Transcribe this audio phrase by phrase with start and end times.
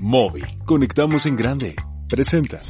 [0.00, 1.76] Móvil, conectamos en grande.
[2.08, 2.60] Presenta.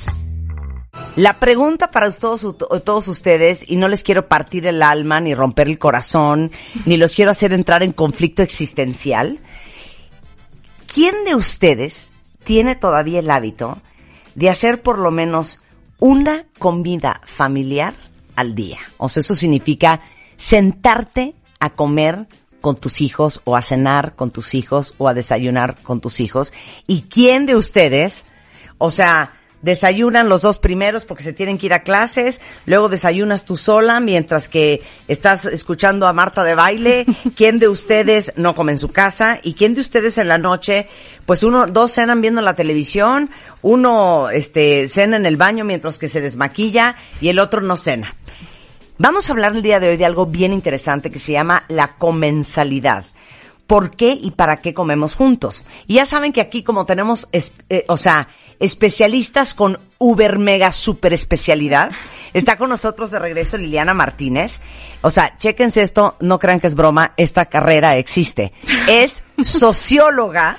[1.16, 5.68] La pregunta para todos, todos ustedes, y no les quiero partir el alma, ni romper
[5.68, 6.50] el corazón,
[6.84, 9.38] ni los quiero hacer entrar en conflicto existencial.
[10.92, 12.12] ¿Quién de ustedes
[12.44, 13.80] tiene todavía el hábito
[14.34, 15.60] de hacer por lo menos
[15.98, 17.94] una comida familiar
[18.36, 18.78] al día?
[18.98, 20.00] O sea, eso significa
[20.36, 22.28] sentarte a comer
[22.66, 26.52] con tus hijos o a cenar con tus hijos o a desayunar con tus hijos.
[26.88, 28.26] ¿Y quién de ustedes,
[28.78, 33.44] o sea, desayunan los dos primeros porque se tienen que ir a clases, luego desayunas
[33.44, 37.06] tú sola mientras que estás escuchando a Marta de baile,
[37.36, 40.88] quién de ustedes no come en su casa y quién de ustedes en la noche,
[41.24, 43.30] pues uno, dos cenan viendo la televisión,
[43.62, 48.16] uno este cena en el baño mientras que se desmaquilla y el otro no cena.
[48.98, 51.96] Vamos a hablar el día de hoy de algo bien interesante que se llama la
[51.96, 53.04] comensalidad.
[53.66, 55.66] ¿Por qué y para qué comemos juntos?
[55.86, 58.28] Y ya saben que aquí como tenemos, eh, o sea,
[58.58, 61.90] especialistas con uber mega super especialidad.
[62.32, 64.62] Está con nosotros de regreso Liliana Martínez.
[65.02, 68.54] O sea, chéquense esto, no crean que es broma, esta carrera existe.
[68.88, 70.56] Es socióloga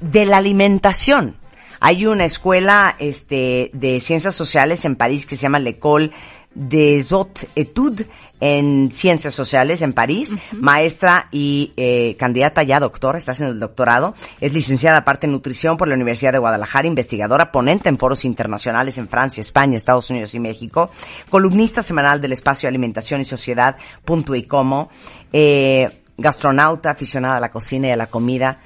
[0.00, 1.36] de la alimentación.
[1.80, 6.10] Hay una escuela este, de ciencias sociales en París que se llama L'École
[6.58, 8.06] des Hautes Études
[8.40, 14.14] en Ciencias Sociales en París, maestra y eh, candidata ya doctora, está haciendo el doctorado,
[14.40, 18.98] es licenciada aparte en nutrición por la Universidad de Guadalajara, investigadora, ponente en foros internacionales
[18.98, 20.90] en Francia, España, Estados Unidos y México,
[21.30, 24.90] columnista semanal del espacio Alimentación y Sociedad, punto y como,
[25.32, 28.60] eh, gastronauta, aficionada a la cocina y a la comida,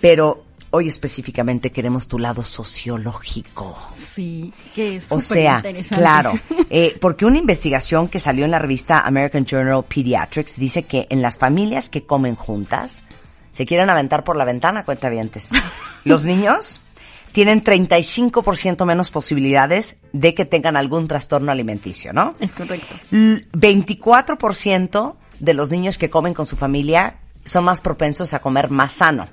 [0.00, 0.43] pero
[0.74, 3.78] hoy específicamente queremos tu lado sociológico.
[4.12, 6.32] Sí, que es O sea, claro,
[6.70, 11.22] eh, porque una investigación que salió en la revista American Journal Pediatrics dice que en
[11.22, 13.04] las familias que comen juntas,
[13.52, 15.50] se quieren aventar por la ventana, cuenta cuentavientes.
[16.04, 16.80] Los niños
[17.30, 22.34] tienen 35% menos posibilidades de que tengan algún trastorno alimenticio, ¿no?
[22.40, 22.96] Es correcto.
[23.12, 28.90] 24% de los niños que comen con su familia son más propensos a comer más
[28.92, 29.28] sano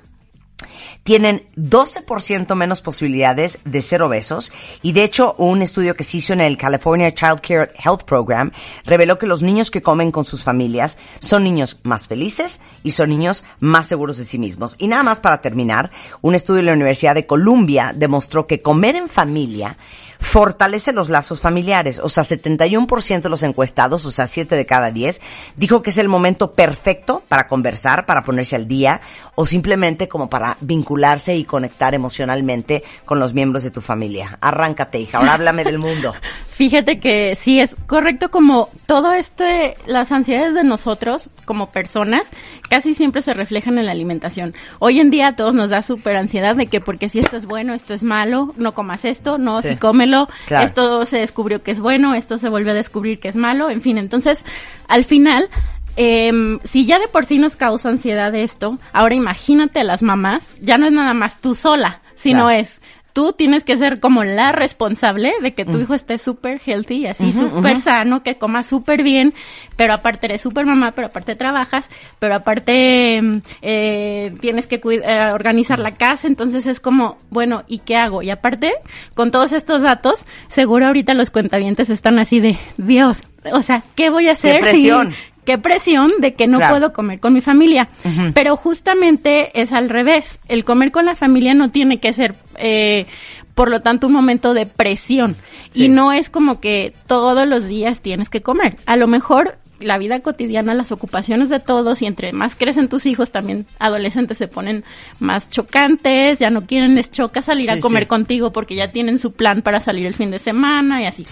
[1.02, 4.52] tienen 12% menos posibilidades de ser obesos
[4.82, 8.52] y de hecho un estudio que se hizo en el California Child Care Health Program
[8.84, 13.10] reveló que los niños que comen con sus familias son niños más felices y son
[13.10, 14.76] niños más seguros de sí mismos.
[14.78, 15.90] Y nada más para terminar,
[16.20, 19.76] un estudio de la Universidad de Columbia demostró que comer en familia
[20.22, 21.98] fortalece los lazos familiares.
[21.98, 25.20] O sea, 71% de los encuestados, o sea, 7 de cada 10,
[25.56, 29.00] dijo que es el momento perfecto para conversar, para ponerse al día
[29.34, 34.38] o simplemente como para vincularse y conectar emocionalmente con los miembros de tu familia.
[34.40, 35.18] Arráncate, hija.
[35.18, 36.14] Ahora háblame del mundo.
[36.62, 42.22] Fíjate que sí es correcto como todo este, las ansiedades de nosotros como personas
[42.68, 44.54] casi siempre se reflejan en la alimentación.
[44.78, 47.46] Hoy en día a todos nos da súper ansiedad de que porque si esto es
[47.46, 51.80] bueno, esto es malo, no comas esto, no, si cómelo, esto se descubrió que es
[51.80, 54.44] bueno, esto se vuelve a descubrir que es malo, en fin, entonces
[54.86, 55.50] al final
[55.96, 56.30] eh,
[56.62, 60.78] si ya de por sí nos causa ansiedad esto, ahora imagínate a las mamás, ya
[60.78, 62.78] no es nada más tú sola, sino es
[63.12, 65.82] tú tienes que ser como la responsable de que tu mm.
[65.82, 69.34] hijo esté súper healthy, así súper sano, que coma súper bien,
[69.76, 75.30] pero aparte eres súper mamá, pero aparte trabajas, pero aparte em, eh, tienes que eh,
[75.32, 78.22] organizar la casa, entonces es como, bueno, ¿y qué hago?
[78.22, 78.72] Y aparte,
[79.14, 83.22] con todos estos datos, seguro ahorita los cuentavientes están así de, Dios,
[83.52, 84.60] o sea, ¿qué voy a hacer?
[84.60, 87.88] presión qué presión de que no puedo comer con mi familia.
[88.34, 90.38] Pero justamente es al revés.
[90.48, 93.06] El comer con la familia no tiene que ser, eh,
[93.54, 95.36] por lo tanto, un momento de presión.
[95.74, 98.76] Y no es como que todos los días tienes que comer.
[98.86, 103.06] A lo mejor la vida cotidiana, las ocupaciones de todos y entre más crecen tus
[103.06, 104.84] hijos, también adolescentes se ponen
[105.18, 109.32] más chocantes, ya no quieren, les choca salir a comer contigo porque ya tienen su
[109.32, 111.24] plan para salir el fin de semana y así.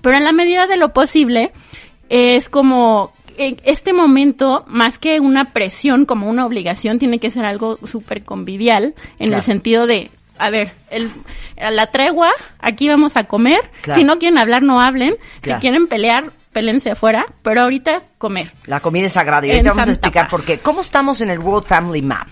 [0.00, 1.52] Pero en la medida de lo posible,
[2.08, 7.78] es como este momento, más que una presión como una obligación, tiene que ser algo
[7.84, 11.10] súper convivial, en el sentido de, a ver, el,
[11.56, 13.60] la tregua, aquí vamos a comer,
[13.94, 18.52] si no quieren hablar, no hablen, si quieren pelear, pélense afuera, pero ahorita comer.
[18.66, 20.58] La comida es sagrada y ahorita vamos a explicar por qué.
[20.58, 22.28] ¿Cómo estamos en el World Family Map?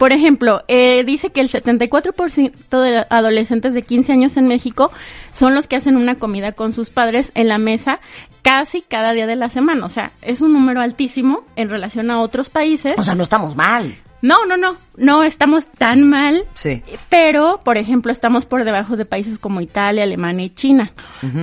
[0.00, 4.90] Por ejemplo, eh, dice que el 74% de adolescentes de 15 años en México
[5.30, 8.00] son los que hacen una comida con sus padres en la mesa
[8.42, 9.86] casi cada día de la semana.
[9.86, 12.94] O sea, es un número altísimo en relación a otros países.
[12.96, 13.96] O sea, no estamos mal.
[14.22, 16.44] No, no, no, no estamos tan mal.
[16.54, 16.82] Sí.
[17.08, 20.92] Pero, por ejemplo, estamos por debajo de países como Italia, Alemania y China.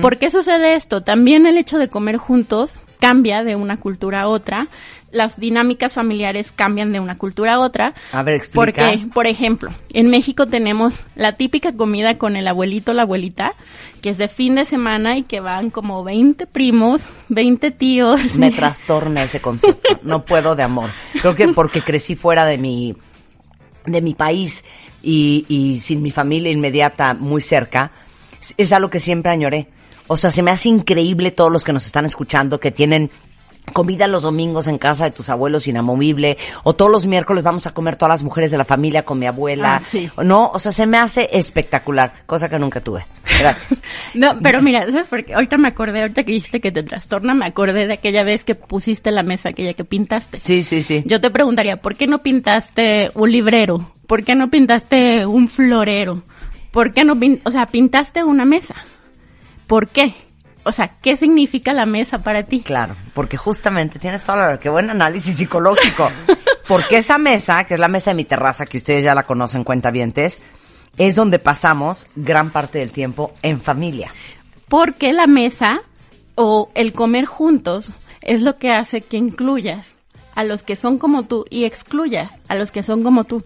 [0.00, 1.02] ¿Por qué sucede esto?
[1.02, 4.68] También el hecho de comer juntos cambia de una cultura a otra
[5.10, 7.94] las dinámicas familiares cambian de una cultura a otra.
[8.12, 8.90] A ver, explica.
[8.90, 13.52] Porque, por ejemplo, en México tenemos la típica comida con el abuelito, la abuelita,
[14.02, 18.34] que es de fin de semana y que van como 20 primos, 20 tíos.
[18.34, 19.98] Me trastorna ese concepto.
[20.02, 20.90] No puedo de amor.
[21.20, 22.94] Creo que porque crecí fuera de mi,
[23.86, 24.64] de mi país
[25.02, 27.92] y, y sin mi familia inmediata muy cerca,
[28.56, 29.68] es algo que siempre añoré.
[30.06, 33.10] O sea, se me hace increíble todos los que nos están escuchando que tienen
[33.70, 37.72] comida los domingos en casa de tus abuelos inamovible, o todos los miércoles vamos a
[37.72, 39.76] comer todas las mujeres de la familia con mi abuela.
[39.76, 40.10] Ah, sí.
[40.22, 43.04] No, o sea, se me hace espectacular, cosa que nunca tuve.
[43.38, 43.80] Gracias.
[44.14, 45.34] No, pero mira, ¿sabes por qué?
[45.34, 48.54] Ahorita me acordé, ahorita que dijiste que te trastorna, me acordé de aquella vez que
[48.54, 50.38] pusiste la mesa, aquella que pintaste.
[50.38, 51.02] Sí, sí, sí.
[51.06, 53.92] Yo te preguntaría, ¿por qué no pintaste un librero?
[54.06, 56.22] ¿Por qué no pintaste un florero?
[56.70, 58.74] ¿Por qué no o sea, pintaste una mesa?
[59.66, 60.14] ¿Por qué?
[60.64, 62.60] O sea, ¿qué significa la mesa para ti?
[62.60, 64.58] Claro, porque justamente tienes toda la...
[64.58, 66.10] Qué buen análisis psicológico.
[66.66, 69.64] Porque esa mesa, que es la mesa de mi terraza, que ustedes ya la conocen,
[69.64, 70.40] cuentavientes,
[70.98, 74.10] es donde pasamos gran parte del tiempo en familia.
[74.68, 75.80] Porque la mesa
[76.34, 77.88] o el comer juntos
[78.20, 79.96] es lo que hace que incluyas
[80.34, 83.42] a los que son como tú y excluyas a los que son como tú.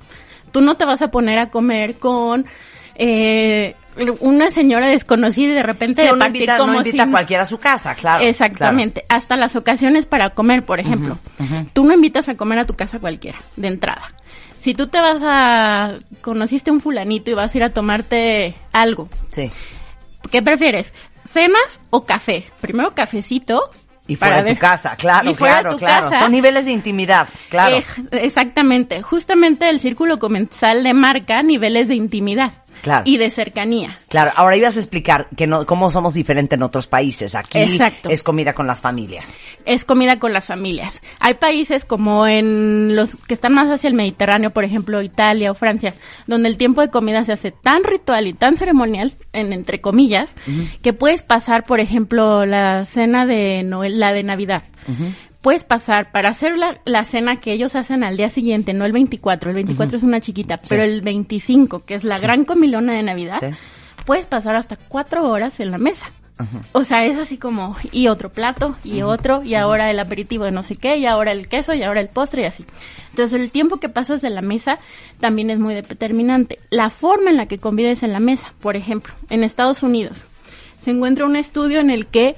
[0.50, 2.44] Tú no te vas a poner a comer con
[2.97, 3.76] eh,
[4.20, 7.10] una señora desconocida y de repente Sí, de partir invita, como no invita si- a
[7.10, 8.24] cualquiera a su casa, claro.
[8.24, 9.04] Exactamente.
[9.08, 11.18] Hasta las ocasiones para comer, por ejemplo.
[11.72, 14.14] Tú no invitas a comer a tu casa cualquiera, de entrada.
[14.58, 15.94] Si tú te vas a...
[16.20, 19.08] conociste un fulanito y vas a ir a tomarte algo.
[19.28, 19.50] Sí.
[20.30, 20.92] ¿qué prefieres?
[21.30, 22.44] ¿Cenas o café?
[22.60, 23.70] Primero cafecito.
[24.06, 26.10] Y fuera para de tu casa, claro, y fuera de claro, tu claro.
[26.10, 26.22] casa.
[26.24, 27.76] Son niveles de intimidad, claro.
[27.76, 29.00] Eh, exactamente.
[29.02, 32.52] Justamente el círculo comensal le marca niveles de intimidad.
[32.82, 33.05] Claro.
[33.06, 33.99] Y de cercanía.
[34.08, 37.34] Claro, ahora ibas a explicar que no, cómo somos diferentes en otros países.
[37.34, 38.11] Aquí Exacto.
[38.11, 39.38] es comida con las familias.
[39.64, 41.00] es comida con las familias.
[41.20, 45.55] Hay países como en los que están más hacia el Mediterráneo, por ejemplo, Italia o
[45.55, 45.94] Francia,
[46.26, 50.35] donde el tiempo de comida se hace tan ritual y tan ceremonial, en entre comillas,
[50.82, 54.64] que puedes pasar, por ejemplo, la cena de Noel, la de Navidad.
[55.42, 58.92] Puedes pasar para hacer la, la cena que ellos hacen al día siguiente, no el
[58.92, 63.02] 24, el 24 es una chiquita, pero el 25, que es la gran comilona de
[63.02, 63.54] Navidad, Sí.
[64.06, 66.10] puedes pasar hasta cuatro horas en la mesa.
[66.72, 70.50] O sea, es así como, y otro plato, y otro, y ahora el aperitivo de
[70.50, 72.64] no sé qué, y ahora el queso, y ahora el postre, y así.
[73.10, 74.78] Entonces, el tiempo que pasas de la mesa
[75.20, 76.58] también es muy determinante.
[76.70, 80.24] La forma en la que convives en la mesa, por ejemplo, en Estados Unidos,
[80.84, 82.34] se encuentra un estudio en el que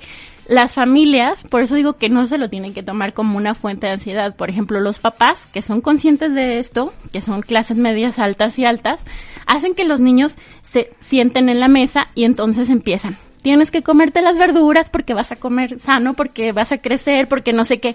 [0.47, 3.87] las familias, por eso digo que no se lo tienen que tomar como una fuente
[3.87, 4.37] de ansiedad.
[4.37, 8.65] Por ejemplo, los papás que son conscientes de esto, que son clases medias altas y
[8.65, 9.01] altas,
[9.47, 10.37] hacen que los niños
[10.69, 13.17] se sienten en la mesa y entonces empiezan.
[13.43, 17.53] Tienes que comerte las verduras porque vas a comer sano, porque vas a crecer, porque
[17.53, 17.95] no sé qué.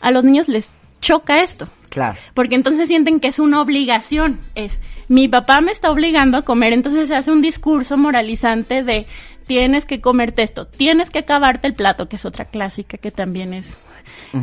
[0.00, 1.68] A los niños les choca esto.
[1.88, 2.18] Claro.
[2.34, 4.38] Porque entonces sienten que es una obligación.
[4.54, 9.06] Es, mi papá me está obligando a comer, entonces se hace un discurso moralizante de
[9.50, 13.52] tienes que comerte esto, tienes que acabarte el plato, que es otra clásica que también
[13.52, 13.76] es,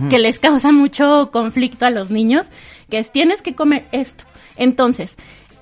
[0.09, 2.47] que les causa mucho conflicto a los niños,
[2.89, 4.25] que es tienes que comer esto.
[4.57, 5.15] Entonces,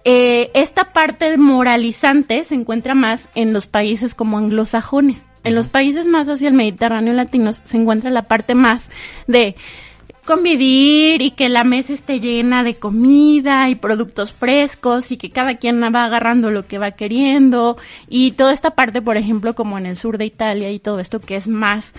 [0.03, 5.21] eh, esta parte moralizante se encuentra más en los países como anglosajones.
[5.43, 8.85] En los países más hacia el Mediterráneo latinos se encuentra la parte más
[9.27, 9.55] de
[10.25, 15.57] convivir y que la mesa esté llena de comida y productos frescos y que cada
[15.57, 17.77] quien va agarrando lo que va queriendo
[18.09, 21.19] y toda esta parte, por ejemplo, como en el sur de Italia y todo esto
[21.19, 21.93] que es más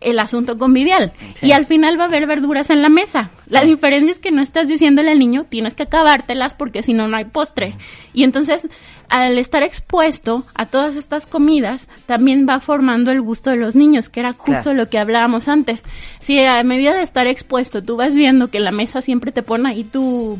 [0.00, 1.12] el asunto convivial.
[1.34, 1.46] Sí.
[1.46, 3.30] Y al final va a haber verduras en la mesa.
[3.48, 7.08] La diferencia es que no estás diciéndole al niño, tienes que acabártelas porque si no,
[7.08, 7.74] no hay postre.
[8.12, 8.68] Y entonces,
[9.08, 14.08] al estar expuesto a todas estas comidas, también va formando el gusto de los niños,
[14.08, 14.74] que era justo Claro.
[14.78, 15.82] lo que hablábamos antes.
[16.20, 19.68] Si a medida de estar expuesto, tú vas viendo que la mesa siempre te pone
[19.70, 20.38] ahí tu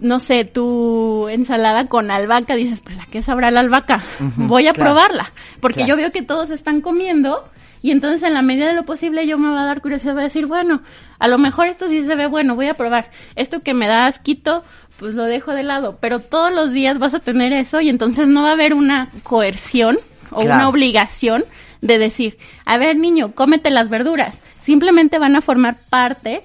[0.00, 4.04] no sé, tu ensalada con albahaca, dices, pues a qué sabrá la albahaca,
[4.36, 4.92] voy a claro.
[4.92, 5.88] probarla, porque Claro.
[5.88, 7.44] yo veo que todos están comiendo
[7.82, 10.20] y entonces en la medida de lo posible yo me va a dar curiosidad, voy
[10.20, 10.82] a decir, bueno,
[11.18, 13.10] a lo mejor esto sí se ve bueno, voy a probar.
[13.34, 14.62] Esto que me da asquito,
[14.98, 18.26] pues lo dejo de lado, pero todos los días vas a tener eso y entonces
[18.28, 19.96] no va a haber una coerción
[20.30, 20.54] o Claro.
[20.56, 21.44] una obligación
[21.80, 24.38] de decir, a ver niño, cómete las verduras.
[24.60, 26.42] Simplemente van a formar parte,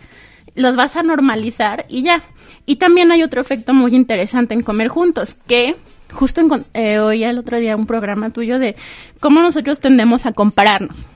[0.56, 2.24] los vas a normalizar y ya.
[2.66, 5.76] Y también hay otro efecto muy interesante en comer juntos, que
[6.12, 8.76] justo encon- eh, oía el otro día un programa tuyo de
[9.20, 11.08] cómo nosotros tendemos a compararnos.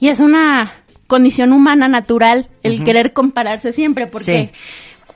[0.00, 0.72] Y es una
[1.06, 4.50] condición humana natural el querer compararse siempre, porque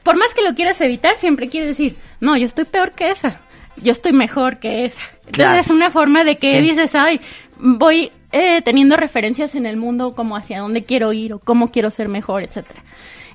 [0.08, 3.42] por más que lo quieras evitar, siempre quieres decir, no, yo estoy peor que esa,
[3.82, 4.96] yo estoy mejor que esa.
[5.26, 5.60] Entonces Claro.
[5.60, 6.66] es una forma de que Sí.
[6.70, 7.20] dices, ay,
[7.58, 11.90] voy eh, teniendo referencias en el mundo como hacia dónde quiero ir o cómo quiero
[11.90, 12.82] ser mejor, etcétera.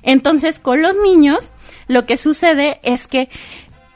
[0.02, 1.52] Entonces, con los niños,
[1.86, 3.28] lo que sucede es que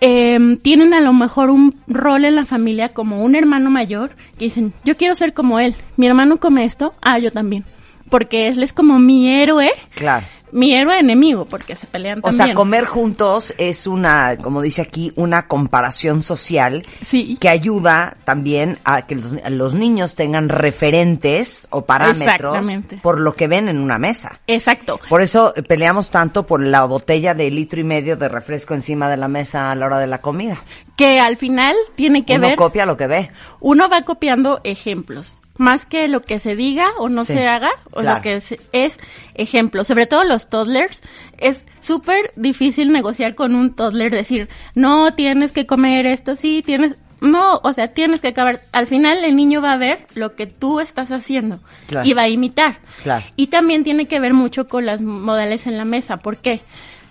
[0.00, 4.44] eh, tienen a lo mejor un rol en la familia como un hermano mayor que
[4.44, 7.64] dicen, yo quiero ser como él, mi hermano come esto, ah, yo también,
[8.08, 10.24] porque él es como mi héroe, Claro.
[10.52, 12.46] Mi héroe enemigo, porque se pelean O también.
[12.46, 17.36] sea, comer juntos es una, como dice aquí, una comparación social Sí.
[17.40, 22.66] que ayuda también a que los, a los niños tengan referentes o parámetros
[23.02, 24.40] por lo que ven en una mesa.
[24.46, 25.00] Exacto.
[25.08, 29.08] Por eso eh, peleamos tanto por la botella de litro y medio de refresco encima
[29.08, 30.56] de la mesa a la hora de la comida.
[30.96, 33.30] Que al final tiene que Uno ver, copia lo que ve.
[33.60, 35.38] uno va copiando ejemplos.
[35.58, 38.16] Más que lo que se diga o no Sí, se haga, o claro.
[38.16, 38.94] lo que se- es
[39.34, 39.84] ejemplo.
[39.84, 41.02] Sobre todo los toddlers,
[41.36, 46.94] es súper difícil negociar con un toddler, decir, no, tienes que comer esto, sí, tienes,
[47.20, 48.60] no, o sea, tienes que acabar.
[48.72, 52.08] Al final el niño va a ver lo que tú estás haciendo Claro.
[52.08, 52.78] y va a imitar.
[53.02, 53.24] Claro.
[53.36, 56.18] Y también tiene que ver mucho con los modales en la mesa.
[56.18, 56.60] ¿Por qué?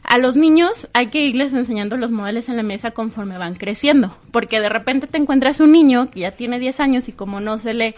[0.03, 4.17] A los niños hay que irles enseñando los modales en la mesa conforme van creciendo.
[4.31, 7.57] Porque de repente te encuentras un niño que ya tiene 10 años y como no
[7.57, 7.93] se le,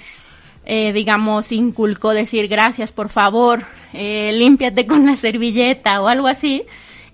[0.66, 3.64] eh, digamos, inculcó decir gracias, por favor,
[3.94, 6.64] eh, límpiate con la servilleta o algo así,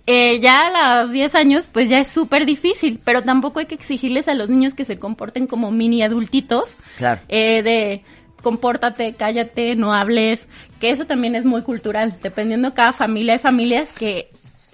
[0.07, 2.99] eh, ya a los 10 años pues ya es súper difícil.
[3.03, 7.21] Pero tampoco hay que exigirles a los niños que se comporten como mini adultitos Claro.
[7.27, 8.01] eh, de
[8.43, 10.47] compórtate, cállate, no hables,
[10.79, 14.29] que eso también es muy cultural, dependiendo cada familia, hay familias que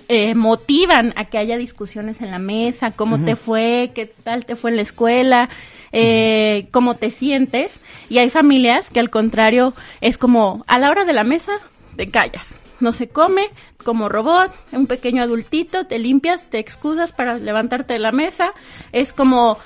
[0.10, 4.58] eh, motivan a que haya discusiones en la mesa, cómo te fue, qué tal te
[4.58, 5.48] fue en la escuela,
[5.94, 7.72] eh, cómo te sientes,
[8.12, 11.54] y hay familias que al contrario es como a la hora de la mesa
[11.96, 12.46] te callas,
[12.82, 13.48] no se come
[13.86, 18.52] como robot, un pequeño adultito, te limpias, te excusas para levantarte de la mesa,
[18.92, 19.58] es como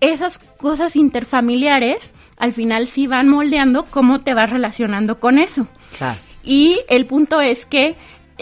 [0.00, 5.66] esas cosas interfamiliares al final sí van moldeando cómo te vas relacionando con eso.
[5.98, 6.20] Claro.
[6.44, 7.96] Y el punto es que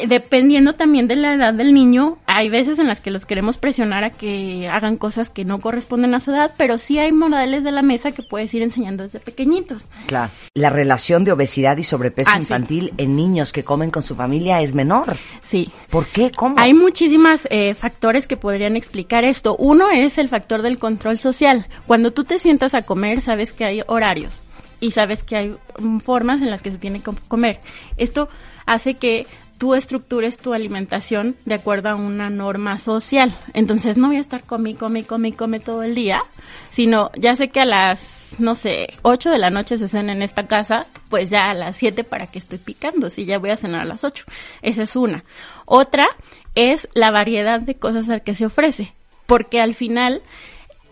[0.06, 4.04] dependiendo también de la edad del niño, hay veces en las que los queremos presionar
[4.04, 7.72] a que hagan cosas que no corresponden a su edad, pero sí hay modales de
[7.72, 9.86] la mesa que puedes ir enseñando desde pequeñitos.
[10.06, 10.30] Claro.
[10.54, 12.40] La relación de obesidad y sobrepeso Ah, sí.
[12.42, 15.16] infantil en niños que comen con su familia es menor.
[15.42, 15.70] Sí.
[15.90, 16.30] ¿Por qué?
[16.30, 16.56] ¿Cómo?
[16.58, 19.56] Hay muchísimas eh, factores que podrían explicar esto.
[19.56, 21.66] Uno es el factor del control social.
[21.86, 24.42] Cuando tú te sientas a comer, sabes que hay horarios
[24.80, 25.56] y sabes que hay
[26.02, 27.60] formas en las que se tiene que comer.
[27.96, 28.28] Esto
[28.66, 29.26] hace que
[29.60, 33.38] tú estructures tu alimentación de acuerdo a una norma social.
[33.52, 36.22] Entonces no voy a estar come, come, come, come todo el día,
[36.70, 40.22] sino ya sé que a las, no sé, 8 de la noche se cena en
[40.22, 43.58] esta casa, pues ya a las 7 para que estoy picando, si ya voy a
[43.58, 44.24] cenar a las 8.
[44.62, 45.24] Esa es una.
[45.66, 46.06] Otra
[46.54, 48.94] es la variedad de cosas al que se ofrece,
[49.26, 50.22] porque al final,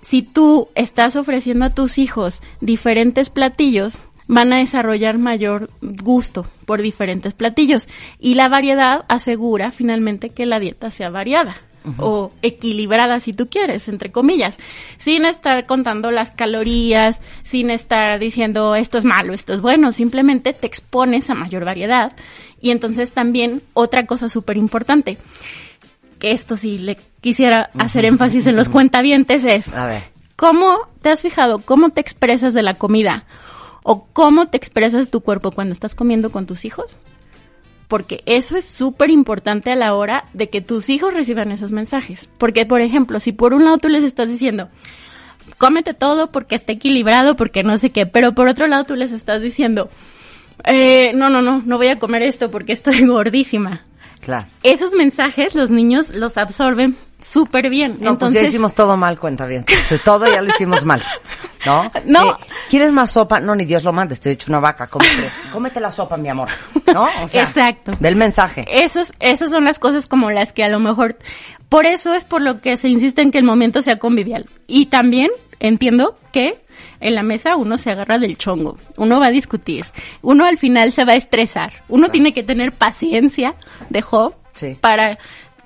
[0.02, 3.98] si tú estás ofreciendo a tus hijos diferentes platillos,
[4.28, 7.88] van a desarrollar mayor gusto por diferentes platillos.
[8.20, 11.56] Y la variedad asegura finalmente que la dieta sea variada
[11.96, 14.58] o equilibrada si tú quieres, entre comillas,
[14.98, 20.52] sin estar contando las calorías, sin estar diciendo esto es malo, esto es bueno, simplemente
[20.52, 22.12] te expones a mayor variedad.
[22.60, 25.16] Y entonces también otra cosa súper importante,
[26.18, 30.02] que esto sí le quisiera hacer énfasis en los cuentavientes es A ver.
[30.36, 33.24] ¿Cómo te has fijado cómo te expresas de la comida?
[33.90, 36.98] ¿O cómo te expresas tu cuerpo cuando estás comiendo con tus hijos?
[37.88, 42.28] Porque eso es súper importante a la hora de que tus hijos reciban esos mensajes.
[42.36, 44.68] Porque, por ejemplo, si por un lado tú les estás diciendo,
[45.56, 49.10] cómete todo porque está equilibrado, porque no sé qué, pero por otro lado tú les
[49.10, 49.88] estás diciendo,
[50.64, 53.86] eh, no, no, no, no voy a comer esto porque estoy gordísima.
[54.20, 54.48] Claro.
[54.64, 57.92] Esos mensajes los niños los absorben súper bien.
[57.92, 59.64] No, pues Entonces, ya hicimos todo mal, cuenta bien.
[60.04, 61.02] Todo ya lo hicimos mal.
[61.66, 61.90] ¿No?
[62.04, 62.32] No.
[62.32, 62.36] Eh,
[62.70, 63.40] ¿Quieres más sopa?
[63.40, 64.86] No, ni Dios lo mande, estoy hecho una vaca.
[64.86, 65.32] ¿Cómo crees?
[65.52, 66.48] Cómete la sopa, mi amor.
[66.92, 67.08] ¿No?
[67.22, 67.92] O sea, Exacto.
[68.00, 68.64] Del mensaje.
[68.70, 71.16] Esos, esas son las cosas como las que a lo mejor,
[71.68, 74.46] por eso es por lo que se insiste en que el momento sea convivial.
[74.66, 76.62] Y también entiendo que
[77.00, 79.86] en la mesa uno se agarra del chongo, uno va a discutir,
[80.22, 83.54] uno al final se va a estresar, uno tiene que tener paciencia
[83.88, 84.76] de Job Sí.
[84.80, 85.18] para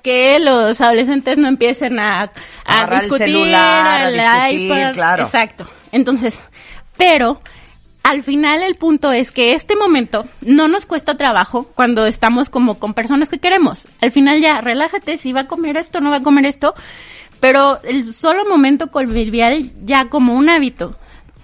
[0.03, 2.31] que los adolescentes no empiecen a, a
[2.65, 4.93] Agarrar el discutir, celular, a al discutir, iPad.
[4.93, 5.23] claro.
[5.25, 5.65] Exacto.
[5.91, 6.35] Entonces,
[6.97, 7.39] pero
[8.03, 12.77] al final el punto es que este momento no nos cuesta trabajo cuando estamos como
[12.77, 13.87] con personas que queremos.
[14.01, 16.75] Al final ya, relájate, si va a comer esto, no va a comer esto,
[17.39, 20.97] pero el solo momento convivial ya como un hábito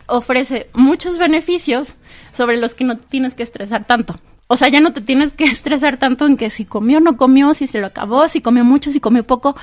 [0.05, 1.95] ofrece muchos beneficios
[2.33, 4.19] sobre los que no tienes que estresar tanto.
[4.51, 7.17] O sea, ya no te tienes que estresar tanto en que si comió o no
[7.17, 9.55] comió, si se lo acabó, si comió mucho, si comió poco.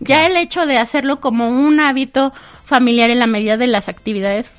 [0.00, 2.32] Ya el hecho de hacerlo como un hábito
[2.64, 4.54] familiar en la medida de las actividades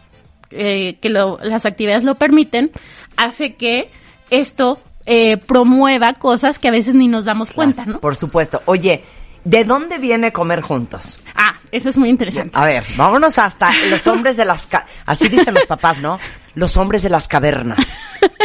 [0.49, 2.71] eh, que lo- las actividades lo permiten,
[3.17, 3.89] hace que
[4.31, 7.99] esto eh, promueva cosas que a veces ni nos damos cuenta, ¿no?
[7.99, 8.61] Por supuesto.
[8.65, 9.03] Oye,
[9.45, 11.17] ¿de dónde viene comer juntos?
[11.35, 12.51] Ah, eso es muy interesante.
[12.57, 14.67] A ver, vámonos hasta los hombres de las...
[14.67, 16.19] ca- Así dicen los papás, ¿no?
[16.55, 18.03] Los hombres de las cavernas.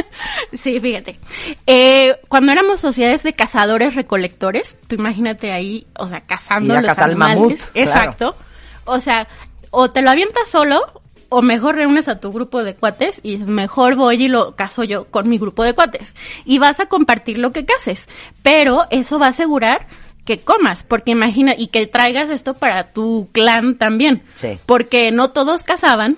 [0.52, 1.18] Sí, fíjate.
[1.66, 6.88] Eh, cuando éramos sociedades de cazadores recolectores, tú imagínate ahí, o sea, cazando a los
[6.88, 7.36] cazar el animales.
[7.38, 7.88] mamut, claro.
[7.88, 8.36] Exacto.
[8.84, 9.28] O sea,
[9.70, 13.94] o te lo avientas solo, o mejor reúnes a tu grupo de cuates y mejor
[13.94, 16.14] voy y lo cazo yo con mi grupo de cuates.
[16.44, 18.06] Y vas a compartir lo que cases.
[18.42, 19.86] Pero eso va a asegurar
[20.24, 24.22] que comas, porque imagina, y que traigas esto para tu clan también.
[24.34, 24.58] Sí.
[24.66, 26.16] Porque no todos cazaban,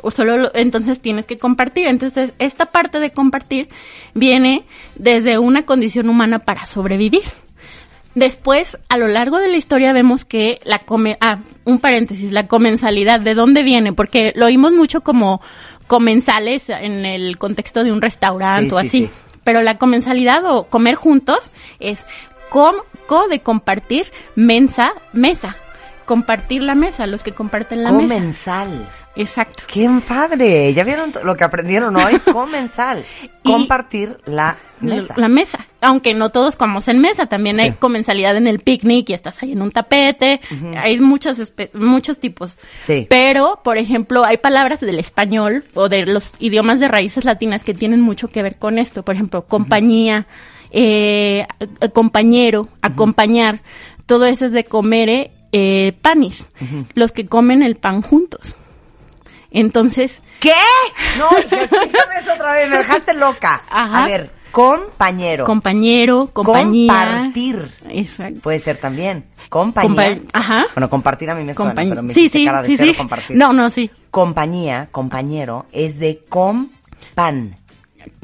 [0.00, 1.88] o solo lo- entonces tienes que compartir.
[1.88, 3.68] Entonces, esta parte de compartir
[4.14, 7.22] viene desde una condición humana para sobrevivir.
[8.14, 12.46] Después, a lo largo de la historia vemos que la come, ah, un paréntesis, la
[12.48, 13.92] comensalidad, ¿de dónde viene?
[13.92, 15.40] Porque lo oímos mucho como
[15.86, 18.98] comensales en el contexto de un restaurante Sí, o sí, así.
[19.06, 19.10] sí.
[19.44, 22.04] Pero la comensalidad o comer juntos es
[22.50, 22.76] com,
[23.06, 25.56] co de compartir, mensa, mesa.
[26.04, 28.14] Compartir la mesa, los que comparten la mesa.
[28.14, 28.88] Comensal.
[29.14, 29.64] Exacto.
[29.66, 30.72] ¡Qué padre!
[30.72, 32.18] ¿Ya vieron lo que aprendieron hoy?
[32.32, 33.04] Comensal.
[33.44, 35.14] Compartir la mesa.
[35.16, 35.66] La mesa.
[35.80, 37.62] Aunque no todos comemos en mesa, también Sí.
[37.64, 40.40] hay comensalidad en el picnic y estás ahí en un tapete.
[40.76, 42.54] Hay muchos, espe- muchos tipos.
[42.80, 43.06] Sí.
[43.10, 47.74] Pero, por ejemplo, hay palabras del español o de los idiomas de raíces latinas que
[47.74, 49.02] tienen mucho que ver con esto.
[49.04, 50.26] Por ejemplo, compañía,
[50.70, 51.46] eh,
[51.92, 53.60] compañero, acompañar.
[54.06, 56.46] Todo eso es de comer eh, panis.
[56.94, 58.56] Los que comen el pan juntos.
[59.50, 60.52] Entonces, ¿Qué?
[61.18, 63.64] No, explícame eso otra vez, me dejaste loca.
[63.68, 64.04] Ajá.
[64.04, 65.44] A ver, compañero.
[65.44, 66.92] compañero, compañía.
[66.92, 67.72] Compartir.
[67.88, 68.40] Exacto.
[68.40, 69.24] Puede ser también.
[69.48, 69.88] Compañía.
[70.16, 70.66] Compa- Ajá.
[70.74, 72.76] Bueno, compartir a mí me suena, Compañ- pero me sí, hiciste sí, cara de sí,
[72.76, 72.98] cero sí.
[72.98, 73.36] compartir.
[73.36, 73.90] No, no, sí.
[74.10, 77.56] Compañía, compañero, es de compan.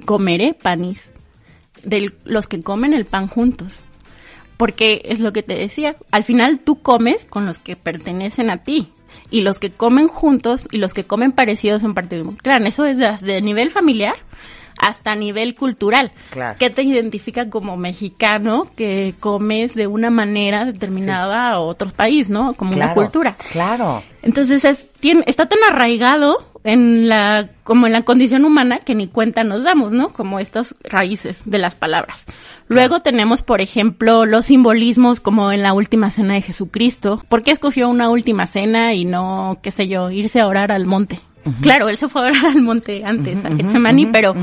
[0.04, 1.10] Comeré panis.
[1.84, 3.82] De los que comen el pan juntos.
[4.56, 5.96] Porque es lo que te decía.
[6.10, 8.88] Al final tú comes con los que pertenecen a ti.
[9.30, 12.66] Y los que comen juntos y los que comen parecidos son parte de un clan.
[12.66, 14.14] Eso es desde nivel familiar
[14.78, 16.12] hasta nivel cultural.
[16.30, 16.56] Claro.
[16.58, 22.54] ¿Qué te identifica como mexicano que comes de una manera determinada a otro país, ¿no?
[22.54, 23.36] Como Claro, una cultura.
[23.52, 24.02] Claro.
[24.22, 29.06] Entonces es, tiene, está tan arraigado en la, como en la condición humana que ni
[29.06, 30.08] cuenta nos damos, ¿no?
[30.08, 32.24] Como estas raíces de las palabras.
[32.68, 37.22] Luego tenemos, por ejemplo, los simbolismos como en la última cena de Jesucristo.
[37.28, 40.86] ¿Por qué escogió una última cena y no, qué sé yo, irse a orar al
[40.86, 41.20] monte?
[41.60, 44.34] Claro, él se fue a orar al monte antes, a Getsemaní, pero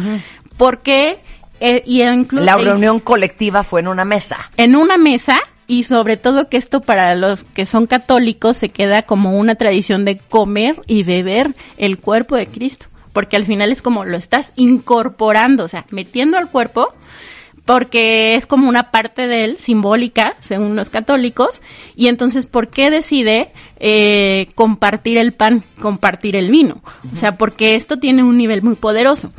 [0.58, 1.18] ¿por qué?
[1.60, 4.52] Eh, y incluso La reunión colectiva fue en una mesa.
[4.58, 5.40] en una mesa
[5.72, 10.04] y sobre todo que esto para los que son católicos se queda como una tradición
[10.04, 14.52] de comer y beber el cuerpo de Cristo, porque al final es como lo estás
[14.58, 16.90] incorporando, o sea, metiendo al cuerpo
[17.64, 21.62] porque es como una parte de él simbólica, según los católicos,
[21.96, 26.82] y entonces, ¿por qué decide eh, compartir el pan, compartir el vino?
[27.10, 29.32] O sea, porque esto tiene un nivel muy poderoso.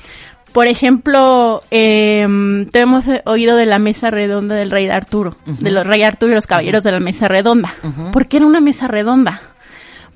[0.52, 2.26] Por ejemplo, eh,
[2.70, 6.34] te hemos oído de la mesa redonda del rey Arturo, de los rey Arturo y
[6.34, 7.74] los caballeros de la mesa redonda.
[8.12, 9.40] ¿Por qué era una mesa redonda?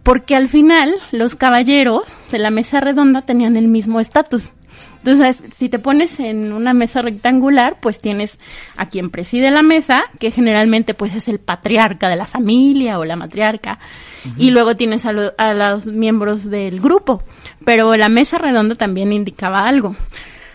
[0.03, 4.53] Porque al final los caballeros de la mesa redonda tenían el mismo estatus.
[4.99, 8.39] Entonces, si te pones en una mesa rectangular, pues tienes
[8.77, 13.05] a quien preside la mesa, que generalmente pues es el patriarca de la familia o
[13.05, 13.79] la matriarca,
[14.37, 17.23] y luego tienes a, lo- a los miembros del grupo.
[17.65, 19.95] Pero la mesa redonda también indicaba algo.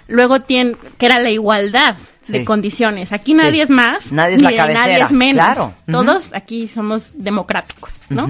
[0.07, 2.33] Luego tiene, que era la igualdad Sí.
[2.33, 3.11] de condiciones.
[3.13, 3.37] Aquí Sí.
[3.37, 5.33] nadie es más, Nadie es la cabecera, nadie es menos.
[5.43, 5.73] claro.
[5.91, 8.29] Todos aquí somos democráticos, ¿no?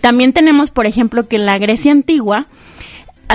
[0.00, 2.46] También tenemos, por ejemplo, que en la Grecia antigua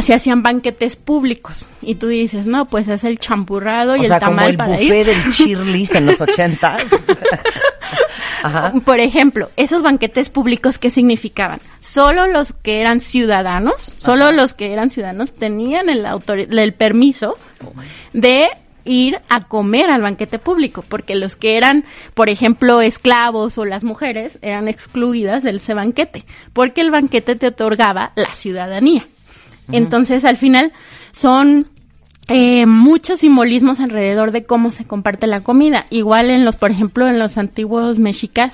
[0.01, 4.23] se hacían banquetes públicos y tú dices, no, pues es el champurrado y sea, el
[4.23, 5.06] como tamal el para buffet ir.
[5.06, 6.84] del Chirlis en los ochentas.
[8.43, 8.73] Ajá.
[8.84, 11.60] Por ejemplo, esos banquetes públicos, ¿qué significaban?
[11.79, 17.38] Solo los que eran ciudadanos, solo los que eran ciudadanos tenían el, autori- el permiso
[18.12, 18.49] de
[18.86, 23.86] ir a comer al banquete público, porque los que eran, por ejemplo, esclavos o las
[23.86, 29.06] mujeres eran excluidas de ese banquete, porque el banquete te otorgaba la ciudadanía.
[29.71, 30.71] Entonces, al final,
[31.12, 31.67] son
[32.28, 35.86] eh, muchos simbolismos alrededor de cómo se comparte la comida.
[35.89, 38.54] Igual en los, por ejemplo, en los antiguos mexicas,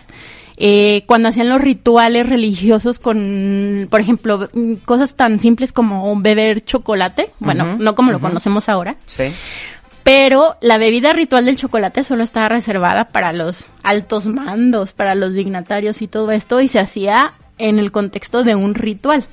[0.58, 4.50] eh, cuando hacían los rituales religiosos con, por ejemplo,
[4.86, 9.32] cosas tan simples como beber chocolate, bueno, no como lo conocemos ahora, Sí.
[10.04, 15.34] pero la bebida ritual del chocolate solo estaba reservada para los altos mandos, para los
[15.34, 19.24] dignatarios y todo esto, y se hacía en el contexto de un ritual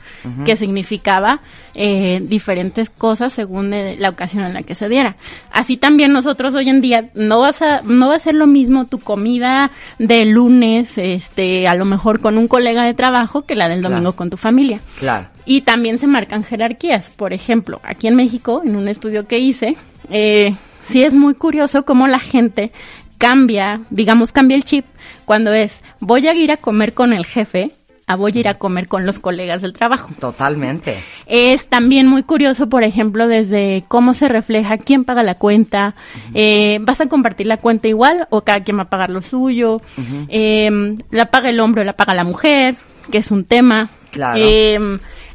[0.45, 1.41] que significaba
[1.75, 5.17] eh, diferentes cosas según eh, la ocasión en la que se diera.
[5.53, 8.87] Así también nosotros hoy en día no vas a no va a ser lo mismo
[8.87, 13.69] tu comida de lunes, este, a lo mejor con un colega de trabajo que la
[13.69, 14.81] del domingo con tu familia.
[14.99, 15.29] Claro.
[15.45, 17.11] Y también se marcan jerarquías.
[17.11, 19.77] Por ejemplo, aquí en México, en un estudio que hice,
[20.11, 20.55] eh,
[20.89, 22.73] sí es muy curioso cómo la gente
[23.19, 24.85] cambia, digamos, cambia el chip
[25.25, 27.73] cuando es voy a ir a comer con el jefe
[28.09, 30.11] a voy a ir a comer con los colegas del trabajo.
[30.21, 31.03] Totalmente.
[31.27, 35.97] Es también muy curioso, por ejemplo, desde cómo se refleja quién paga la cuenta,
[36.33, 39.81] eh, vas a compartir la cuenta igual o cada quien va a pagar lo suyo,
[40.29, 42.77] eh, la paga el hombre o la paga la mujer,
[43.11, 43.91] que es un tema.
[44.13, 44.39] Claro.
[44.41, 44.79] Eh,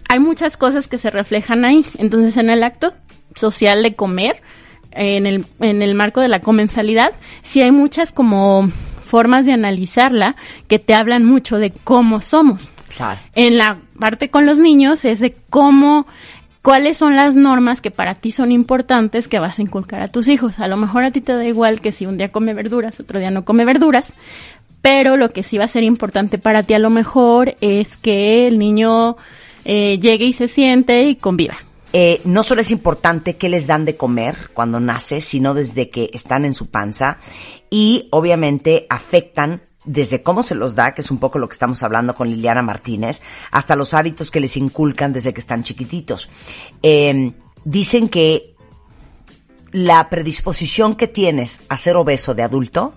[0.08, 1.86] hay muchas cosas que se reflejan ahí.
[1.98, 2.94] Entonces, en el acto
[3.36, 4.42] social de comer,
[4.92, 7.12] en el, en el marco de la comensalidad,
[7.44, 8.72] sí hay muchas como
[9.12, 10.38] formas de analizarla
[10.70, 12.72] que te hablan mucho de cómo somos.
[12.88, 13.20] Claro.
[13.36, 16.08] En la parte con los niños es de cómo,
[16.62, 20.30] cuáles son las normas que para ti son importantes que vas a inculcar a tus
[20.30, 20.60] hijos.
[20.60, 23.20] A lo mejor a ti te da igual que si un día come verduras, otro
[23.20, 24.14] día no come verduras,
[24.82, 28.48] pero lo que sí va a ser importante para ti a lo mejor es que
[28.48, 29.18] el niño
[29.66, 31.58] eh, llegue y se siente y conviva.
[31.94, 36.10] Eh, no solo es importante qué les dan de comer cuando nace, sino desde que
[36.14, 37.18] están en su panza
[37.70, 41.82] y obviamente afectan desde cómo se los da, que es un poco lo que estamos
[41.84, 46.30] hablando con Liliana Martínez, hasta los hábitos que les inculcan desde que están chiquititos.
[46.84, 47.34] Eh,
[47.66, 48.56] dicen que
[49.72, 52.96] la predisposición que tienes a ser obeso de adulto,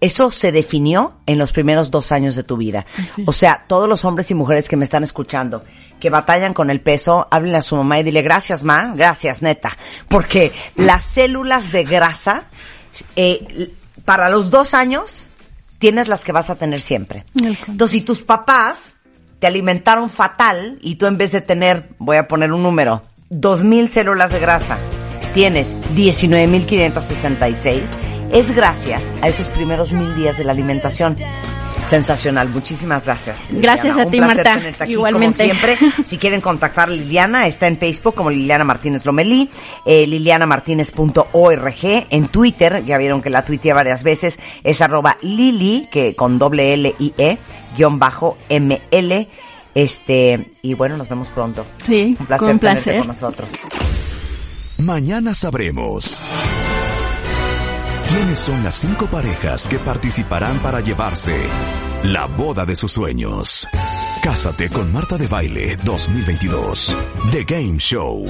[0.00, 2.86] eso se definió en los primeros dos años de tu vida.
[3.26, 5.64] O sea, todos los hombres y mujeres que me están escuchando,
[6.00, 9.76] que batallan con el peso, háblenle a su mamá y dile gracias, ma, gracias, neta.
[10.08, 12.44] Porque las células de grasa,
[13.16, 13.72] eh,
[14.04, 15.30] para los dos años,
[15.78, 17.24] tienes las que vas a tener siempre.
[17.34, 18.96] Entonces, si tus papás
[19.38, 23.62] te alimentaron fatal y tú en vez de tener, voy a poner un número, dos
[23.62, 24.78] mil células de grasa,
[25.34, 27.90] tienes 19.566,
[28.34, 31.16] es gracias a esos primeros mil días de la alimentación.
[31.84, 33.48] Sensacional, muchísimas gracias.
[33.50, 34.02] Gracias Liliana.
[34.02, 34.54] a Un ti, placer Marta.
[34.58, 35.48] tenerte aquí, Igualmente.
[35.48, 39.50] Como siempre, si quieren contactar a Liliana, está en Facebook como Liliana Martínez Lomelí,
[39.84, 46.16] eh, lilianamartinez.org, en Twitter, ya vieron que la tuiteé varias veces, es arroba lili, que
[46.16, 47.38] con doble L I E,
[47.76, 49.28] guion bajo ML,
[49.74, 51.66] este, y bueno, nos vemos pronto.
[51.84, 52.98] Sí, un placer con tenerte placer.
[53.00, 53.52] con nosotros.
[54.78, 56.18] Mañana sabremos
[58.08, 61.36] quiénes son las cinco parejas que participarán para llevarse
[62.04, 63.66] la boda de sus sueños.
[64.22, 66.96] Cásate con Marta de Baile 2022.
[67.30, 68.26] The Game Show.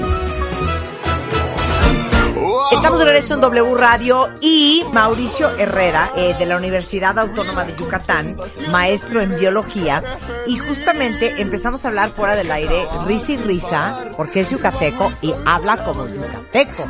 [2.72, 7.76] Estamos de regreso en W Radio y Mauricio Herrera, eh, de la Universidad Autónoma de
[7.76, 8.36] Yucatán,
[8.70, 10.02] maestro en biología,
[10.46, 15.32] y justamente empezamos a hablar fuera del aire, risa y risa, porque es yucateco y
[15.44, 16.86] habla como yucateco.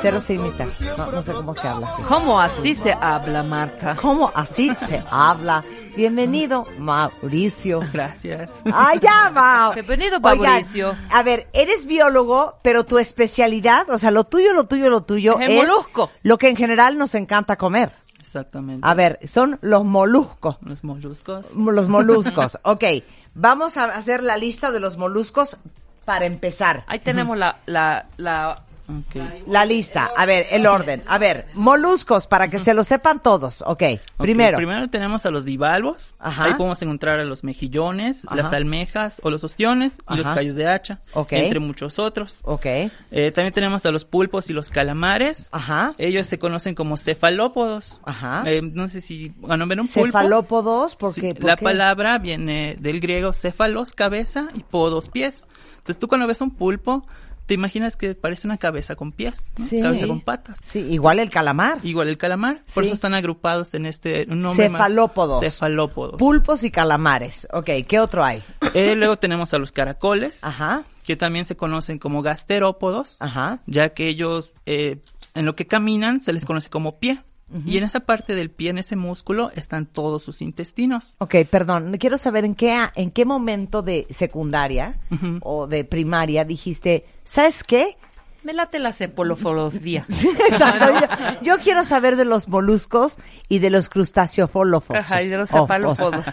[0.00, 0.66] Cero se imita.
[0.96, 2.02] No, no sé cómo se habla así.
[2.02, 3.96] ¿Cómo así se habla, Marta?
[4.00, 5.64] ¿Cómo así se habla?
[5.96, 7.80] Bienvenido, Mauricio.
[7.92, 8.50] Gracias.
[8.72, 9.74] ¡Ay, ya, Mau!
[9.74, 10.96] Bienvenido, Oigan, Mauricio.
[11.10, 15.17] a ver, eres biólogo, pero tu especialidad, o sea, lo tuyo, lo tuyo, lo tuyo
[15.18, 16.10] Es el molusco.
[16.22, 17.92] lo que en general nos encanta comer.
[18.20, 18.86] Exactamente.
[18.86, 20.56] A ver, son los moluscos.
[20.60, 21.54] Los moluscos.
[21.54, 22.58] Los moluscos.
[22.64, 22.84] ok,
[23.34, 25.56] vamos a hacer la lista de los moluscos
[26.04, 26.84] para empezar.
[26.86, 29.16] Ahí tenemos la, la, la, Ok.
[29.46, 30.10] La lista.
[30.16, 31.02] A ver, el orden.
[31.06, 33.62] A ver, moluscos, para que se lo sepan todos.
[33.62, 34.56] Ok, Ok, primero.
[34.56, 36.14] Primero tenemos a los bivalvos.
[36.18, 36.44] Ajá.
[36.44, 38.36] Ahí podemos encontrar a los mejillones, Ajá.
[38.36, 41.00] las almejas o los ostiones y los callos de hacha.
[41.12, 41.32] Ok.
[41.32, 42.40] Entre muchos otros.
[42.44, 42.64] Ok,
[43.10, 45.48] Eh, también tenemos a los pulpos y los calamares.
[45.52, 45.94] ajá.
[45.98, 48.00] Ellos se conocen como cefalópodos.
[48.04, 48.42] Ajá.
[48.46, 50.06] Eh, no sé si van a ver un pulpo.
[50.06, 55.44] Cefalópodos, porque Sí, la palabra viene del griego cefalos, cabeza, y podos, pies.
[55.78, 57.06] Entonces tú cuando ves un pulpo,
[57.48, 59.66] te imaginas que parece una cabeza con pies, ¿no?
[59.66, 59.80] Sí.
[59.80, 60.56] cabeza con patas.
[60.62, 61.78] Sí, igual el calamar.
[61.82, 62.88] Igual el calamar, por Sí.
[62.88, 65.40] eso están agrupados en este un nombre más- Cefalópodos.
[65.40, 66.18] Cefalópodos.
[66.18, 67.48] Pulpos y calamares.
[67.52, 68.44] Ok, ¿qué otro hay?
[68.74, 73.60] Eh, luego tenemos a los caracoles, Ajá, que también se conocen como gasterópodos, ajá.
[73.66, 74.98] ya que ellos eh,
[75.34, 77.22] en lo que caminan se les conoce como pie.
[77.64, 81.16] Y en esa parte del pie, en ese músculo, están todos sus intestinos.
[81.18, 85.00] Ok, perdón, quiero saber en qué, en qué momento de secundaria
[85.40, 87.96] o de primaria dijiste, ¿sabes qué?
[88.48, 90.06] me late la cepolofología.
[90.50, 93.16] Exacto, yo, yo quiero saber de los moluscos
[93.48, 94.96] y de los crustáceofólofos.
[94.96, 96.24] Ajá, y de los cefalópodos.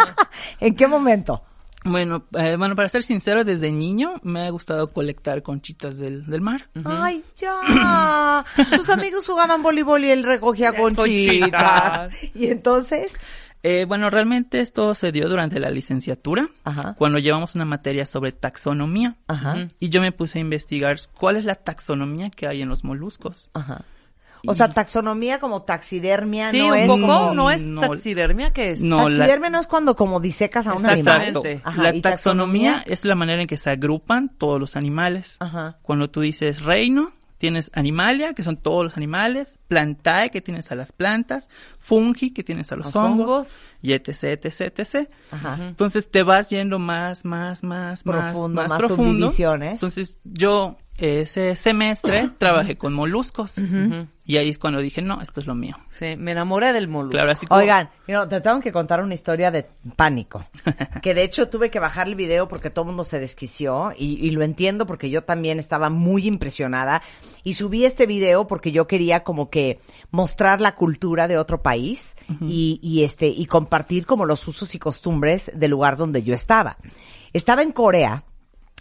[0.60, 1.42] ¿En qué momento?
[1.84, 6.40] Bueno, eh, bueno, para ser sincero, desde niño me ha gustado colectar conchitas del, del
[6.40, 6.68] mar.
[6.84, 8.44] Ay, ya.
[8.76, 12.08] Sus amigos jugaban voleibol y él recogía conchitas.
[12.08, 12.08] Conchitas.
[12.34, 13.18] Y entonces,
[13.62, 16.94] Eh, bueno, realmente esto se dio durante la licenciatura, Ajá.
[16.98, 19.16] cuando llevamos una materia sobre taxonomía.
[19.26, 19.68] Ajá.
[19.80, 23.48] Y yo me puse a investigar cuál es la taxonomía que hay en los moluscos.
[23.54, 23.84] Ajá.
[24.46, 27.34] O sea, taxonomía como taxidermia Sí, no un es poco, como...
[27.34, 28.80] no es no- taxidermia, ¿qué es?
[28.80, 31.22] No, la- taxidermia no es cuando como disecas a un animal.
[31.22, 31.60] Exactamente.
[31.64, 35.36] Ajá, la ¿y taxonomía es la manera en que se agrupan todos los animales.
[35.40, 35.78] Ajá.
[35.82, 40.74] Cuando tú dices reino, tienes animalia, que son todos los animales, plantae, que tienes a
[40.76, 43.58] las plantas, fungi, que tienes a los, Los hongos, hongos.
[43.82, 44.08] y etc,
[44.44, 45.08] etc, etc.
[45.30, 45.58] Ajá.
[45.68, 49.12] Entonces te vas yendo más, más, más, Profundo, más, más profundo.
[49.26, 49.72] subdivisiones.
[49.72, 53.54] Entonces yo ese semestre trabajé con moluscos.
[54.26, 55.76] Y ahí es cuando dije, no, esto es lo mío.
[55.90, 57.12] Sí, me enamoré del molusco.
[57.12, 60.42] Claro, así como- Oigan, no, te tengo que contar una historia de pánico.
[61.02, 64.14] Que de hecho tuve que bajar el video porque todo el mundo se desquició y,
[64.26, 67.02] y lo entiendo porque yo también estaba muy impresionada.
[67.42, 69.80] Y subí este video porque yo quería como que
[70.10, 74.78] mostrar la cultura de otro país y, y este, y compartir como los usos y
[74.78, 76.78] costumbres del lugar donde yo estaba.
[77.34, 78.24] Estaba en Corea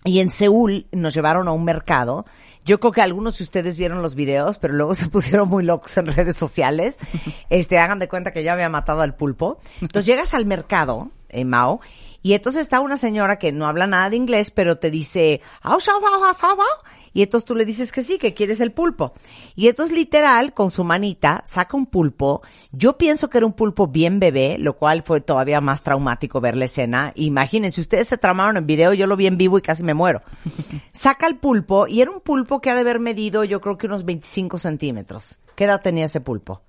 [0.03, 2.25] y en Seúl nos llevaron a un mercado.
[2.65, 5.97] Yo creo que algunos de ustedes vieron los videos, pero luego se pusieron muy locos
[5.97, 6.97] en redes sociales.
[7.49, 9.59] Este, hagan de cuenta que ya había matado al pulpo.
[9.79, 11.81] Entonces llegas al mercado, eh, Mao,
[12.23, 15.79] y entonces está una señora que no habla nada de inglés, pero te dice, "Au,
[15.79, 16.93] shao, au, au, shao, au".
[17.13, 19.13] y entonces tú le dices que sí, que quieres el pulpo.
[19.55, 22.41] Y entonces literal, con su manita, saca un pulpo.
[22.71, 26.57] Yo pienso que era un pulpo bien bebé, lo cual fue todavía más traumático ver
[26.57, 27.11] la escena.
[27.15, 30.23] Imagínense, ustedes se tramaron en video, yo lo vi en vivo y casi me muero.
[30.91, 33.87] Saca el pulpo y era un pulpo que ha de haber medido yo creo que
[33.87, 35.39] unos 25 centímetros.
[35.55, 36.61] ¿Qué edad tenía ese pulpo?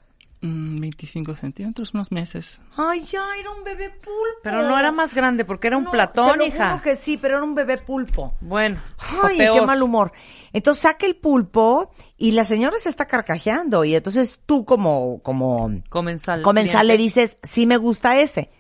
[0.47, 2.61] Mm, 25 centímetros, unos meses.
[2.77, 4.41] Ay, ya, era un bebé pulpo.
[4.43, 6.71] Pero no era más grande porque era un No, platón, te lo hija.
[6.71, 8.35] juro que sí, pero era un bebé pulpo.
[8.41, 8.79] Bueno,
[9.23, 10.13] Ay, qué mal humor.
[10.53, 15.71] Entonces saca el pulpo y la señora se está carcajeando y entonces tú como, como
[15.89, 16.43] Comensal.
[16.43, 18.51] comensal le dices, sí me gusta ese.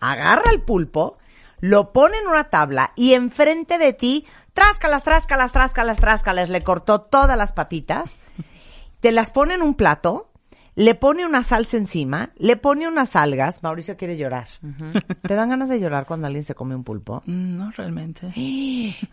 [0.00, 1.18] Agarra el pulpo,
[1.60, 7.00] lo pone en una tabla y enfrente de ti, tráscalas, tráscalas, tráscalas, tráscalas, le cortó
[7.00, 8.16] todas las patitas,
[9.00, 10.30] te las pone en un plato,
[10.76, 14.48] le pone una salsa encima, le pone unas algas, Mauricio quiere llorar.
[15.22, 17.22] ¿Te dan ganas de llorar cuando alguien se come un pulpo?
[17.26, 18.32] Mm, No realmente.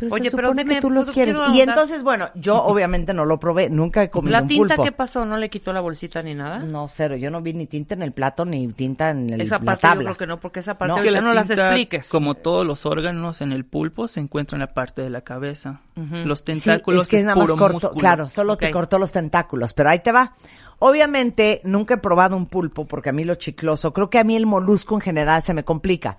[0.00, 1.36] Pero Oye, se pero supone dime, que tú los ¿puedo- quieres.
[1.52, 4.84] Y entonces, bueno, yo obviamente no lo probé, nunca he comido ¿La un tinta pulpo.
[4.84, 5.24] qué pasó?
[5.24, 6.60] ¿No le quitó la bolsita ni nada?
[6.60, 9.58] No, cero, yo no vi ni tinta en el plato ni tinta en el, esa
[9.58, 10.04] la parte yo tabla.
[10.04, 11.02] creo que no, porque esa parte No.
[11.02, 12.08] Que la no las expliques.
[12.10, 15.80] Como todos los órganos en el pulpo, se encuentra en la parte de la cabeza.
[15.96, 17.94] Los Sí, tentáculos es que es nada más corto, músculo.
[17.94, 20.32] claro, solo te cortó los tentáculos, pero ahí te va.
[20.78, 24.36] Obviamente, nunca he probado un pulpo porque a mí lo chicloso, creo que a mí
[24.36, 26.18] el molusco en general se me complica.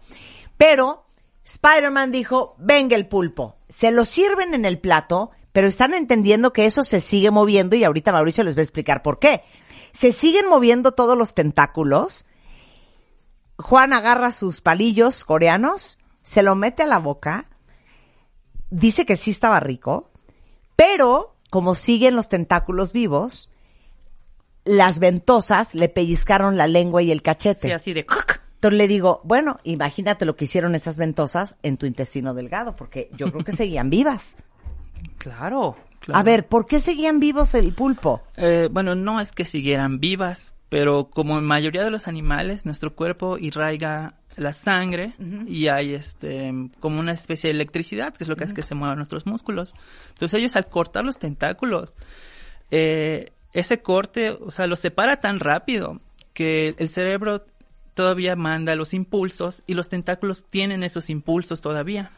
[0.58, 1.06] Pero
[1.46, 3.56] Spider-Man dijo, venga el pulpo.
[3.70, 7.84] Se lo sirven en el plato, pero están entendiendo que eso se sigue moviendo y
[7.84, 9.44] ahorita Mauricio les va a explicar por qué.
[9.94, 12.26] Se siguen moviendo todos los tentáculos.
[13.58, 17.50] Juan agarra sus palillos coreanos, se lo mete a la boca,
[18.70, 20.12] dice que sí estaba rico,
[20.76, 23.50] pero como siguen los tentáculos vivos,
[24.70, 27.68] las ventosas le pellizcaron la lengua y el cachete.
[27.68, 28.06] Sí, así de...
[28.56, 33.10] Entonces le digo, bueno, imagínate lo que hicieron esas ventosas en tu intestino delgado, porque
[33.18, 34.38] yo creo que seguían vivas.
[35.18, 35.76] Claro.
[36.02, 36.20] Claro.
[36.20, 38.22] A ver, ¿por qué seguían vivos el pulpo?
[38.38, 42.96] Eh, bueno, no es que siguieran vivas, pero como en mayoría de los animales, nuestro
[42.96, 45.14] cuerpo irraiga la sangre
[45.48, 48.76] y hay este como una especie de electricidad, que es lo que hace que se
[48.76, 49.74] muevan nuestros músculos.
[50.10, 51.98] Entonces ellos al cortar los tentáculos,
[52.72, 56.00] eh, ese corte, o sea, los separa tan rápido
[56.34, 57.46] que el cerebro
[57.94, 62.12] todavía manda los impulsos y los tentáculos tienen esos impulsos todavía.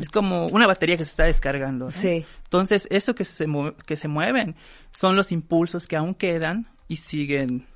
[0.00, 1.86] Es como una batería que se está descargando.
[1.86, 1.90] ¿no?
[1.92, 2.24] Sí.
[2.44, 3.46] Entonces, eso que se,
[3.86, 4.56] que se mueven
[4.92, 7.66] son los impulsos que aún quedan y siguen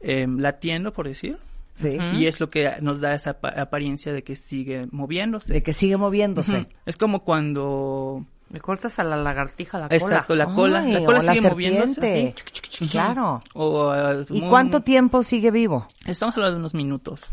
[0.00, 1.38] eh, latiendo, por decir.
[1.76, 1.96] Sí.
[2.12, 5.54] Y es lo que nos da esa apa- apariencia de que sigue moviéndose.
[5.54, 6.58] De que sigue moviéndose.
[6.58, 6.68] Ujú.
[6.84, 8.26] Es como cuando...
[8.50, 9.96] Me cortas a la lagartija la cola.
[9.96, 10.80] Exacto, la cola.
[10.80, 11.94] Ay, la cola o la sigue moviéndose.
[11.94, 12.34] serpiente.
[12.68, 12.88] así.
[12.88, 13.40] Claro.
[13.54, 15.86] O, eh, ¿Y muy- cuánto tiempo sigue vivo?
[16.04, 17.32] Estamos hablando de unos minutos.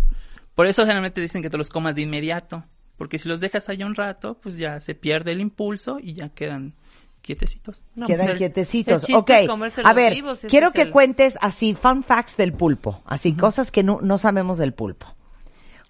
[0.54, 2.64] Por eso generalmente dicen que te los comas de inmediato.
[2.98, 6.30] Porque si los dejas allá un rato, pues ya se pierde el impulso y ya
[6.30, 6.74] quedan
[7.22, 7.84] quietecitos.
[7.96, 9.10] No, Quedan pues el- quietecitos.
[9.10, 9.32] el ok.
[9.84, 13.02] A ver, vivos, quiero que el- cuentes así fun facts del pulpo.
[13.06, 15.08] Así, cosas que no, no sabemos del pulpo.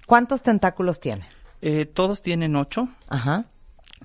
[0.06, 1.28] ¿Cuántos tentáculos tiene?
[1.62, 2.88] Eh, todos tienen ocho.
[3.10, 3.46] Ajá.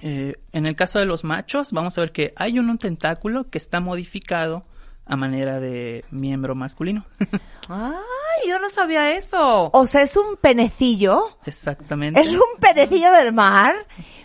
[0.01, 3.49] Eh, en el caso de los machos, vamos a ver que hay un, un tentáculo
[3.51, 4.65] que está modificado
[5.05, 7.05] a manera de miembro masculino.
[7.69, 9.71] Ay, yo no sabía eso.
[9.73, 11.39] O sea, es un penecillo.
[11.45, 12.21] Exactamente.
[12.21, 13.75] Es un penecillo del mar.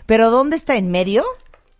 [0.06, 0.76] Pero ¿dónde está?
[0.76, 1.24] ¿En medio?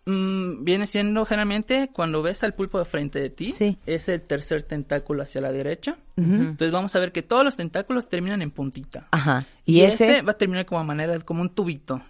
[0.05, 3.79] Mm, viene siendo generalmente cuando ves al pulpo de frente de ti, Sí.
[3.87, 5.96] es el tercer tentáculo hacia la derecha.
[6.16, 9.07] Entonces vamos a ver que todos los tentáculos terminan en puntita.
[9.12, 9.46] Ajá.
[9.64, 12.01] Y, ese, va a terminar como a manera, como un tubito.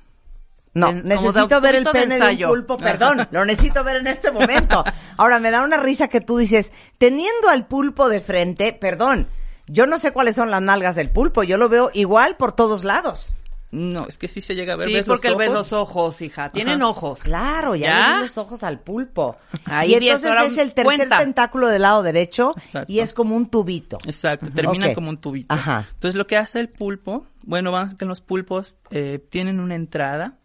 [0.79, 3.97] No, en- necesito ver el tubito de pene de un pulpo, perdón, lo necesito ver
[3.97, 4.85] en este momento.
[5.17, 9.29] Ahora, me da una risa que tú dices, teniendo al pulpo de frente, perdón,
[9.67, 12.85] yo no sé cuáles son las nalgas del pulpo, yo lo veo igual por todos
[12.85, 13.35] lados.
[13.71, 14.89] No, es que sí se llega a ver.
[14.89, 16.49] Sí, ¿ves porque él ve los ojos, hija.
[16.49, 16.89] Tienen Ajá.
[16.89, 17.21] ojos.
[17.21, 18.15] Claro, ya, ¿Ya?
[18.17, 19.37] le los ojos al pulpo.
[19.67, 21.19] Ahí y entonces ahora es el tercer cuenta.
[21.19, 22.91] tentáculo del lado derecho Exacto.
[22.91, 23.99] y es como un tubito.
[24.07, 25.53] Exacto, termina como un tubito.
[25.55, 25.87] Ajá.
[25.93, 29.75] Entonces lo que hace el pulpo, bueno, vamos a que los pulpos eh, tienen una
[29.75, 30.39] entrada,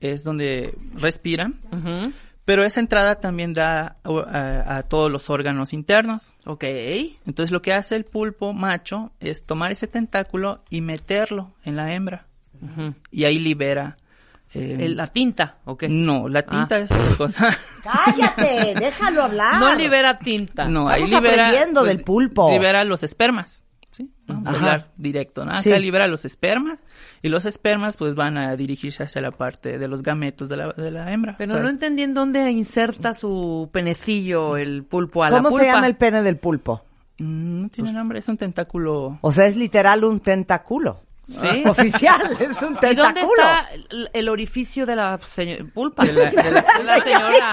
[0.00, 1.60] es donde respiran,
[2.44, 6.34] pero esa entrada también da uh, a, a todos los órganos internos.
[6.46, 6.64] Ok.
[7.26, 11.92] Entonces lo que hace el pulpo macho es tomar ese tentáculo y meterlo en la
[11.94, 12.26] hembra
[13.12, 13.96] y ahí libera.
[14.54, 15.84] eh, la tinta, ok.
[15.90, 16.78] No, la tinta Ah.
[16.80, 17.56] es otra cosa.
[17.84, 19.60] Cállate, déjalo hablar.
[19.60, 20.64] No libera tinta.
[20.68, 21.20] No, ahí libera.
[21.20, 22.50] pues, aprendiendo del pulpo.
[22.50, 23.62] Libera los espermas.
[23.98, 24.10] ¿Sí?
[24.26, 25.50] Vamos a hablar directo, ¿no?
[25.52, 25.70] Acá Sí.
[25.78, 26.82] libera los espermas
[27.20, 30.72] y los espermas pues van a dirigirse hacia la parte de los gametos de la,
[30.72, 31.34] de la hembra.
[31.36, 35.64] Pero no entendí en dónde inserta su penecillo el pulpo a la ¿Cómo pulpa.
[35.64, 36.82] se llama el pene del pulpo?
[37.18, 39.18] mm, No tiene nombre, es un tentáculo.
[39.20, 41.00] O sea, es literal un tentáculo.
[41.28, 41.62] ¿Sí?
[41.66, 43.32] Oficial, es un ¿Y dónde tentáculo.
[43.42, 43.68] está
[44.12, 46.04] el, orificio de la señor- pulpa?
[46.04, 47.52] De la- de la- De la señora,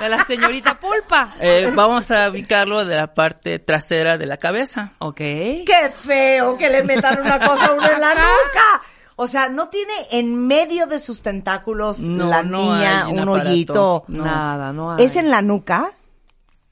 [0.00, 1.28] de la señorita pulpa.
[1.40, 4.92] Eh, vamos a ubicarlo de la parte trasera de la cabeza.
[4.98, 5.18] Ok.
[5.18, 8.82] ¡Qué feo que le metan una cosa a uno en la nuca!
[9.14, 13.28] O sea, ¿no tiene en medio de sus tentáculos No, la no niña hay un
[13.28, 14.04] hoyito?
[14.08, 14.24] No.
[14.24, 15.04] Nada, no hay.
[15.04, 15.92] ¿Es en la nuca?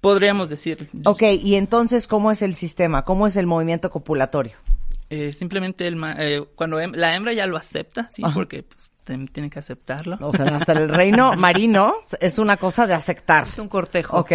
[0.01, 0.89] Podríamos decir.
[1.05, 3.05] Ok, y entonces, ¿cómo es el sistema?
[3.05, 4.55] ¿Cómo es el movimiento copulatorio?
[5.11, 8.33] Eh, simplemente el ma- eh, cuando hem- la hembra ya lo acepta, sí, Ajá.
[8.35, 8.91] porque pues,
[9.33, 10.17] tiene que aceptarlo.
[10.21, 13.49] O sea, hasta el reino marino es una cosa de aceptar.
[13.49, 14.17] Es un cortejo.
[14.19, 14.31] ¿Ok?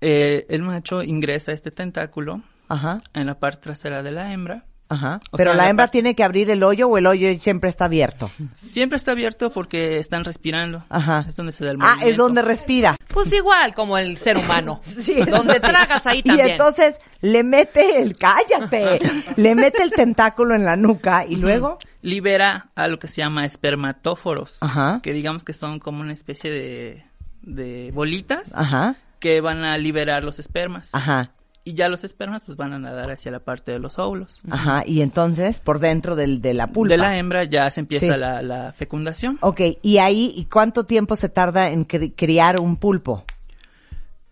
[0.00, 4.64] Eh, el macho ingresa este tentáculo Ajá, en la parte trasera de la hembra.
[4.88, 5.20] Ajá.
[5.36, 7.86] Pero sea, la la hembra tiene que abrir el hoyo o el hoyo siempre está
[7.86, 8.30] abierto.
[8.54, 10.84] Siempre está abierto porque están respirando.
[10.88, 11.24] Ajá.
[11.28, 12.06] Es donde se da el Ah, movimiento.
[12.10, 12.96] es donde respira.
[13.08, 14.80] Pues igual como el ser humano.
[15.00, 16.48] Sí, Donde tragas ahí Y también.
[16.50, 19.00] entonces le mete el, cállate,
[19.36, 23.44] le mete el tentáculo en la nuca y luego, Libera a lo que se llama
[23.46, 24.58] espermatóforos.
[24.60, 25.00] Ajá.
[25.02, 27.04] Que digamos que son como una especie de,
[27.42, 30.90] de bolitas ajá, que van a liberar los espermas.
[30.92, 31.30] ajá,
[31.66, 34.38] Y ya los espermas pues van a nadar hacia la parte de los óvulos.
[34.50, 36.92] ajá, y entonces por dentro del, de la pulpa.
[36.92, 38.20] De la hembra ya se empieza Sí.
[38.20, 39.38] la, la fecundación.
[39.40, 43.24] Ok, y ahí, ¿y cuánto tiempo se tarda en cri- criar un pulpo?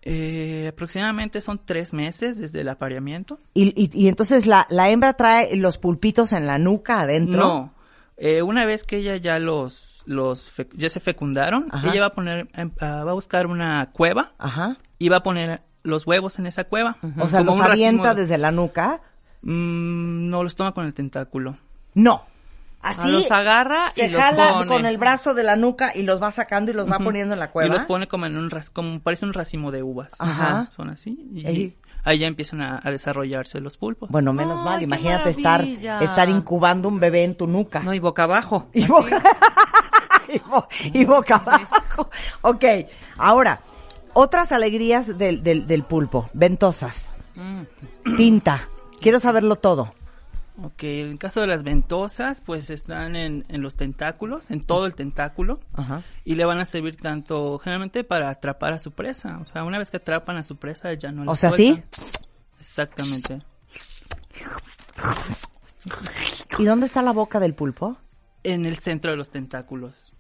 [0.05, 3.39] Eh, aproximadamente son tres meses desde el apareamiento.
[3.55, 7.39] Y, y, y entonces la, la hembra trae los pulpitos en la nuca adentro.
[7.39, 7.75] No.
[8.17, 11.91] Eh, una vez que ella ya los, los ya se fecundaron, Ajá.
[11.91, 14.77] ella va a poner, em, ah, va a buscar una cueva Ajá.
[14.99, 16.97] y va a poner los huevos en esa cueva.
[17.19, 19.01] O sea, Como los avienta de- desde la nuca.
[19.43, 21.57] Mm, no, los toma con el tentáculo.
[21.95, 22.25] No.
[22.85, 24.67] Ah, Así los agarra se y los jala pone.
[24.67, 27.39] con el brazo de la nuca y los va sacando y los va poniendo en
[27.41, 27.69] la cueva.
[27.69, 30.15] Y los pone como en un ras- como parece un racimo de uvas.
[30.19, 30.69] Ajá.
[30.73, 31.31] Son así.
[31.33, 31.77] Y Ey.
[32.03, 34.11] ahí ya empiezan a, a desarrollarse los pulpos.
[34.11, 37.81] Bueno, menos Ay, mal, imagínate estar, estar incubando un bebé en tu nuca.
[37.81, 38.67] No, y boca abajo.
[38.73, 39.23] Y boca,
[40.29, 42.11] y, bo- y boca abajo.
[42.41, 42.65] Ok,
[43.19, 43.61] ahora,
[44.15, 46.29] otras alegrías del, del, del pulpo.
[46.35, 47.63] Ventosas, Mm.
[48.17, 48.69] tinta.
[49.01, 49.95] Quiero saberlo todo.
[50.63, 54.85] Ok, en el caso de las ventosas, pues están en, en los tentáculos, en todo
[54.85, 55.61] el tentáculo.
[55.73, 56.03] Ajá.
[56.25, 59.39] Y le van a servir tanto, generalmente, para atrapar a su presa.
[59.39, 61.83] O sea, una vez que atrapan a su presa, ya no la O sea, ¿sí?
[62.61, 63.41] Exactamente.
[66.59, 67.97] ¿Y dónde está la boca del pulpo?
[68.45, 70.13] En el centro de los tentáculos.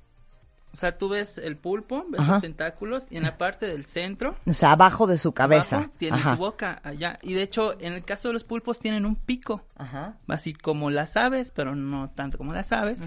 [0.72, 2.32] O sea, tú ves el pulpo, ves Ajá.
[2.32, 5.76] los tentáculos, y en la parte del centro, O sea, abajo de su cabeza.
[5.76, 6.32] abajo, tiene Ajá.
[6.32, 7.18] su boca allá.
[7.22, 9.62] Y de hecho, en el caso de los pulpos, tienen un pico.
[9.76, 10.16] Ajá.
[10.28, 13.00] Así como las aves, pero no tanto como las aves.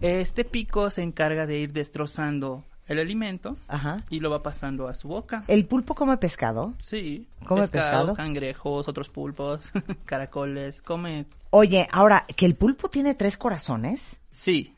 [0.00, 4.04] Este pico se encarga de ir destrozando el alimento Ajá.
[4.10, 5.44] y lo va pasando a su boca.
[5.48, 6.74] ¿El pulpo come pescado?
[6.78, 7.28] Sí.
[7.46, 8.14] ¿Come pescado?
[8.14, 9.70] Cangrejos, otros pulpos,
[10.04, 11.26] caracoles, come.
[11.50, 14.20] Oye, ahora, ¿que el pulpo tiene tres corazones?
[14.32, 14.73] Sí.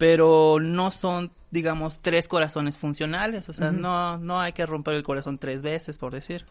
[0.00, 3.50] Pero no son, digamos, tres corazones funcionales.
[3.50, 6.46] O sea, no, no hay que romper el corazón tres veces, por decir.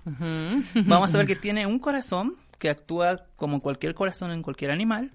[0.85, 5.13] Vamos a ver que tiene un corazón que actúa como cualquier corazón en cualquier animal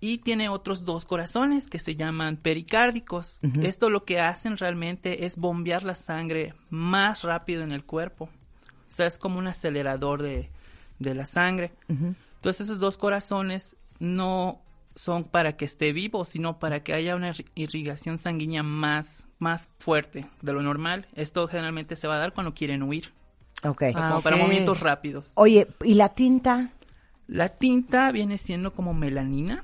[0.00, 3.38] y tiene otros dos corazones que se llaman pericárdicos.
[3.62, 8.28] Esto lo que hacen realmente es bombear la sangre más rápido en el cuerpo.
[8.88, 10.50] O sea, es como un acelerador de,
[10.98, 11.70] de la sangre.
[11.88, 14.62] Entonces esos dos corazones no
[14.98, 19.70] son para que esté vivo, sino para que haya una irri- irrigación sanguínea más, más
[19.78, 21.06] fuerte de lo normal.
[21.14, 23.12] Esto generalmente se va a dar cuando quieren huir,
[23.62, 23.82] Ok.
[23.94, 25.30] Ah, como para movimientos rápidos.
[25.34, 26.70] Oye, ¿y la tinta?
[27.26, 29.62] La tinta viene siendo como melanina.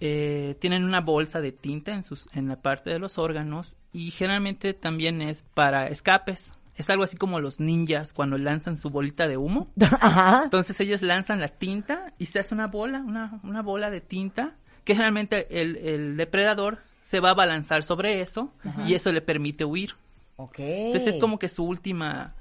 [0.00, 4.10] Eh, tienen una bolsa de tinta en, sus, en la parte de los órganos y
[4.10, 6.52] generalmente también es para escapes.
[6.76, 9.68] Es algo así como los ninjas cuando lanzan su bolita de humo.
[10.00, 10.42] Ajá.
[10.44, 14.54] Entonces ellos lanzan la tinta y se hace una bola, una, una bola de tinta
[14.84, 18.52] que generalmente el, el depredador se va a balanzar sobre eso
[18.86, 19.94] y eso le permite huir.
[20.36, 20.58] Ok.
[20.58, 22.34] Entonces es como que su última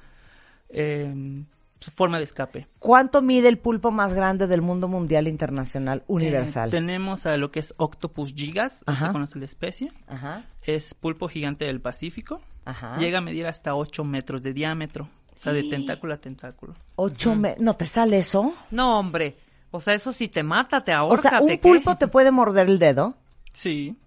[0.69, 1.43] eh,
[1.83, 2.67] su forma de escape.
[2.79, 6.69] ¿Cuánto mide el pulpo más grande del mundo mundial internacional universal?
[6.69, 9.07] Eh, tenemos a lo que es Octopus gigas, Ajá.
[9.07, 9.91] se conoce la especie.
[10.07, 10.45] Ajá.
[10.63, 12.41] Es pulpo gigante del Pacífico.
[12.65, 12.97] Ajá.
[12.97, 15.07] Llega a medir hasta 8 metros de diámetro.
[15.35, 16.73] O sea, de tentáculo a tentáculo.
[16.95, 18.53] Ocho me- ¿No te sale eso?
[18.71, 19.35] No, hombre.
[19.71, 21.57] O sea, eso sí te mata, te O ahorca, sea, un qué.
[21.57, 23.15] pulpo te puede morder el dedo.
[23.51, 23.97] Sí.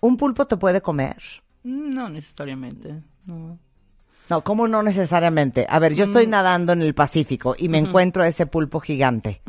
[0.00, 1.16] Un pulpo te puede comer.
[1.62, 3.00] No necesariamente.
[3.24, 3.58] No.
[4.28, 5.66] No, ¿cómo no necesariamente?
[5.68, 6.30] A ver, yo estoy Mm.
[6.30, 9.40] nadando en el Pacífico y me encuentro a ese pulpo gigante.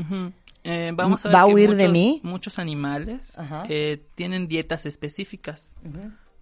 [0.64, 2.22] Eh, vamos a ver ¿Va a huir de mí?
[2.24, 3.36] Muchos animales
[3.68, 5.72] eh, tienen dietas específicas.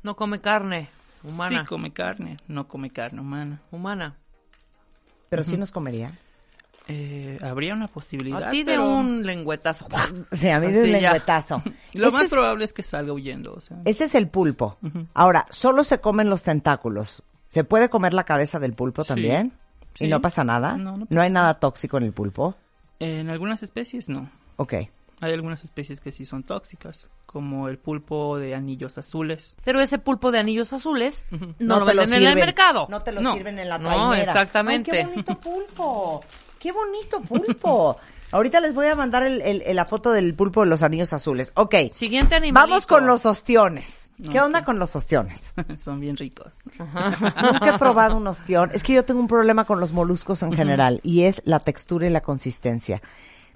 [0.03, 0.89] No come carne
[1.23, 1.61] humana.
[1.61, 3.61] Sí come carne, no come carne humana.
[3.71, 4.15] Humana.
[5.29, 6.11] Pero sí nos comería.
[6.87, 8.43] Eh, habría una posibilidad.
[8.43, 9.87] A ti de pero un lengüetazo.
[10.31, 11.63] Sí, a mí de un lengüetazo.
[11.93, 13.53] Lo más es- probable es que salga huyendo.
[13.53, 13.77] O sea.
[13.85, 14.77] Ese es el pulpo.
[15.13, 17.23] Ahora, solo se comen los tentáculos.
[17.49, 19.09] ¿Se puede comer la cabeza del pulpo Sí.
[19.09, 19.53] también?
[19.99, 20.77] ¿Y no pasa nada?
[20.77, 22.55] No, no ¿No hay nada tóxico en el pulpo?
[22.99, 24.29] En algunas especies no.
[24.57, 24.73] Ok.
[25.21, 29.55] Hay algunas especies que sí son tóxicas, como el pulpo de anillos azules.
[29.63, 32.87] Pero ese pulpo de anillos azules no, No lo te lo venden en el mercado.
[32.89, 33.33] No te lo No.
[33.33, 34.21] sirven en la No, trainera.
[34.21, 34.91] exactamente.
[34.91, 36.23] Ay, qué bonito pulpo.
[36.59, 37.97] Qué bonito pulpo.
[38.33, 41.11] Ahorita les voy a mandar el- el- el- la foto del pulpo de los anillos
[41.11, 41.51] azules.
[41.55, 41.75] Ok.
[41.93, 42.63] Siguiente animal.
[42.69, 44.09] Vamos con los ostiones.
[44.31, 45.53] ¿Qué onda con los ostiones?
[45.83, 46.47] son bien ricos.
[46.79, 48.71] Nunca he probado un ostión.
[48.73, 52.07] Es que yo tengo un problema con los moluscos en general y es la textura
[52.07, 53.01] y la consistencia.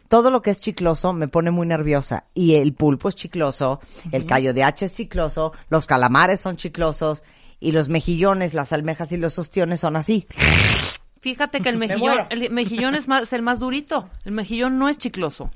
[0.07, 3.79] Todo lo que es chicloso me pone muy nerviosa y el pulpo es chicloso,
[4.11, 7.23] el callo de hacha es chicloso, los calamares son chiclosos
[7.59, 10.27] y los mejillones, las almejas y los ostiones son así.
[11.21, 14.09] Fíjate que el mejillón, el mejillón es, más, es el más durito.
[14.25, 15.49] El mejillón no es chicloso.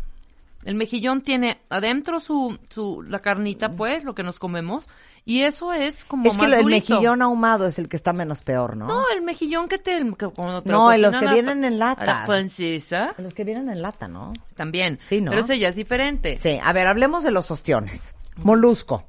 [0.65, 4.87] El mejillón tiene adentro su, su la carnita, pues, lo que nos comemos,
[5.23, 6.93] y eso es como Es que más lo- el durito.
[6.93, 8.87] mejillón ahumado es el que está menos peor, ¿no?
[8.87, 11.63] No, el mejillón que te que cuando te No, lo en los que a vienen
[11.63, 12.25] en a la lata.
[12.25, 14.33] francesa Los que vienen en lata, ¿no?
[14.55, 14.97] también.
[15.01, 15.31] Sí, ¿no?
[15.31, 16.35] Pero ese ya es diferente.
[16.35, 18.15] Sí, a ver, hablemos de los ostiones.
[18.37, 19.05] Molusco.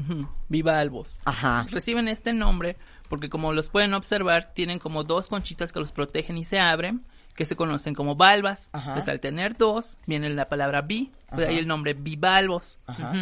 [0.00, 0.28] Ujú.
[0.48, 1.20] Bivalvos.
[1.24, 1.66] Ajá.
[1.70, 2.76] Reciben este nombre
[3.08, 7.04] porque como los pueden observar, tienen como dos conchitas que los protegen y se abren,
[7.38, 8.68] que se conocen como valvas.
[8.72, 8.90] Ajá.
[8.90, 12.78] Entonces al tener dos, viene la palabra bi, de ahí el nombre bivalvos.
[12.84, 13.12] Ajá.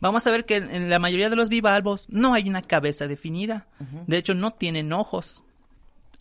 [0.00, 3.68] Vamos a ver que en, la mayoría de los bivalvos no hay una cabeza definida.
[4.08, 5.40] De hecho, no tienen ojos.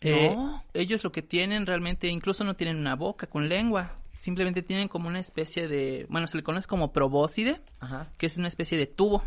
[0.02, 0.62] Eh, No.
[0.76, 3.96] ellos lo que tienen realmente, incluso no tienen una boca con lengua.
[4.20, 8.12] Simplemente tienen como una especie de, bueno, se le conoce como probóscide, Ajá.
[8.20, 9.24] que es una especie de tubo.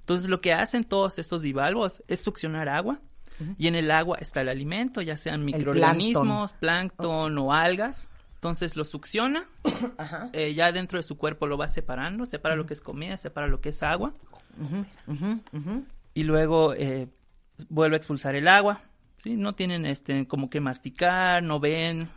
[0.00, 3.00] Entonces lo que hacen todos estos bivalvos es succionar agua
[3.58, 8.08] y en el agua está el alimento, ya sean microorganismos, plancton o algas.
[8.34, 9.44] Entonces lo succiona,
[10.32, 13.46] eh, ya dentro de su cuerpo lo va separando, separa lo que es comida, separa
[13.46, 14.14] lo que es agua
[16.14, 17.08] y luego eh,
[17.68, 18.80] vuelve a expulsar el agua.
[19.18, 19.36] ¿sí?
[19.36, 22.08] No tienen este como que masticar, no ven.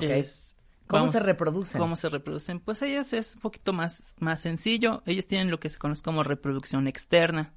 [0.00, 0.48] Es-
[0.88, 1.80] ¿Cómo vamos, se reproducen?
[1.80, 2.60] ¿Cómo se reproducen?
[2.60, 5.02] Pues ellos es un poquito más, más sencillo.
[5.06, 7.54] Ellos tienen lo que se conoce como reproducción externa.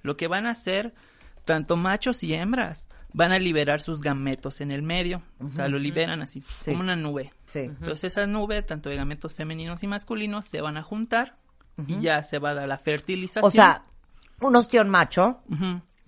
[0.00, 0.94] Lo que van a hacer,
[1.44, 5.22] tanto machos y hembras, van a liberar sus gametos en el medio.
[5.42, 7.32] O sea, lo liberan así, como una nube.
[7.52, 7.60] Sí.
[7.60, 11.36] Entonces esa nube, tanto de gametos femeninos y masculinos, se van a juntar
[11.86, 13.44] y ya se va a dar la fertilización.
[13.44, 13.84] O sea,
[14.40, 15.40] un ostión macho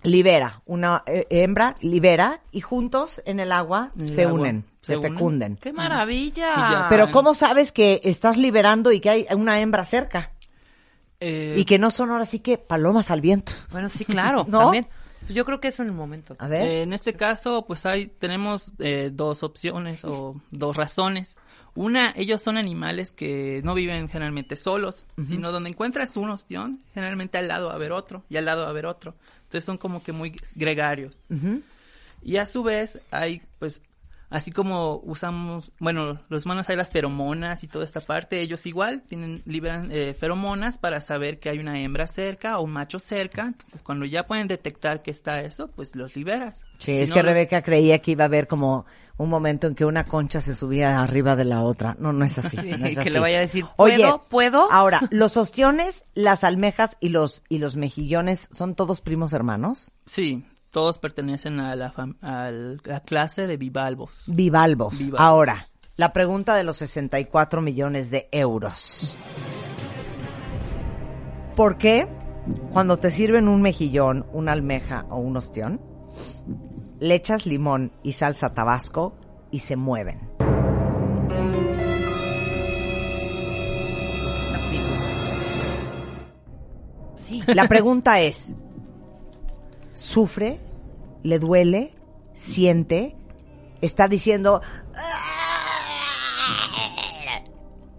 [0.03, 4.65] libera, una eh, hembra libera y juntos en el agua En el se agua unen,
[4.81, 5.13] se, se unen.
[5.13, 5.55] fecunden.
[5.57, 6.85] ¡Qué maravilla!
[6.89, 10.31] Pero ¿cómo sabes que estás liberando y que hay una hembra cerca?
[11.19, 13.53] Eh, Y que no son ahora sí que palomas al viento.
[13.71, 14.59] Bueno, sí, claro, ¿No?
[14.59, 14.87] también.
[15.25, 16.35] Pues yo creo que eso en el momento.
[16.39, 16.67] A ver.
[16.67, 21.35] Eh, en este caso, pues hay, tenemos eh, dos opciones o dos razones.
[21.73, 27.37] Una, ellos son animales que no viven generalmente solos, sino donde encuentras un ostión, generalmente
[27.37, 29.13] al lado va a haber otro y al lado va a haber otro.
[29.39, 31.19] Entonces son como que muy gregarios.
[32.23, 33.81] Y a su vez hay pues
[34.35, 39.01] Así como usamos, bueno, los humanos hay las feromonas y toda esta parte, ellos igual
[39.07, 43.43] tienen, liberan eh, feromonas para saber que hay una hembra cerca o un macho cerca.
[43.43, 46.63] Entonces, cuando ya pueden detectar que está eso, pues los liberas.
[46.79, 49.67] Sí, Si es no, que los- Rebeca creía que iba a haber como un momento
[49.67, 51.95] en que una concha se subía arriba de la otra.
[51.97, 52.57] No, no es así.
[52.61, 54.23] Sí, no es que le vaya a decir, Oye, ¿puedo?
[54.27, 54.67] ¿Puedo?
[54.73, 59.93] Ahora, los ostiones, las almejas y los y los mejillones son todos primos hermanos.
[60.05, 60.43] Sí,
[60.75, 64.23] todos pertenecen a la, fam- a la clase de bivalvos.
[64.27, 64.97] Bivalvos.
[64.99, 65.21] Bivalvos.
[65.21, 69.17] Ahora, la pregunta de los 64 millones de euros.
[71.55, 72.09] ¿Por qué
[72.73, 75.79] cuando te sirven un mejillón, una almeja o un ostión,
[76.99, 79.15] le echas limón y salsa tabasco
[79.51, 80.19] y se mueven?
[87.17, 87.41] Sí.
[87.47, 88.55] La pregunta es,
[89.93, 90.59] ¿sufre?
[91.25, 91.91] ¿Le duele?
[92.33, 93.15] ¿Siente?
[93.81, 94.61] ¿Está diciendo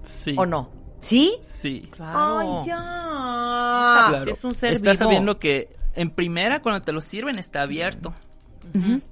[0.05, 0.35] Sí.
[0.39, 0.71] o no?
[1.01, 1.35] ¿Sí?
[1.43, 1.89] Sí.
[1.91, 2.39] Claro.
[2.39, 4.07] ¡Ay, ya!
[4.11, 4.31] Claro.
[4.31, 5.05] Es un ser Estás vivo.
[5.11, 8.15] sabiendo que en primera, cuando te lo sirven, está abierto.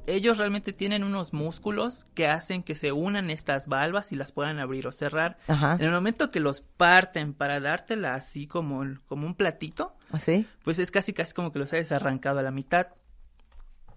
[0.06, 4.58] Ellos realmente tienen unos músculos que hacen que se unan estas valvas y las puedan
[4.60, 5.38] abrir o cerrar.
[5.48, 5.74] Ajá.
[5.74, 10.46] En el momento que los parten para dártela así como, como un platito, ¿Así?
[10.64, 12.88] pues es casi casi como que los hayas arrancado a la mitad.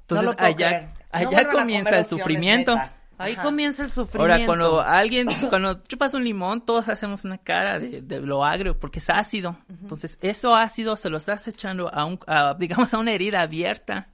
[0.09, 0.81] No Entonces lo puedo allá.
[0.81, 2.75] No allá comienza el sufrimiento.
[2.75, 2.93] neta.
[3.19, 3.43] Ahí Ajá.
[3.43, 4.33] comienza el sufrimiento.
[4.33, 8.79] Ahora, cuando alguien, cuando chupas un limón, todos hacemos una cara de, de lo agrio
[8.79, 9.57] porque es ácido.
[9.69, 14.07] Entonces, eso ácido se lo estás echando a un, a, digamos, a una herida abierta.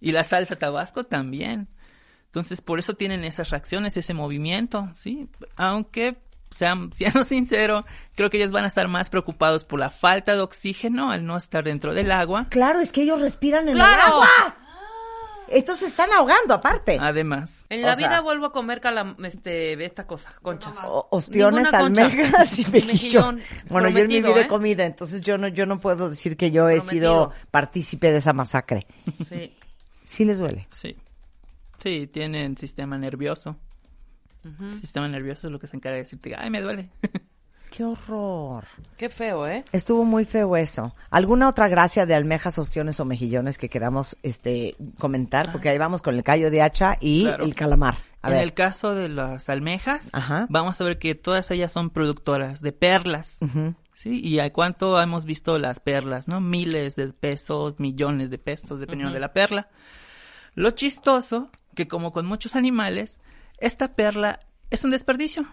[0.00, 1.68] Y la salsa tabasco también.
[2.26, 5.28] Entonces, por eso tienen esas reacciones, ese movimiento, ¿sí?
[5.56, 6.16] Aunque,
[6.50, 7.84] sean, siendo sincero,
[8.14, 11.36] creo que ellos van a estar más preocupados por la falta de oxígeno al no
[11.36, 12.46] estar dentro del agua.
[12.48, 14.20] Claro, es que ellos respiran en el ¡Claro!
[15.48, 16.96] Entonces están ahogando aparte.
[17.00, 20.72] Además, En la O sea- vida vuelvo a comer calam este, esta cosa, conchas.
[20.84, 21.78] O- ostiones, concha.
[22.06, 23.40] almejas y mejillón.
[23.68, 24.46] Bueno, yo en mi vida he ¿eh?
[24.46, 26.90] comido, entonces yo no, yo no puedo decir que yo he Prometido.
[27.30, 28.86] sido partícipe de esa masacre.
[29.28, 29.54] Sí.
[30.04, 30.66] Sí les duele.
[30.70, 30.96] sí.
[31.82, 33.56] Sí, tienen sistema nervioso.
[34.80, 36.88] Sistema nervioso es lo que se encarga de decirte, ay, me duele.
[37.76, 38.64] Qué horror.
[38.96, 39.64] Qué feo, ¿eh?
[39.72, 40.94] Estuvo muy feo eso.
[41.10, 45.50] ¿Alguna otra gracia de almejas, ostiones o mejillones que queramos este comentar?
[45.50, 47.44] Porque ahí vamos con el callo de hacha y Claro.
[47.44, 47.96] el calamar.
[48.22, 48.44] A en ver.
[48.44, 50.46] el caso de las almejas, Ajá.
[50.50, 53.38] vamos a ver que todas ellas son productoras de perlas.
[53.94, 54.20] ¿Sí?
[54.22, 56.40] ¿Y a cuánto hemos visto las perlas, no?
[56.40, 59.68] Miles de pesos, millones de pesos, dependiendo de la perla.
[60.54, 63.18] Lo chistoso, que como con muchos animales,
[63.58, 64.38] esta perla
[64.70, 65.44] es un desperdicio.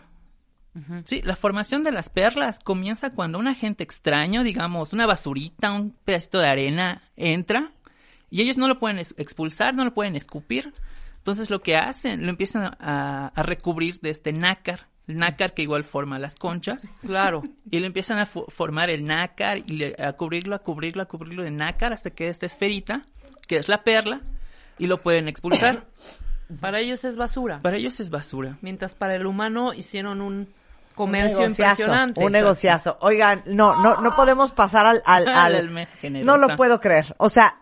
[1.05, 5.91] Sí, la formación de las perlas comienza cuando un agente extraño, digamos, una basurita, un
[6.05, 7.71] pedacito de arena, entra
[8.29, 10.71] y ellos no lo pueden ex- expulsar, no lo pueden escupir.
[11.17, 15.61] Entonces lo que hacen, lo empiezan a, a recubrir de este nácar, el nácar que
[15.61, 17.43] igual forma las conchas, Claro.
[17.69, 21.05] y le empiezan a fo- formar el nácar y le- a cubrirlo, a cubrirlo, a
[21.05, 23.03] cubrirlo de nácar hasta que esta esferita,
[23.45, 24.21] que es la perla,
[24.79, 25.85] y lo pueden expulsar.
[26.61, 27.61] Para ellos es basura.
[27.61, 28.57] Para ellos es basura.
[28.61, 30.47] Mientras para el humano hicieron un
[30.93, 32.25] comercio un negociazo, impresionante.
[32.25, 32.97] Un negociazo.
[33.01, 35.87] Oigan, no, no, no podemos pasar al, al, al-
[36.25, 37.15] no lo puedo creer.
[37.17, 37.57] O sea,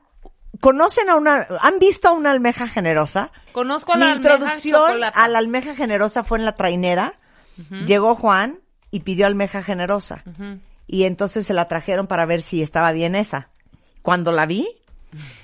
[0.59, 3.31] ¿conocen a una, han visto a una almeja generosa?
[3.51, 7.13] Conozco a Mi la almeja introducción a la almeja generosa fue en la trainera.
[7.85, 8.59] Llegó Juan
[8.89, 10.23] y pidió almeja generosa.
[10.87, 13.49] Y entonces se la trajeron para ver si estaba bien esa.
[14.01, 14.67] Cuando la vi,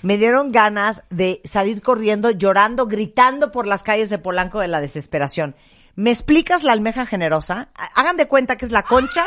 [0.02, 4.80] me dieron ganas de salir corriendo, llorando, gritando por las calles de Polanco de la
[4.80, 5.56] desesperación.
[5.96, 7.70] ¿Me explicas la almeja generosa?
[7.96, 9.24] Hagan de cuenta que es la concha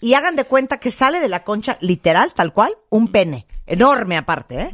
[0.00, 3.46] y hagan de cuenta que sale de la concha, literal, tal cual, un pene.
[3.66, 4.72] Enorme aparte, ¿eh?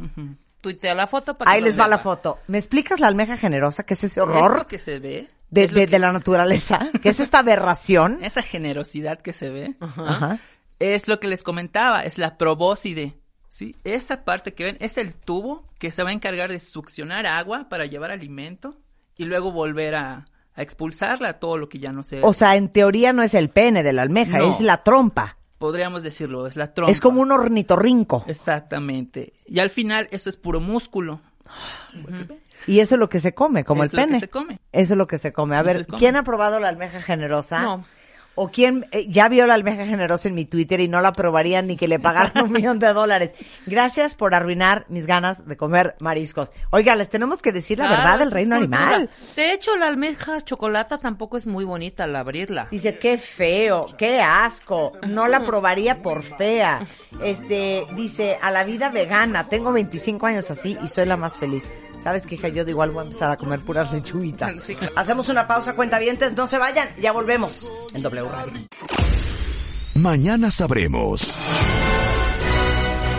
[0.61, 2.39] Tuitea la foto para que Ahí les va la foto.
[2.47, 3.83] ¿Me explicas la almeja generosa?
[3.85, 6.89] ¿Qué es ese horror Eso que se ve, de, es de- que- de la naturaleza?
[7.01, 8.19] ¿Qué es esta aberración?
[8.23, 10.39] esa generosidad que se ve, Ajá.
[10.79, 13.15] es lo que les comentaba, es la probóscide.
[13.47, 13.75] ¿sí?
[13.83, 17.67] Esa parte que ven es el tubo que se va a encargar de succionar agua
[17.69, 18.77] para llevar alimento
[19.15, 20.25] y luego volver a,
[20.59, 22.21] a expulsarla, todo lo que ya no se...
[22.21, 24.49] O sea, en teoría no es el pene de la almeja, No.
[24.49, 25.37] es la trompa.
[25.57, 26.91] podríamos decirlo, es la trompa.
[26.91, 28.23] Es como un ornitorrinco.
[28.27, 29.33] Exactamente.
[29.45, 31.21] Y al final eso es puro músculo.
[32.67, 34.19] Y eso es lo que se come, como Es el lo que pene.
[34.19, 34.59] se come.
[34.71, 35.55] Eso es lo que se come.
[35.55, 35.85] A Eso ver.
[35.87, 37.61] ¿quién ha probado la almeja generosa?
[37.63, 37.85] No.
[38.35, 41.61] O quién eh, ya vio la almeja generosa en mi Twitter y no la probaría
[41.61, 43.33] ni que le pagaran un millón de dólares.
[43.65, 46.53] Gracias por arruinar mis ganas de comer mariscos.
[46.71, 49.09] Oiga, les tenemos que decir la Claro, verdad del reino animal.
[49.35, 52.67] De hecho, la almeja chocolata tampoco es muy bonita al abrirla.
[52.71, 56.81] Dice, qué feo, qué asco, no la probaría por fea.
[57.23, 61.69] Este, dice, a la vida vegana, tengo 25 años así y soy la más feliz.
[61.99, 62.47] ¿Sabes qué, hija?
[62.47, 64.55] Yo de igual voy a empezar a comer puras lechuguitas.
[64.65, 64.93] Sí, claro.
[64.95, 68.53] Hacemos una pausa, cuentavientes, no se vayan, ya volvemos en W Radio.
[69.95, 71.37] Mañana sabremos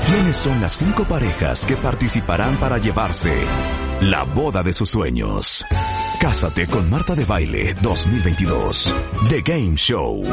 [0.07, 3.45] quiénes son las cinco parejas que participarán para llevarse
[4.01, 5.65] la boda de sus sueños.
[6.21, 8.95] Cásate con Marta de Baile 2022.
[9.29, 10.25] The Game Show.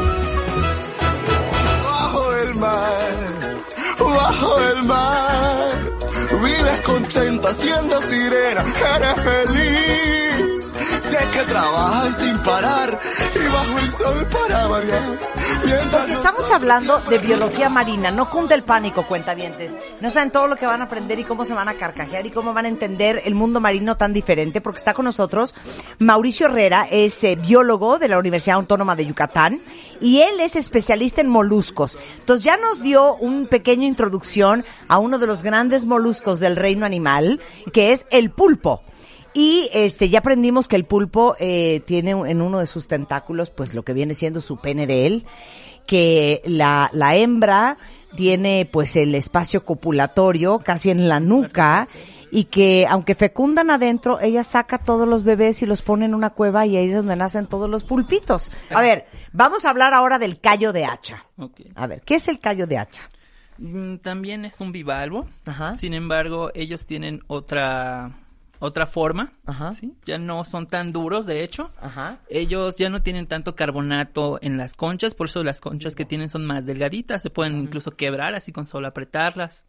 [1.84, 3.12] Bajo el mar,
[3.98, 5.57] bajo el mar,
[6.38, 8.64] vives contenta siendo sirena,
[8.96, 10.27] eres feliz.
[11.32, 13.00] Que trabajas sin parar
[13.34, 14.26] y bajo el sol.
[15.64, 19.72] Mientras Porque estamos hablando de biología marina, no cunde el pánico, cuentavientes.
[20.00, 22.30] No saben todo lo que van a aprender y cómo se van a carcajear y
[22.30, 25.54] cómo van a entender el mundo marino tan diferente, porque está con nosotros
[25.98, 29.60] Mauricio Herrera, es eh, biólogo de la Universidad Autónoma de Yucatán
[30.00, 31.98] y él es especialista en moluscos.
[32.20, 36.86] Entonces ya nos dio un pequeño introducción a uno de los grandes moluscos del reino
[36.86, 37.40] animal,
[37.72, 38.82] que es el pulpo.
[39.38, 43.72] Y este ya aprendimos que el pulpo eh, tiene en uno de sus tentáculos, pues
[43.72, 45.26] lo que viene siendo su pene de él,
[45.86, 47.78] que la, la hembra
[48.16, 51.86] tiene pues el espacio copulatorio casi en la nuca
[52.32, 56.30] y que aunque fecundan adentro, ella saca todos los bebés y los pone en una
[56.30, 58.50] cueva y ahí es donde nacen todos los pulpitos.
[58.70, 61.26] A ver, vamos a hablar ahora del callo de hacha.
[61.76, 63.02] A ver, ¿qué es el callo de hacha?
[63.58, 65.28] Mm, También es un bivalvo.
[65.46, 65.78] Ajá.
[65.78, 68.10] Sin embargo, ellos tienen otra
[68.58, 69.32] otra forma.
[69.46, 69.72] Ajá.
[69.72, 69.94] ¿sí?
[70.04, 71.70] Ya no son tan duros, de hecho.
[71.80, 72.18] Ajá.
[72.28, 76.30] Ellos ya no tienen tanto carbonato en las conchas, por eso las conchas que tienen
[76.30, 79.66] son más delgaditas, se pueden incluso quebrar así con solo apretarlas.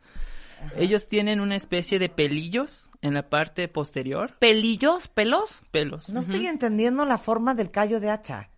[0.76, 5.08] Ellos tienen una especie de pelillos en la parte posterior, ¿Pelillos?
[5.08, 5.62] ¿Pelos?
[5.72, 6.10] pelos.
[6.10, 8.50] No estoy entendiendo la forma del callo de hacha.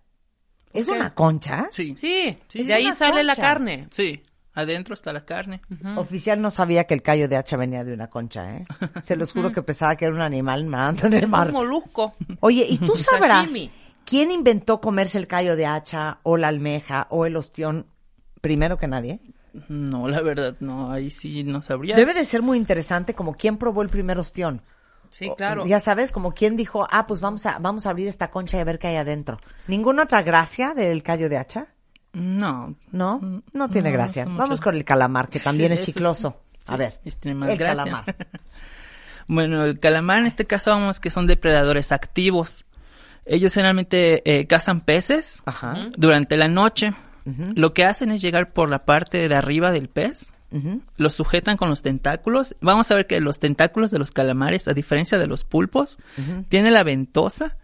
[0.73, 1.67] ¿Es una concha?
[1.71, 3.87] Sí, Sí, Sí, de ahí sale la carne.
[3.91, 4.23] sí,
[4.53, 5.61] adentro está la carne.
[5.97, 8.65] Oficial no sabía que el callo de hacha venía de una concha, ¿eh?
[9.01, 11.51] Se los juro que pensaba que era un animal nadando en el Un mar.
[11.51, 12.13] molusco.
[12.39, 13.71] Oye, ¿y tú sabrás Sashimi.
[14.05, 17.87] quién inventó comerse el callo de hacha o la almeja o el ostión
[18.41, 19.19] primero que nadie?
[19.67, 21.95] No, la verdad, no, ahí sí no sabría.
[21.95, 24.61] Debe de ser muy interesante como quién probó el primer ostión.
[25.09, 25.65] Sí, O- claro.
[25.65, 28.61] Ya sabes, como quién dijo, ah, pues vamos a, vamos a abrir esta concha y
[28.61, 29.39] a ver qué hay adentro.
[29.67, 31.67] ¿Ninguna otra gracia del callo de hacha?
[32.13, 32.75] No.
[32.91, 33.19] ¿No?
[33.19, 34.25] Mm, No tiene no, gracia.
[34.25, 35.85] Vamos con el calamar, que también es sí.
[35.87, 36.41] chicloso.
[36.67, 37.83] A ver, ese tiene más el gracia.
[37.83, 38.15] calamar.
[39.27, 42.65] Bueno, el calamar en este caso vamos que son depredadores activos.
[43.25, 45.75] Ellos generalmente eh, cazan peces Ajá.
[45.97, 46.93] durante la noche.
[47.55, 50.81] Lo que hacen es llegar por la parte de arriba del pez, Ujú.
[50.97, 52.55] los sujetan con los tentáculos.
[52.61, 55.97] Vamos a ver que los tentáculos de los calamares, a diferencia de los pulpos,
[56.49, 57.57] tiene la ventosa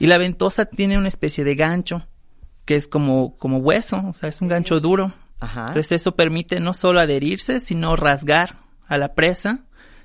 [0.00, 2.08] y la ventosa tiene una especie de gancho
[2.64, 5.12] que es como, como hueso, o sea, es un gancho duro.
[5.40, 5.66] Ajá.
[5.68, 8.56] Entonces eso permite no solo adherirse, sino rasgar
[8.86, 9.64] a la presa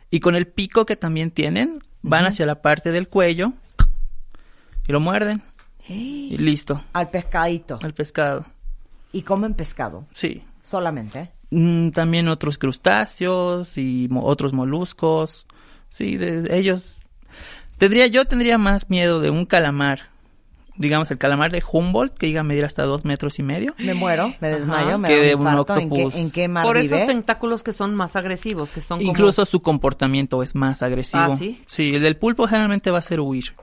[0.09, 3.53] y con el pico que también tienen, van hacia la parte del cuello
[4.87, 5.43] y lo muerden
[5.87, 7.79] y listo, Al pescadito.
[7.81, 8.45] al pescado.
[9.11, 10.05] Y comen pescado.
[10.11, 10.43] Sí.
[10.61, 11.31] Solamente.
[11.49, 15.45] Mm, también otros crustáceos y mo- otros moluscos.
[15.89, 17.01] Sí, de ellos.
[17.77, 20.09] Tendría, yo tendría más miedo de un calamar.
[20.77, 23.73] Digamos, el calamar de Humboldt, que llega a medir hasta dos metros y medio.
[23.79, 25.77] Me muero, me desmayo, me Que da un un infarto.
[25.77, 26.95] ¿En qué, en qué mar Por vive?
[26.95, 31.23] esos tentáculos que son más agresivos, que son como- Incluso su comportamiento es más agresivo.
[31.33, 31.95] Ah, ¿sí?
[31.95, 33.53] el del pulpo generalmente va a ser huir.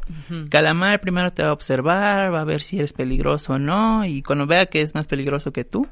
[0.50, 4.22] Calamar primero te va a observar, va a ver si eres peligroso o no, y
[4.22, 5.86] cuando vea que es más peligroso que tú,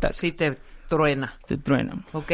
[0.00, 0.56] tac, Sí, te
[0.88, 1.34] truena.
[1.46, 1.94] te truena.
[2.12, 2.32] Ok.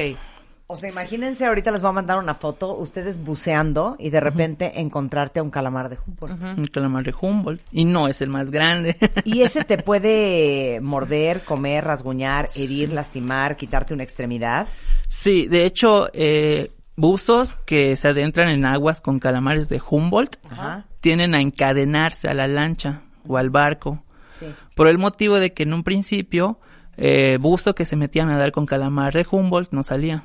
[0.69, 4.81] O sea, imagínense, ahorita les voy a mandar una foto, ustedes buceando y de repente
[4.81, 6.43] encontrarte a un calamar de Humboldt.
[6.43, 7.62] Un calamar de Humboldt.
[7.71, 8.97] Y no es el más grande.
[9.25, 14.67] Y ese te puede morder, comer, rasguñar, herir, lastimar, quitarte una extremidad.
[15.09, 20.87] Sí, de hecho, eh, buzos que se adentran en aguas con calamares de Humboldt Ajá.
[21.01, 24.03] tienen a encadenarse a la lancha o al barco.
[24.31, 24.47] Sí.
[24.75, 26.59] Por el motivo de que en un principio,
[26.97, 30.25] eh, buzo que se metía a nadar con calamar de Humboldt no salía.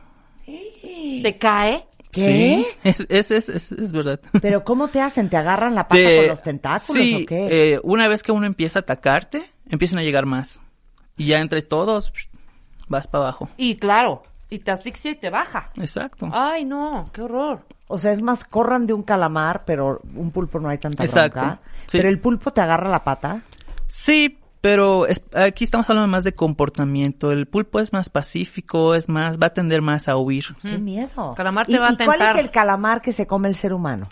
[1.23, 1.85] ¿Te cae?
[2.11, 2.25] ¿Qué?
[2.25, 4.19] Sí, es, es, es, es, verdad.
[4.41, 5.29] Pero ¿cómo te hacen?
[5.29, 7.73] ¿Te agarran la pata Te- con los tentáculos sí, o qué?
[7.75, 10.61] eh, una vez que uno empieza a atacarte, empiezan a llegar más.
[11.15, 12.11] Y ya entre todos,
[12.89, 13.47] vas para abajo.
[13.55, 15.69] Y claro, y te asfixia y te baja.
[15.77, 16.29] Exacto.
[16.33, 17.61] Ay, no, qué horror.
[17.87, 21.39] O sea, es más, corran de un calamar, pero un pulpo no hay tanta Exacto,
[21.39, 21.59] bronca.
[21.87, 21.97] sí.
[21.97, 23.41] Pero el pulpo te agarra la pata.
[23.87, 27.31] Sí, Pero es- aquí estamos hablando más de comportamiento.
[27.31, 30.45] El pulpo es más pacífico, es más, va a tender más a huir.
[30.61, 31.33] ¡Qué miedo!
[31.35, 33.73] Calamar te ¿Y, va a y cuál es el calamar que se come el ser
[33.73, 34.07] humano?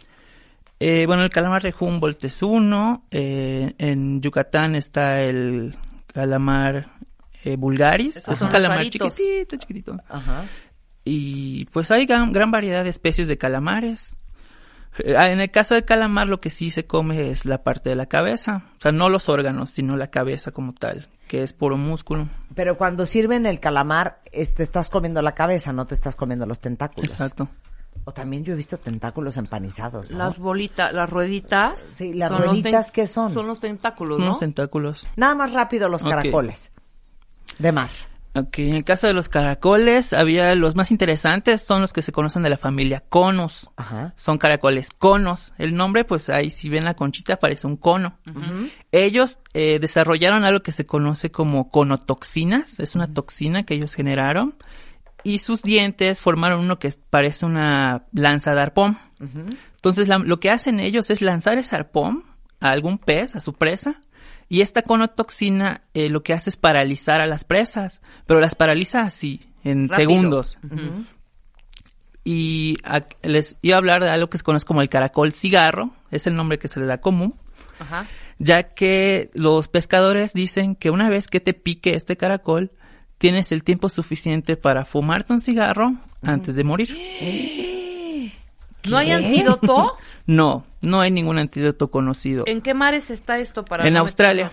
[0.79, 3.03] Eh, bueno, el calamar de Humboldt es uno.
[3.11, 5.77] eh, en Yucatán está el
[6.07, 6.87] calamar
[7.43, 8.15] eh, vulgaris.
[8.15, 9.15] Esos es un calamar varitos.
[9.15, 9.97] chiquitito, chiquitito.
[10.09, 10.45] Ajá.
[11.05, 14.17] Y pues hay gran, gran variedad de especies de calamares.
[14.99, 17.95] Eh, En el caso del calamar lo que sí se come es la parte de
[17.95, 18.63] la cabeza.
[18.77, 22.27] O sea, no los órganos, sino la cabeza como tal, que es puro músculo.
[22.55, 26.59] Pero cuando sirven el calamar, este, estás comiendo la cabeza, no te estás comiendo los
[26.59, 27.11] tentáculos.
[27.11, 27.47] Exacto.
[28.05, 30.17] O también yo he visto tentáculos empanizados, ¿no?
[30.19, 31.79] Las bolitas, las rueditas.
[31.79, 33.31] Sí, las son los rueditas, ¿qué son?
[33.33, 34.25] Son los tentáculos, ¿no?
[34.25, 35.05] Unos tentáculos.
[35.15, 36.71] Nada más rápido los caracoles.
[37.57, 37.89] De mar.
[38.35, 42.11] Ok, en el caso de los caracoles, había los más interesantes, son los que se
[42.11, 43.71] conocen de la familia conos.
[43.75, 44.13] Ajá.
[44.17, 45.53] Son caracoles conos.
[45.57, 48.19] El nombre, pues ahí si ven la conchita parece un cono.
[48.91, 52.79] Ellos eh, desarrollaron algo que se conoce como conotoxinas.
[52.79, 54.55] Es una toxina que ellos generaron.
[55.23, 58.97] Y sus dientes formaron uno que parece una lanza de arpón.
[59.71, 62.23] Entonces la- lo que hacen ellos es lanzar ese arpón
[62.61, 64.01] a algún pez, a su presa.
[64.49, 68.01] Y esta conotoxina eh, lo que hace es paralizar a las presas.
[68.25, 70.09] Pero las paraliza así, en Rápido.
[70.09, 70.57] segundos
[72.23, 75.91] y a- les iba a hablar de algo que se conoce como el caracol cigarro,
[76.11, 77.35] es el nombre que se le da común,
[77.79, 78.07] Ajá.
[78.37, 82.71] ya que los pescadores dicen que una vez que te pique este caracol,
[83.17, 86.89] tienes el tiempo suficiente para fumarte un cigarro antes de morir.
[88.87, 89.97] ¿No hay antídoto?
[90.29, 92.43] No, no hay ningún antídoto conocido.
[92.45, 94.51] ¿En qué mares está esto para En no Australia.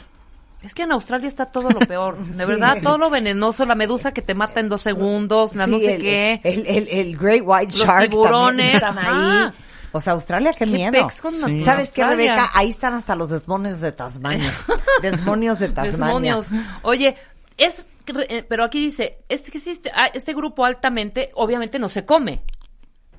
[0.63, 2.17] Es que en Australia está todo lo peor.
[2.25, 5.79] De verdad, todo lo venenoso, la medusa que te mata en dos segundos, la no
[5.79, 6.41] Sí, sé el, qué.
[6.45, 8.81] El, el- el Great White Los Shark tiburones.
[8.81, 9.53] también están ahí.
[9.93, 11.09] O sea, Australia, qué, ¿Qué miedo.
[11.47, 11.61] Sí.
[11.61, 12.07] ¿Sabes qué?
[12.07, 12.49] Rebeca?
[12.55, 14.55] Ahí están hasta los demonios de Tasmania.
[15.03, 16.07] Demonios de Tasmania.
[16.07, 16.49] Demonios.
[16.85, 17.19] Oye,
[17.59, 17.85] es
[18.29, 22.41] eh, pero aquí dice, este que existe, ah, este grupo altamente obviamente no se come.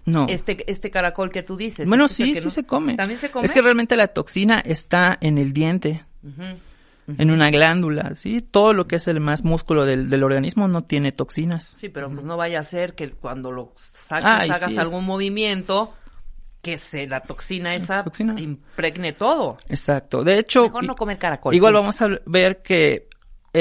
[0.08, 0.26] No.
[0.28, 1.88] Este este caracol que tú dices.
[1.88, 2.95] bueno, Este es sí, sí no- se come.
[2.95, 3.45] También se come.
[3.45, 6.03] Es que realmente la toxina está en el diente.
[7.18, 8.41] En una glándula, ¿sí?
[8.41, 11.78] Todo lo que es el más músculo del, del organismo no tiene toxinas.
[11.80, 14.78] Sí, pero pues no vaya a ser que cuando lo saques Ay, hagas sí, es-
[14.80, 15.93] algún movimiento
[16.62, 18.38] que se la toxina esa toxina.
[18.39, 19.58] impregne todo.
[19.70, 20.24] Exacto.
[20.26, 21.55] De hecho, Mejor no comer caracol.
[21.55, 21.82] igual punto.
[21.82, 23.07] vamos a ver que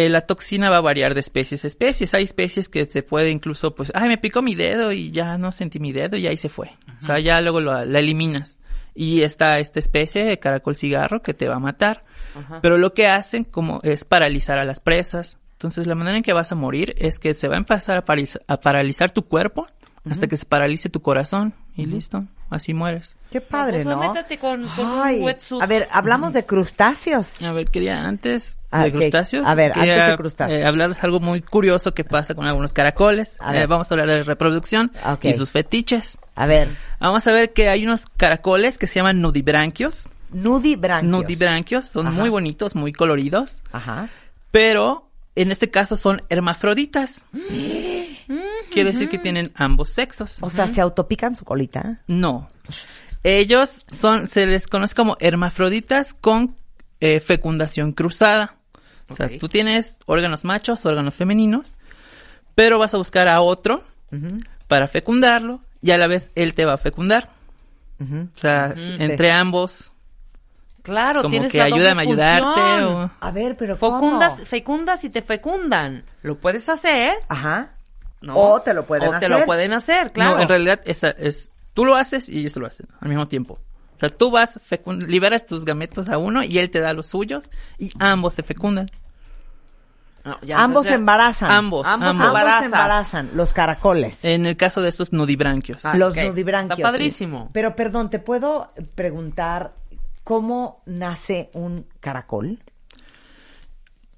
[0.04, 2.12] eh, la toxina va a variar de especies a especies.
[2.14, 5.52] Hay especies que se puede incluso, pues, ay, me picó mi dedo y ya no
[5.52, 6.70] sentí mi dedo y ahí se fue.
[6.98, 8.58] O sea, ya luego lo- la eliminas.
[8.94, 12.04] Y está esta especie de caracol cigarro que te va a matar.
[12.34, 12.60] Ajá.
[12.62, 15.38] Pero lo que hacen como es paralizar a las presas.
[15.52, 18.04] Entonces la manera en que vas a morir es que se va a empezar a,
[18.52, 19.66] a paralizar tu cuerpo
[20.10, 23.16] hasta que se paralice tu corazón y listo, así mueres.
[23.30, 23.98] Qué padre, Pues, ¿no?
[24.00, 25.62] métete con- con un Ay, wetsuit.
[25.62, 27.42] A ver, hablamos de crustáceos.
[27.42, 29.46] A ver, quería antes Ah, de crustáceos.
[29.46, 30.60] A ver, quería, antes de crustáceos.
[30.60, 33.36] eh, hablarles algo muy curioso que pasa con algunos caracoles.
[33.40, 34.92] A Eh, vamos a hablar de reproducción
[35.22, 36.18] y sus fetiches.
[36.34, 40.08] A ver, Vamos a ver que hay unos caracoles que se llaman nudibranquios.
[40.32, 41.10] nudibranquios.
[41.22, 42.16] Nudibranquios son Ajá.
[42.18, 44.08] muy bonitos, muy coloridos, Ajá.
[44.50, 47.24] pero en este caso son hermafroditas.
[48.76, 50.38] Quiere decir que tienen ambos sexos.
[50.40, 52.00] O sea, ¿se autopican su colita?
[52.06, 52.48] No.
[53.22, 56.56] Ellos son, se les conoce como hermafroditas con
[57.00, 58.56] eh, fecundación cruzada.
[59.08, 61.74] O sea, tú tienes órganos machos, órganos femeninos,
[62.54, 63.82] pero vas a buscar a otro
[64.68, 67.30] para fecundarlo y a la vez él te va a fecundar.
[68.00, 69.92] O sea, entre ambos,
[70.82, 72.84] Claro, como tienes que ayúdame a ayudarte.
[72.84, 73.98] o- A ver, pero ¿cómo?
[74.00, 76.04] Fecundas, fecundas y te fecundan.
[76.22, 77.70] Lo puedes hacer, Ajá.
[78.20, 78.36] ¿No?
[78.36, 79.30] O te lo pueden O te hacer.
[79.30, 80.36] lo pueden hacer, claro.
[80.36, 83.28] No, en realidad esa es, tú lo haces y ellos te lo hacen al mismo
[83.28, 83.58] tiempo.
[83.94, 84.60] O sea, tú vas,
[85.06, 87.44] liberas tus gametos a uno y él te da los suyos
[87.78, 88.86] y ambos se fecundan.
[90.24, 91.50] No, ya, Ambos entonces- embarazan.
[91.52, 92.26] Ambos, Ambos ambos.
[92.26, 92.64] Embarazan.
[92.64, 94.24] embarazan, los caracoles.
[94.24, 95.84] En el caso de estos nudibranquios.
[95.84, 96.24] Ah, los ok.
[96.24, 96.80] nudibranquios.
[96.80, 97.48] Está padrísimo.
[97.52, 99.72] Pero perdón, ¿te puedo preguntar
[100.24, 102.58] cómo nace un caracol?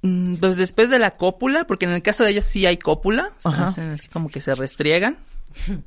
[0.03, 3.33] Mm, Pues después de la cópula, porque en el caso de ellos sí hay cópula,
[3.43, 3.69] o sea, Ajá.
[3.69, 5.17] hacen así como que se restriegan.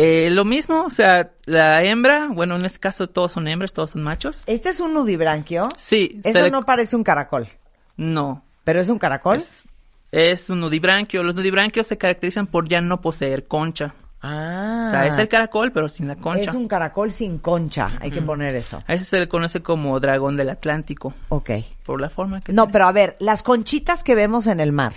[0.00, 3.90] Eh, lo mismo, o sea, la hembra, bueno, en este caso todos son hembras, todos
[3.92, 4.44] son machos.
[4.46, 5.70] Este es un nudibranquio.
[5.76, 7.48] Sí, Eso le- no parece un caracol,
[7.96, 9.38] no, pero es un caracol.
[9.38, 9.66] es,
[10.12, 11.24] es un nudibranquio.
[11.24, 13.92] Los nudibranquios se caracterizan por ya no poseer concha.
[14.20, 14.86] Ah.
[14.88, 16.50] O sea, es el caracol, pero sin la concha.
[16.50, 18.82] Es un caracol sin concha, hay que poner eso.
[18.86, 21.50] A ese se le conoce como dragón del Atlántico, Ok.
[21.84, 22.72] por la forma que No, tiene.
[22.72, 24.92] pero a ver, las conchitas que vemos en el mar.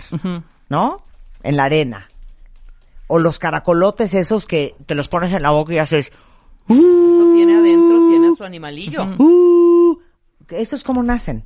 [0.68, 0.96] ¿no?
[1.42, 2.08] En la arena.
[3.06, 6.12] O los caracolotes esos que te los pones en la boca y haces...
[6.68, 9.04] Eso tiene adentro, tiene a su animalillo.
[9.18, 9.98] "Uh".
[10.48, 11.44] ¿Esos cómo nacen?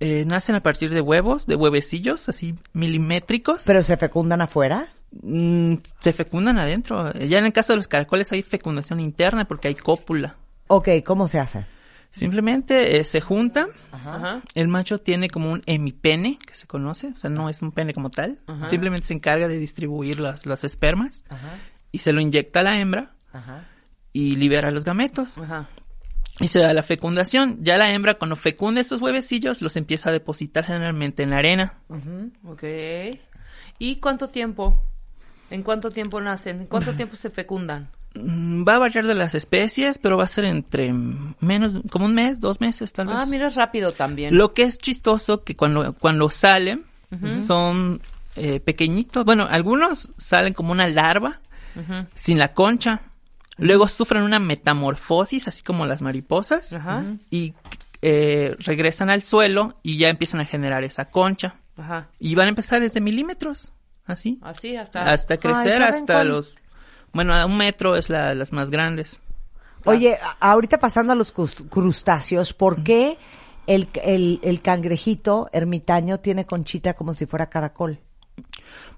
[0.00, 3.62] Eh, nacen a partir de huevos, de huevecillos, así milimétricos.
[3.64, 4.88] ¿Pero se fecundan afuera?
[5.10, 7.12] Mm, se fecundan adentro.
[7.14, 10.36] Ya en el caso de los caracoles hay fecundación interna porque hay cópula.
[10.68, 11.66] Ok, ¿cómo se hace?
[12.10, 13.68] Simplemente eh, se juntan.
[13.92, 14.42] Ajá.
[14.54, 17.92] El macho tiene como un hemipene, que se conoce, o sea, no es un pene
[17.92, 18.38] como tal.
[18.46, 18.68] Ajá.
[18.68, 21.24] Simplemente se encarga de distribuir las, las espermas
[21.92, 23.68] y se lo inyecta a la hembra Ajá.
[24.12, 25.36] y libera los gametos.
[25.38, 25.68] Ajá.
[26.40, 27.58] Y se da la fecundación.
[27.62, 31.74] Ya la hembra cuando fecunda estos huevecillos los empieza a depositar generalmente en la arena.
[32.44, 32.64] Ok.
[33.78, 34.82] ¿Y cuánto tiempo?
[35.50, 36.62] ¿En cuánto tiempo nacen?
[36.62, 37.88] ¿En cuánto tiempo se fecundan?
[38.14, 40.92] Mm, Va a variar de las especies, pero va a ser entre
[41.40, 43.16] menos, como un mes, dos meses tal vez.
[43.18, 44.36] Ah, mira, es rápido también.
[44.36, 46.84] Lo que es chistoso que cuando, cuando salen
[47.46, 48.02] son
[48.34, 49.24] eh, pequeñitos.
[49.24, 51.40] Bueno, algunos salen como una larva
[52.14, 53.02] sin la concha.
[53.58, 56.76] Luego sufren una metamorfosis, así como las mariposas,
[57.30, 57.54] y
[58.02, 61.56] eh, regresan al suelo y ya empiezan a generar esa concha.
[61.78, 62.08] Ajá.
[62.18, 63.72] Y van a empezar desde milímetros,
[64.06, 65.10] así, Así hasta...
[65.12, 66.28] hasta crecer ¿saben hasta cuál?
[66.28, 66.56] los...
[67.12, 69.20] Bueno, a un metro es la, las más grandes.
[69.84, 73.18] Oye, ahorita pasando a los crust- crustáceos, ¿por qué
[73.66, 78.00] el, el, el cangrejito ermitaño tiene conchita como si fuera caracol?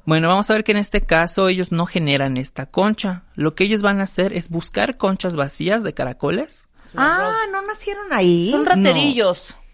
[0.05, 3.25] Bueno, vamos a ver que en este caso ellos no generan esta concha.
[3.35, 6.67] Lo que ellos van a hacer es buscar conchas vacías de caracoles.
[6.97, 8.51] Ah, ¿no nacieron ahí?
[8.51, 9.51] Son raterillos.
[9.51, 9.68] No,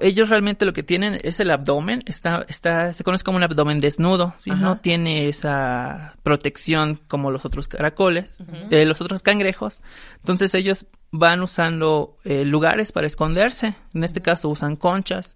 [0.00, 3.80] ellos realmente lo que tienen es el abdomen, está, está, se conoce como un abdomen
[3.80, 4.50] desnudo, ¿sí?
[4.50, 9.80] No tiene esa protección como los otros caracoles, eh, los otros cangrejos.
[10.18, 13.74] Entonces ellos van usando eh, lugares para esconderse.
[13.92, 15.34] En este caso usan conchas.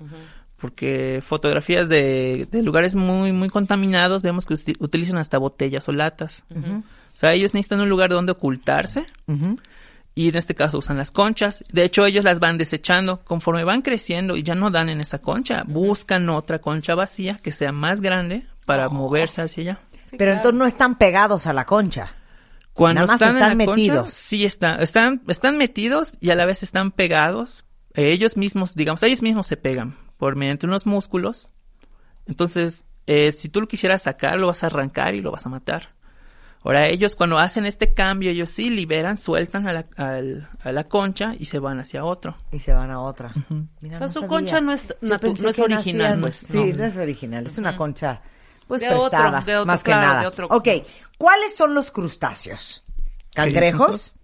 [0.58, 5.92] Porque fotografías de, de lugares muy, muy contaminados vemos que uti- utilizan hasta botellas o
[5.92, 6.44] latas.
[6.50, 9.06] O sea, ellos necesitan un lugar donde ocultarse.
[10.20, 11.64] Y en este caso usan las conchas.
[11.72, 13.24] De hecho, ellos las van desechando.
[13.24, 17.52] Conforme van creciendo y ya no dan en esa concha, buscan otra concha vacía que
[17.52, 18.90] sea más grande para Oh.
[18.90, 19.80] moverse hacia allá.
[20.18, 22.08] Pero entonces no están pegados a la concha.
[22.74, 24.10] Cuando Nada más están, en están concha, metidos.
[24.10, 27.64] sí están, están, están metidos y a la vez están pegados.
[27.94, 31.48] Eh, ellos mismos, digamos, ellos mismos se pegan por mediante unos músculos.
[32.26, 35.48] Entonces, eh, si tú lo quisieras sacar, lo vas a arrancar y lo vas a
[35.48, 35.94] matar.
[36.62, 40.84] Ahora ellos cuando hacen este cambio, ellos sí liberan, sueltan a la, al- a la
[40.84, 42.36] concha y se van hacia otro.
[42.52, 43.32] Y se van a otra.
[43.80, 44.28] Mira, O sea, no su sabía.
[44.28, 46.76] concha no es no es original, pues, Sí, no.
[46.78, 46.84] no.
[46.84, 47.46] es original.
[47.46, 48.20] Es una concha,
[48.66, 50.20] pues, De otro, de otro, más que claro, nada.
[50.20, 50.48] de otro.
[50.50, 50.68] Ok,
[51.16, 52.84] ¿cuáles son los crustáceos?
[53.34, 54.16] ¿Cangrejos?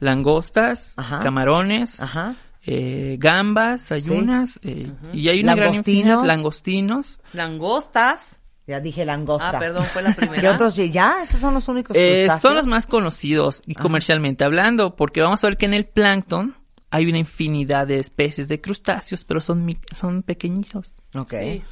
[0.00, 1.20] Langostas, Ajá.
[1.20, 2.34] camarones, Ajá.
[2.66, 5.98] eh, gambas, ayunas, eh, y hay una gran Langostinos.
[6.08, 7.20] infinidad, langostinos.
[7.32, 8.40] Langostas.
[8.66, 9.54] Ya dije langostas.
[9.54, 10.40] Ah, perdón, fue la primera.
[10.40, 10.76] ¿Qué otros?
[10.76, 15.44] Ya, esos son los únicos Eh, son los más conocidos y comercialmente hablando, porque vamos
[15.44, 16.56] a ver que en el plancton
[16.90, 20.92] hay una infinidad de especies de crustáceos, pero son, son pequeñitos.
[21.14, 21.30] Ok.
[21.32, 21.62] Sí.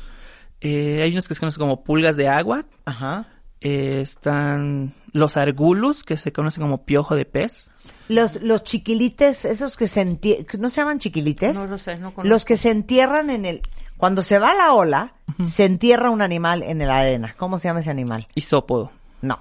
[0.61, 3.27] Eh, hay unos que se conocen como pulgas de agua, Ajá.
[3.61, 7.71] eh, están los argulus, que se conocen como piojo de pez.
[8.09, 11.57] Los, los chiquilites, esos que se entierran, ¿no se llaman chiquilites?
[11.57, 12.29] No lo sé, no conozco.
[12.29, 13.63] Los que se entierran en el,
[14.03, 15.13] cuando se va la ola,
[15.45, 17.37] se entierra un animal en la arena.
[17.37, 18.27] ¿Cómo se llama ese animal?
[18.35, 18.91] Isópodo.
[19.21, 19.39] No.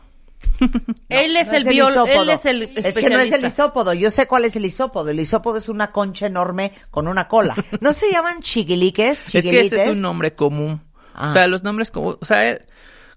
[1.10, 2.22] Él es No el biólogo, isópodo.
[2.22, 3.96] él es el Es que no es el isópodo.
[3.96, 5.10] Yo sé cuál es el isópodo.
[5.10, 7.56] El isópodo es una concha enorme con una cola.
[7.80, 9.26] ¿No se llaman chiquiliques?
[9.34, 10.80] Es que ese es un nombre común.
[11.16, 11.32] Ah.
[11.32, 12.62] O sea, los nombres como, o sea, eh,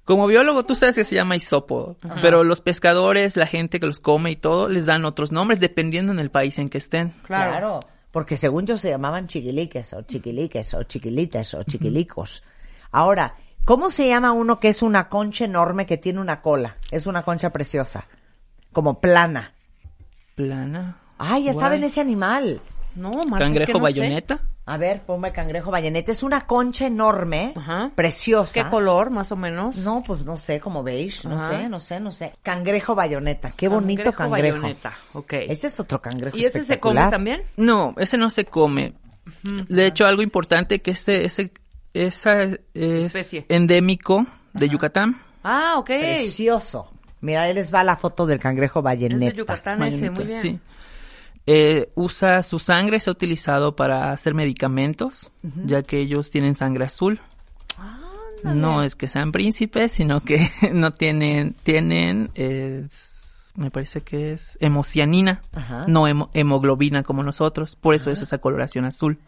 [0.07, 4.01] como biólogo tú sabes que se llama isópodo, pero los pescadores, la gente que los
[4.01, 7.11] come y todo, les dan otros nombres dependiendo en el país en que estén.
[7.26, 7.51] Claro.
[7.51, 7.80] Claro.
[8.14, 12.44] Porque según yo se llamaban chiquiliques o chiquiliques o chiquilites o chiquilicos.
[12.92, 13.34] Ahora,
[13.64, 16.76] ¿cómo se llama uno que es una concha enorme que tiene una cola?
[16.92, 18.06] Es una concha preciosa.
[18.72, 19.52] Como plana.
[20.36, 20.96] Plana.
[21.18, 21.60] Ay, ya Guay.
[21.60, 22.60] saben ese animal.
[22.94, 24.38] No, Marta, es Cangrejo que no sé.
[24.66, 26.10] A ver, ponme cangrejo bayoneta.
[26.10, 27.90] Es una concha enorme, Ajá.
[27.94, 28.52] preciosa.
[28.54, 29.76] ¿Qué color, más o menos?
[29.76, 31.48] No, pues no sé, como beige, no Ajá.
[31.50, 32.32] sé, no sé, no sé.
[32.42, 34.56] Cangrejo bayoneta, qué bonito cangrejo.
[34.56, 35.32] bayoneta, ok.
[35.48, 37.42] Ese es otro cangrejo ¿Y ese se come también?
[37.58, 38.94] No, ese no se come.
[39.68, 41.52] De hecho, algo importante que ese, ese,
[41.92, 43.44] esa es Especie.
[43.50, 45.20] endémico de Yucatán.
[45.42, 45.86] Ah, ok.
[45.86, 46.90] Precioso.
[47.20, 49.30] Mira, ahí les va la foto del cangrejo Es bayoneta.
[49.32, 50.40] de Yucatán ese, muy Bayoneta, bien.
[50.40, 50.60] sí.
[51.47, 55.30] Eh, usa su sangre, se ha utilizado para hacer medicamentos,
[55.64, 57.20] ya que ellos tienen sangre azul.
[58.42, 62.86] No es que sean príncipes, sino que no tienen, tienen, eh,
[63.57, 65.84] me parece que es hemocianina, Ajá.
[65.86, 69.18] no hemo- hemoglobina como nosotros, por eso es esa coloración azul.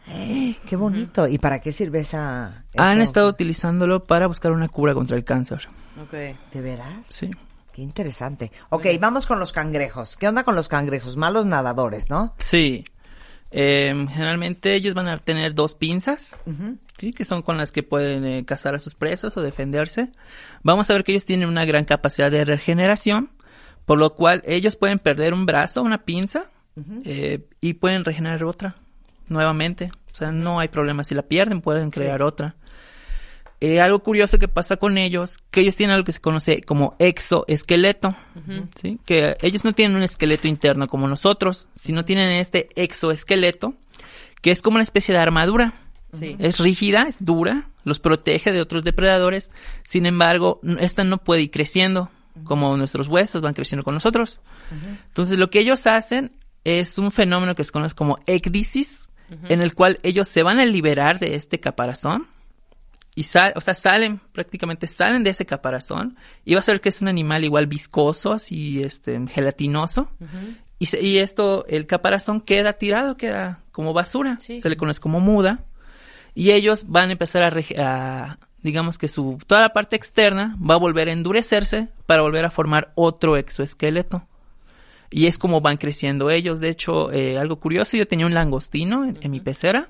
[0.67, 1.27] Qué bonito.
[1.27, 2.63] ¿Y para qué sirve esa?
[2.77, 5.67] Han estado utilizándolo para buscar una cura contra el cáncer.
[6.03, 6.13] Ok.
[6.53, 6.93] ¿De veras?
[7.09, 7.31] Sí.
[7.77, 8.51] Qué interesante.
[8.69, 10.17] Ok, vamos con los cangrejos.
[10.17, 11.15] ¿Qué onda con los cangrejos?
[11.15, 12.33] Malos nadadores, ¿no?
[12.39, 12.85] Sí.
[13.51, 16.39] Eh, generalmente ellos van a tener dos pinzas,
[16.97, 17.13] ¿sí?
[17.13, 20.11] que son con las que pueden eh, cazar a sus presas o defenderse.
[20.63, 23.29] Vamos a ver que ellos tienen una gran capacidad de regeneración,
[23.85, 26.49] por lo cual ellos pueden perder un brazo, una pinza,
[27.05, 28.73] eh, y pueden regenerar otra
[29.27, 29.91] nuevamente.
[30.11, 31.03] O sea, no hay problema.
[31.03, 32.55] Si la pierden, pueden crear otra.
[33.59, 36.95] Eh, algo curioso que pasa con ellos, que ellos tienen algo que se conoce como
[36.99, 38.15] exoesqueleto,
[38.79, 38.99] ¿sí?
[39.03, 43.73] Que ellos no tienen un esqueleto interno como nosotros, sino tienen este exoesqueleto,
[44.43, 45.73] que es como una especie de armadura.
[46.13, 46.35] Sí.
[46.39, 49.51] Es rígida, es dura, los protege de otros depredadores,
[49.83, 52.11] sin embargo, esta no puede ir creciendo,
[52.43, 54.39] como nuestros huesos van creciendo con nosotros.
[55.07, 56.31] Entonces, lo que ellos hacen
[56.63, 59.09] es un fenómeno que se conoce como ecdisis,
[59.49, 62.27] en el cual ellos se van a liberar de este caparazón,
[63.17, 66.15] y sal, o sea, salen, prácticamente salen de ese caparazón
[66.45, 70.09] y vas a ver que es un animal igual viscoso, así, este, gelatinoso.
[70.79, 74.37] y, se- y esto, el caparazón queda tirado, queda como basura.
[74.39, 74.61] Sí.
[74.61, 75.63] Se le conoce como muda.
[76.35, 80.77] Y ellos van a empezar a, digamos que su, toda la parte externa va a
[80.77, 84.27] volver a endurecerse para volver a formar otro exoesqueleto.
[85.09, 86.59] Y es como van creciendo ellos.
[86.59, 89.87] De hecho, eh, algo curioso, yo tenía un langostino en, en mi pecera.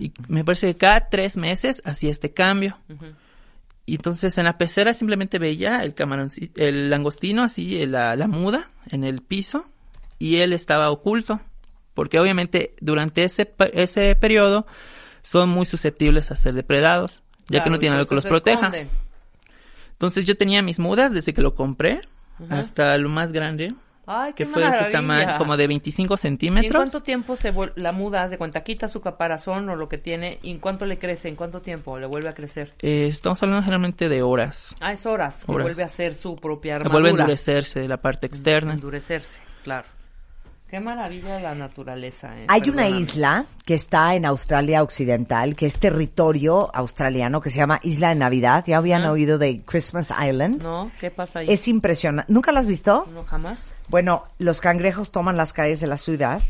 [0.00, 2.78] Y me parece que cada tres meses hacía este cambio.
[3.86, 8.70] Y entonces en la pecera simplemente veía el camarón, el langostino así, la, la muda
[8.90, 9.64] en el piso
[10.18, 11.40] y él estaba oculto.
[11.94, 14.66] Porque obviamente durante ese, ese periodo
[15.22, 18.72] son muy susceptibles a ser depredados, ya que no tienen algo que los proteja.
[19.92, 22.02] Entonces yo tenía mis mudas desde que lo compré
[22.50, 23.74] hasta lo más grande,
[24.10, 24.98] Ay, qué que fue de ese maravilla.
[25.00, 26.72] tamaño, como de 25 ¿Y en centímetros.
[26.80, 30.50] cuánto tiempo se la muda, de cuenta, quita su caparazón o lo que tiene, y
[30.50, 32.72] en cuánto le crece, en cuánto tiempo le vuelve a crecer?
[32.80, 34.74] Eh, estamos hablando generalmente de horas.
[34.80, 35.64] Ah, es horas, que Horas.
[35.66, 36.92] vuelve a hacer su propia armadura.
[36.92, 38.72] vuelve a endurecerse de la parte externa.
[38.72, 39.86] Endurecerse, claro.
[40.70, 42.36] Qué maravilla la naturaleza.
[42.38, 47.56] eh, Hay una isla que está en Australia Occidental, que es territorio australiano, que se
[47.56, 48.64] llama Isla de Navidad.
[48.66, 49.12] ¿Ya habían Ah.
[49.12, 50.62] oído de Christmas Island?
[50.62, 50.90] ¿No?
[51.00, 51.46] ¿Qué pasa ahí?
[51.50, 52.30] Es impresionante.
[52.30, 53.06] ¿Nunca la has visto?
[53.14, 53.70] No, jamás.
[53.88, 56.42] Bueno, los cangrejos toman las calles de la ciudad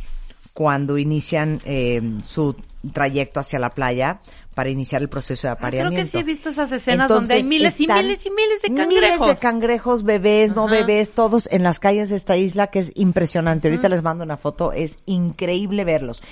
[0.53, 2.57] cuando inician eh, su
[2.93, 4.19] trayecto hacia la playa
[4.59, 6.05] para iniciar el proceso de Ah, creo apareamiento.
[6.05, 8.89] que sí he visto esas escenas donde hay miles y miles y miles de Miles
[8.89, 9.29] cangrejos.
[9.29, 13.69] de cangrejos, bebés, no bebés, todos en las calles de esta isla, que es impresionante.
[13.69, 16.25] Ahorita les mando una foto, es increíble verlos.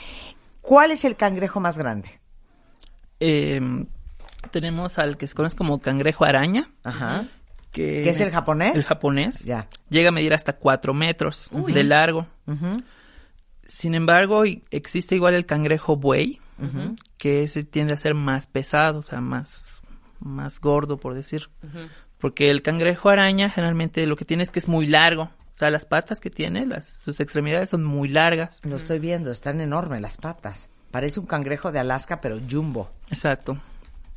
[0.61, 2.19] ¿Cuál es el cangrejo más grande?
[3.21, 3.61] Eh,
[4.51, 6.69] tenemos al que se conoce como cangrejo araña.
[6.83, 7.29] Ajá.
[7.71, 8.75] Que, ¿Que es el japonés?
[8.75, 9.45] El japonés.
[9.45, 9.69] Ya.
[9.89, 12.27] Llega a medir hasta 4 metros de largo.
[12.49, 12.83] Ujú.
[13.69, 16.41] Sin embargo, existe igual el cangrejo buey,
[17.19, 19.83] que ese tiende a ser más pesado, o sea, más,
[20.21, 21.49] más gordo, por decir.
[22.19, 25.25] Porque el cangrejo araña generalmente lo que tiene es que es muy largo.
[25.25, 28.61] O sea, las patas que tiene, las, sus extremidades son muy largas.
[28.65, 30.71] Lo estoy viendo, están enormes las patas.
[30.91, 32.91] Parece un cangrejo de Alaska, pero jumbo.
[33.11, 33.59] Exacto.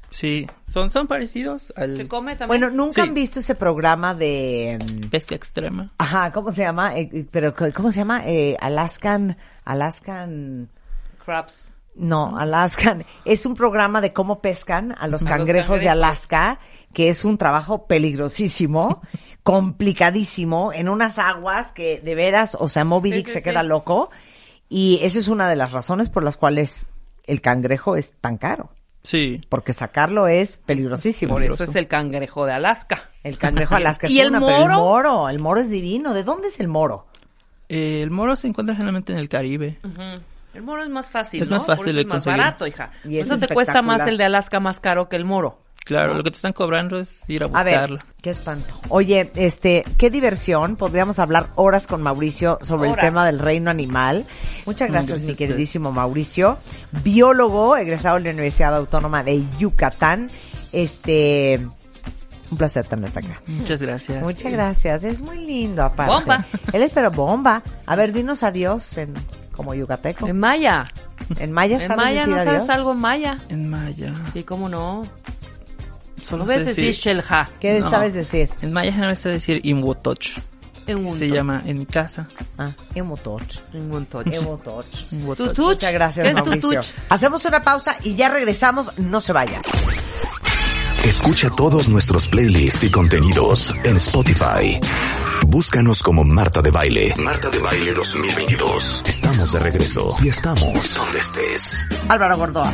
[0.09, 2.47] Sí, son, son parecidos al ¿Se come también?
[2.47, 3.07] Bueno, ¿nunca Sí.
[3.07, 4.79] han visto ese programa de...
[4.81, 5.91] mm, pesca extrema.
[5.99, 6.97] Ajá, ¿cómo se llama?
[6.97, 8.23] Eh, eh, pero, ¿cómo se llama?
[8.25, 9.37] Eh, Alaskan...
[9.65, 10.69] Alaskan...
[11.23, 11.69] Crabs.
[11.99, 13.05] No, Alaskan.
[13.25, 15.89] Es un programa de cómo pescan a los A los cangrejos de.
[15.89, 16.59] Alaska,
[16.93, 19.01] que es un trabajo peligrosísimo,
[19.43, 23.43] complicadísimo, en unas aguas que de veras, o sea, Moby Dick sí, se sí.
[23.43, 24.09] queda loco.
[24.69, 26.87] Y esa es una de las razones por las cuales
[27.27, 28.69] el cangrejo es tan caro.
[29.03, 29.41] Sí.
[29.49, 31.33] Porque sacarlo es peligrosísimo.
[31.33, 33.09] Por eso es el cangrejo de Alaska.
[33.23, 34.75] El cangrejo Alaska es ¿Y el una, pero el moro?
[34.77, 36.13] moro, el moro es divino.
[36.13, 37.07] ¿De dónde es el moro?
[37.67, 39.79] Eh, el moro se encuentra generalmente en el Caribe.
[39.83, 40.21] Ujú.
[40.53, 41.57] El moro es más fácil, Es ¿no?
[41.57, 42.37] más fácil Por eso es más conseguir.
[42.39, 42.91] barato, hija.
[43.05, 45.61] Y eso te cuesta más el de Alaska más caro que el moro.
[45.85, 47.95] Claro, lo que te están cobrando es ir a A buscarlo.
[47.97, 48.75] ver, qué espanto.
[48.89, 50.75] Oye, este, qué diversión.
[50.75, 53.03] Podríamos hablar horas con Mauricio sobre Horas.
[53.03, 54.25] el tema del reino animal.
[54.67, 56.59] Muchas gracias, gracias mi a queridísimo Mauricio.
[57.03, 60.29] Biólogo, egresado de la Universidad Autónoma de Yucatán.
[60.71, 61.59] Este,
[62.51, 63.41] un placer tenerte acá.
[63.47, 64.21] Muchas gracias.
[64.21, 65.03] Muchas gracias.
[65.03, 66.13] Es muy lindo, aparte.
[66.13, 66.45] Bomba.
[66.73, 67.63] Él es pero bomba.
[67.87, 69.13] A ver, dinos adiós en,
[69.59, 70.25] como yucateco.
[70.25, 70.85] En maya.
[71.37, 72.53] En maya En sabes maya, decir ¿no adiós.
[72.55, 73.39] sabes algo en maya?
[73.49, 74.13] En maya.
[74.31, 75.05] Sí, cómo no.
[76.23, 77.49] Solo No sé ves decir Shelja.
[77.59, 77.89] ¿Qué No.
[77.89, 78.49] sabes decir?
[78.61, 80.37] En maya generalmente sé decir Inwotoch.
[80.87, 82.27] En un Se llama en mi casa.
[82.57, 83.57] Ah, emotoch.
[83.73, 83.81] En.
[83.81, 84.25] Emotoch.
[85.11, 85.47] Inwotoch.
[85.49, 85.65] Tutuch.
[85.75, 86.69] Muchas gracias, ¿Qué es Mauricio.
[86.69, 86.85] tutuch?
[87.09, 88.97] Hacemos una pausa y ya regresamos.
[88.97, 89.61] No se vayan.
[91.03, 94.79] Escucha todos nuestros playlists y contenidos en Spotify.
[95.47, 97.13] Búscanos como Marta de Baile.
[97.17, 99.03] Marta de Baile 2022.
[99.07, 101.89] Estamos de regreso y estamos donde estés.
[102.07, 102.73] Álvaro Gordoa.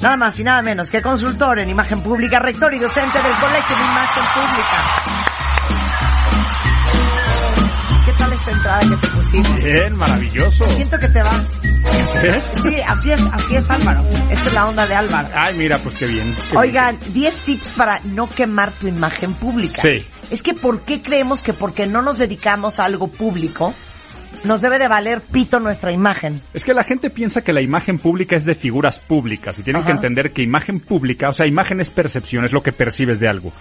[0.00, 3.76] Nada más y nada menos que consultor en imagen pública, rector y docente del Colegio
[3.76, 4.84] de Imagen Pública.
[8.06, 9.62] ¿Qué tal esta entrada que te sentimos.
[9.62, 10.64] Bien, maravilloso.
[10.66, 11.44] Siento que te va.
[12.22, 12.42] ¿Eh?
[12.62, 14.06] Sí, así es, así es Álvaro.
[14.30, 15.28] Esta es la onda de Álvaro.
[15.34, 16.34] Ay, mira, pues qué bien.
[16.50, 19.82] qué Oigan, 10 tips para no quemar tu imagen pública.
[19.82, 20.06] Sí.
[20.30, 23.74] Es que ¿por qué creemos que porque no nos dedicamos a algo público,
[24.44, 26.40] nos debe de valer pito nuestra imagen?
[26.52, 29.82] Es que la gente piensa que la imagen pública es de figuras públicas y tienen
[29.82, 29.86] Ajá.
[29.86, 33.28] que entender que imagen pública, o sea, imagen es percepción, es lo que percibes de
[33.28, 33.52] algo.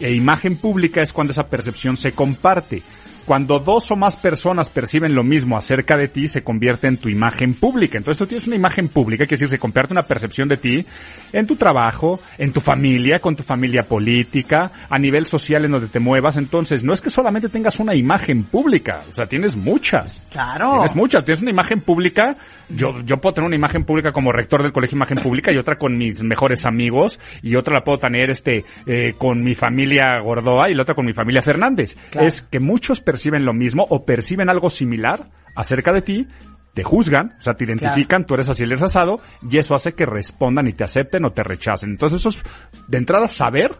[0.00, 2.82] E imagen pública es cuando esa percepción se comparte.
[3.24, 7.08] Cuando dos o más personas perciben lo mismo acerca de ti, se convierte en tu
[7.08, 7.98] imagen pública.
[7.98, 10.86] Entonces tú tienes una imagen pública, que decir, se comparte una percepción de ti
[11.32, 15.88] en tu trabajo, en tu familia, con tu familia política, a nivel social en donde
[15.88, 16.36] te muevas.
[16.36, 20.20] Entonces, no es que solamente tengas una imagen pública, o sea, tienes muchas.
[20.30, 20.72] Claro.
[20.72, 22.36] Tienes muchas, tienes una imagen pública.
[22.68, 25.76] Yo, yo puedo tener una imagen pública como rector del colegio Imagen Pública y otra
[25.76, 30.70] con mis mejores amigos y otra la puedo tener este eh, con mi familia Gordoa
[30.70, 31.96] y la otra con mi familia Fernández.
[32.10, 32.26] Claro.
[32.26, 36.28] Es que muchos perciben lo mismo o perciben algo similar acerca de ti,
[36.72, 40.06] te juzgan, o sea, te identifican, tú eres así, eres asado, y eso hace que
[40.06, 41.90] respondan y te acepten o te rechacen.
[41.90, 42.40] Entonces eso es,
[42.88, 43.78] de entrada, saber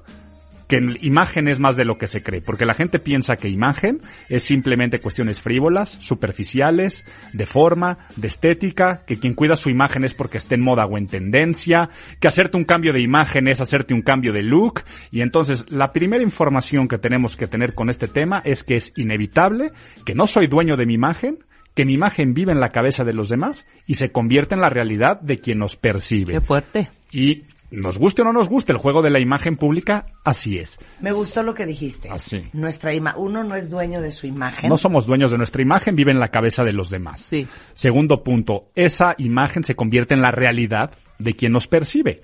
[0.72, 3.50] que en imagen es más de lo que se cree, porque la gente piensa que
[3.50, 4.00] imagen
[4.30, 7.04] es simplemente cuestiones frívolas, superficiales,
[7.34, 10.96] de forma, de estética, que quien cuida su imagen es porque esté en moda o
[10.96, 15.20] en tendencia, que hacerte un cambio de imagen es hacerte un cambio de look, y
[15.20, 19.72] entonces la primera información que tenemos que tener con este tema es que es inevitable,
[20.06, 21.40] que no soy dueño de mi imagen,
[21.74, 24.70] que mi imagen vive en la cabeza de los demás y se convierte en la
[24.70, 26.32] realidad de quien nos percibe.
[26.32, 26.88] Qué fuerte.
[27.10, 30.78] Y nos guste o no nos guste el juego de la imagen pública, así es.
[31.00, 32.08] Me gustó lo que dijiste.
[32.10, 32.48] Así.
[32.52, 34.68] Nuestra ima uno no es dueño de su imagen.
[34.68, 37.20] No somos dueños de nuestra imagen, vive en la cabeza de los demás.
[37.22, 37.46] Sí.
[37.74, 42.22] Segundo punto, esa imagen se convierte en la realidad de quien nos percibe.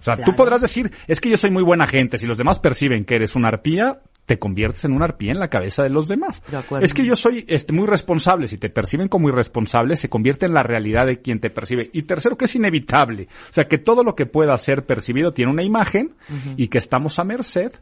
[0.00, 0.30] O sea, Claro.
[0.32, 3.14] tú podrás decir, es que yo soy muy buena gente, si los demás perciben que
[3.16, 6.42] eres una arpía, te conviertes en una arpía en la cabeza de los demás.
[6.50, 6.84] De acuerdo.
[6.84, 10.54] Es que yo soy este, muy responsable, si te perciben como irresponsable, se convierte en
[10.54, 11.88] la realidad de quien te percibe.
[11.92, 13.28] Y tercero, que es inevitable.
[13.50, 16.14] O sea, que todo lo que pueda ser percibido tiene una imagen
[16.56, 17.72] y que estamos a merced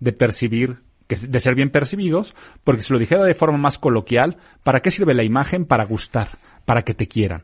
[0.00, 0.78] de percibir
[1.08, 2.34] de ser bien percibidos,
[2.64, 5.66] porque si lo dijera de forma más coloquial, ¿para qué sirve la imagen?
[5.66, 7.42] Para gustar, para que te quieran.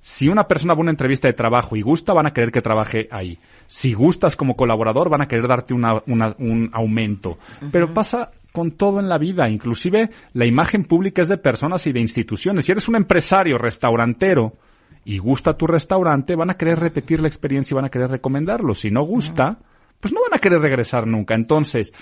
[0.00, 2.62] Si una persona va a una entrevista de trabajo y gusta, van a querer que
[2.62, 3.38] trabaje ahí.
[3.66, 7.38] Si gustas como colaborador, van a querer darte una- una- un aumento.
[7.72, 9.48] Pero pasa con todo en la vida.
[9.48, 12.64] Inclusive la imagen pública es de personas y de instituciones.
[12.64, 14.54] Si eres un empresario, restaurantero,
[15.04, 18.74] y gusta tu restaurante, van a querer repetir la experiencia y van a querer recomendarlo.
[18.74, 19.58] Si no gusta,
[20.00, 21.34] pues no van a querer regresar nunca.
[21.34, 21.92] Entonces,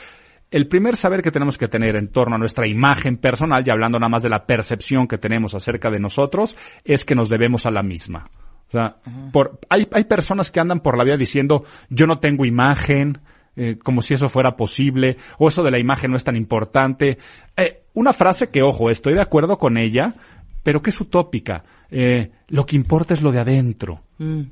[0.51, 3.99] el primer saber que tenemos que tener en torno a nuestra imagen personal, y hablando
[3.99, 7.71] nada más de la percepción que tenemos acerca de nosotros, es que nos debemos a
[7.71, 8.31] la misma.
[8.69, 8.97] O sea,
[9.33, 13.19] por, hay, hay personas que andan por la vida diciendo, yo no tengo imagen,
[13.55, 17.19] eh, como si eso fuera posible, o eso de la imagen no es tan importante.
[17.57, 20.15] Eh, una frase que, ojo, estoy de acuerdo con ella,
[20.63, 21.63] pero que es utópica.
[21.91, 24.03] Eh, lo que importa es lo de adentro.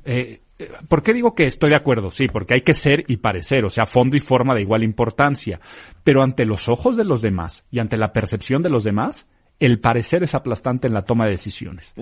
[0.05, 0.39] Eh,
[0.87, 2.11] ¿Por qué digo que estoy de acuerdo?
[2.11, 5.59] Sí, porque hay que ser y parecer, o sea, fondo y forma de igual importancia.
[6.03, 9.27] Pero ante los ojos de los demás y ante la percepción de los demás,
[9.59, 11.93] el parecer es aplastante en la toma de decisiones.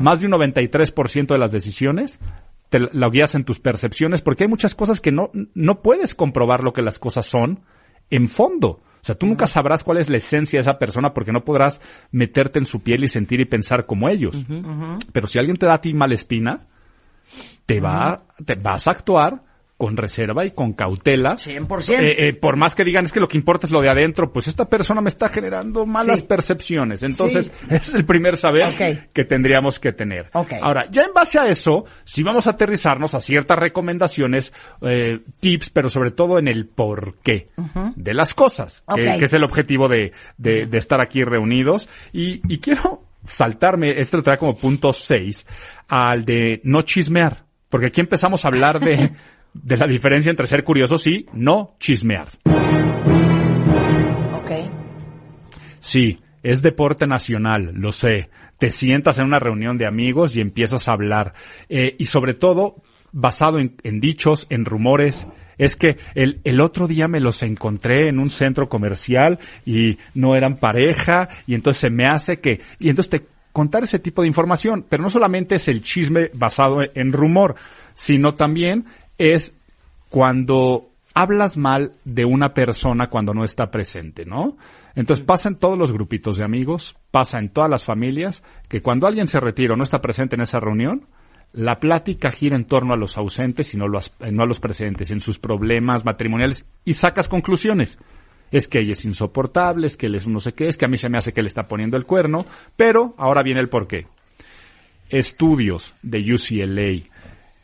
[0.00, 2.18] Más de un 93% de las decisiones
[2.68, 6.14] te la- lo guías en tus percepciones porque hay muchas cosas que no, no puedes
[6.14, 7.60] comprobar lo que las cosas son
[8.10, 8.68] en fondo.
[9.02, 11.80] O sea, tú nunca sabrás cuál es la esencia de esa persona porque no podrás
[12.12, 14.44] meterte en su piel y sentir y pensar como ellos.
[15.12, 16.66] Pero si alguien te da a ti mala espina,
[17.74, 19.42] te va, te vas a actuar
[19.76, 21.36] con reserva y con cautela.
[21.38, 22.00] 100%.
[22.02, 24.30] Eh, eh, por más que digan es que lo que importa es lo de adentro,
[24.30, 26.26] pues esta persona me está generando malas Sí.
[26.26, 27.02] percepciones.
[27.02, 27.66] Entonces, Sí.
[27.70, 28.66] ese es el primer saber
[29.14, 30.28] que tendríamos que tener.
[30.60, 34.52] Ahora, ya en base a eso, sí vamos a aterrizarnos a ciertas recomendaciones,
[34.82, 37.48] eh, tips, pero sobre todo en el por qué
[37.96, 41.88] de las cosas, que es el objetivo de, de, de estar aquí reunidos.
[42.12, 45.46] Y, y quiero saltarme, este lo trae como punto 6,
[45.88, 47.48] al de no chismear.
[47.70, 49.12] Porque aquí empezamos a hablar de,
[49.54, 52.28] de la diferencia entre ser curiosos y no chismear.
[54.34, 54.50] Ok.
[55.80, 58.28] Sí, es deporte nacional, lo sé.
[58.58, 61.32] Te sientas en una reunión de amigos y empiezas a hablar.
[61.68, 65.26] Eh, y sobre todo, basado en, en dichos, en rumores.
[65.58, 70.34] Es que el, el otro día me los encontré en un centro comercial y no
[70.34, 72.60] eran pareja y entonces se me hace que...
[72.78, 76.82] Y entonces te contar ese tipo de información, pero no solamente es el chisme basado
[76.82, 77.56] en, rumor,
[77.94, 78.86] sino también
[79.18, 79.54] es
[80.08, 84.56] cuando hablas mal de una persona cuando no está presente, ¿no?
[84.94, 89.06] Entonces pasa en todos los grupitos de amigos, pasa en todas las familias, que cuando
[89.06, 91.06] alguien se retira o no está presente en esa reunión,
[91.52, 95.10] la plática gira en torno a los ausentes y no, los, no a los presentes,
[95.10, 97.98] en sus problemas matrimoniales, y sacas conclusiones.
[98.50, 100.88] Es que ella es insoportable, es que él es no sé qué, es que a
[100.88, 102.46] mí se me hace que le está poniendo el cuerno,
[102.76, 104.06] pero ahora viene el porqué.
[105.08, 107.10] Estudios de UCLA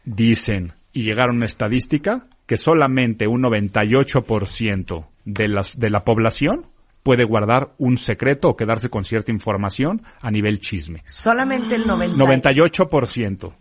[0.05, 6.67] dicen y llegaron a una estadística que solamente un 98% de, las, de la población
[7.03, 11.03] puede guardar un secreto o quedarse con cierta información a nivel chisme.
[11.07, 12.17] Solamente el 90.
[12.17, 13.53] 98%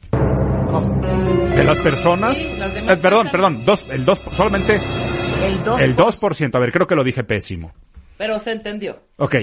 [1.56, 4.80] de las personas, eh, perdón, perdón, dos, el dos, solamente
[5.46, 5.82] El 2.
[5.82, 7.74] el 2%, a ver, creo que lo dije pésimo.
[8.18, 9.00] Pero se entendió.
[9.18, 9.36] Ok,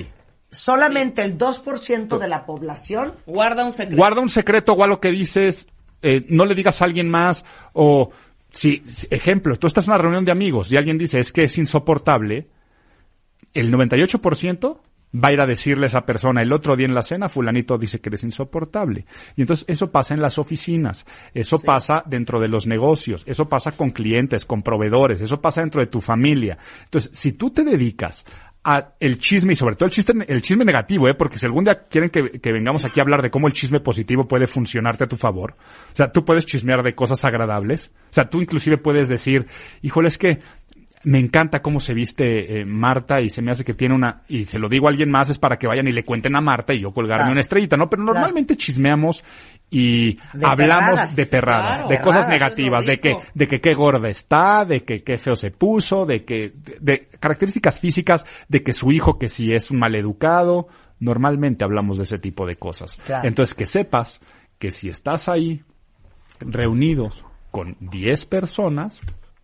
[0.50, 3.14] Solamente el 2% de la población.
[3.24, 3.96] Guarda un secreto.
[3.96, 5.66] guarda un secreto o algo que dices,
[6.02, 7.42] eh, no le digas a alguien más,
[7.72, 8.10] o
[8.50, 11.44] si, si- ejemplo, tú estás en una reunión de amigos y alguien dice es que
[11.44, 12.48] es insoportable,
[13.54, 14.78] el 98%
[15.14, 17.76] va a ir a decirle a esa persona el otro día en la cena, fulanito
[17.78, 19.04] dice que eres insoportable.
[19.36, 23.72] Y entonces eso pasa en las oficinas, eso pasa dentro de los negocios, eso pasa
[23.72, 26.56] con clientes, con proveedores, eso pasa dentro de tu familia.
[26.84, 28.24] Entonces, si tú te dedicas
[28.64, 31.14] a el chisme y sobre todo el chisme, el chisme negativo, ¿eh?
[31.14, 33.80] porque si algún día quieren que, que vengamos aquí a hablar de cómo el chisme
[33.80, 35.56] positivo puede funcionarte a tu favor,
[35.92, 39.46] o sea, tú puedes chismear de cosas agradables, o sea, tú inclusive puedes decir,
[39.82, 40.40] híjole, es que
[41.04, 44.44] me encanta cómo se viste eh, Marta y se me hace que tiene una, y
[44.44, 46.74] se lo digo a alguien más, es para que vayan y le cuenten a Marta
[46.74, 47.32] y yo colgarme Claro.
[47.32, 47.90] una estrellita, ¿no?
[47.90, 48.14] Pero Claro.
[48.20, 49.24] normalmente chismeamos
[49.70, 51.16] y De hablamos perradas.
[51.16, 51.88] de perradas, Claro.
[51.88, 55.50] de cosas negativas, de que, de que qué gorda está, de que qué feo se
[55.50, 59.78] puso, de que, de, de características físicas, de que su hijo que si es un
[59.80, 60.68] maleducado,
[61.00, 62.96] normalmente hablamos de ese tipo de cosas.
[63.04, 63.26] Claro.
[63.26, 64.20] Entonces que sepas
[64.60, 65.62] que si estás ahí
[66.40, 69.00] reunidos con 10 personas,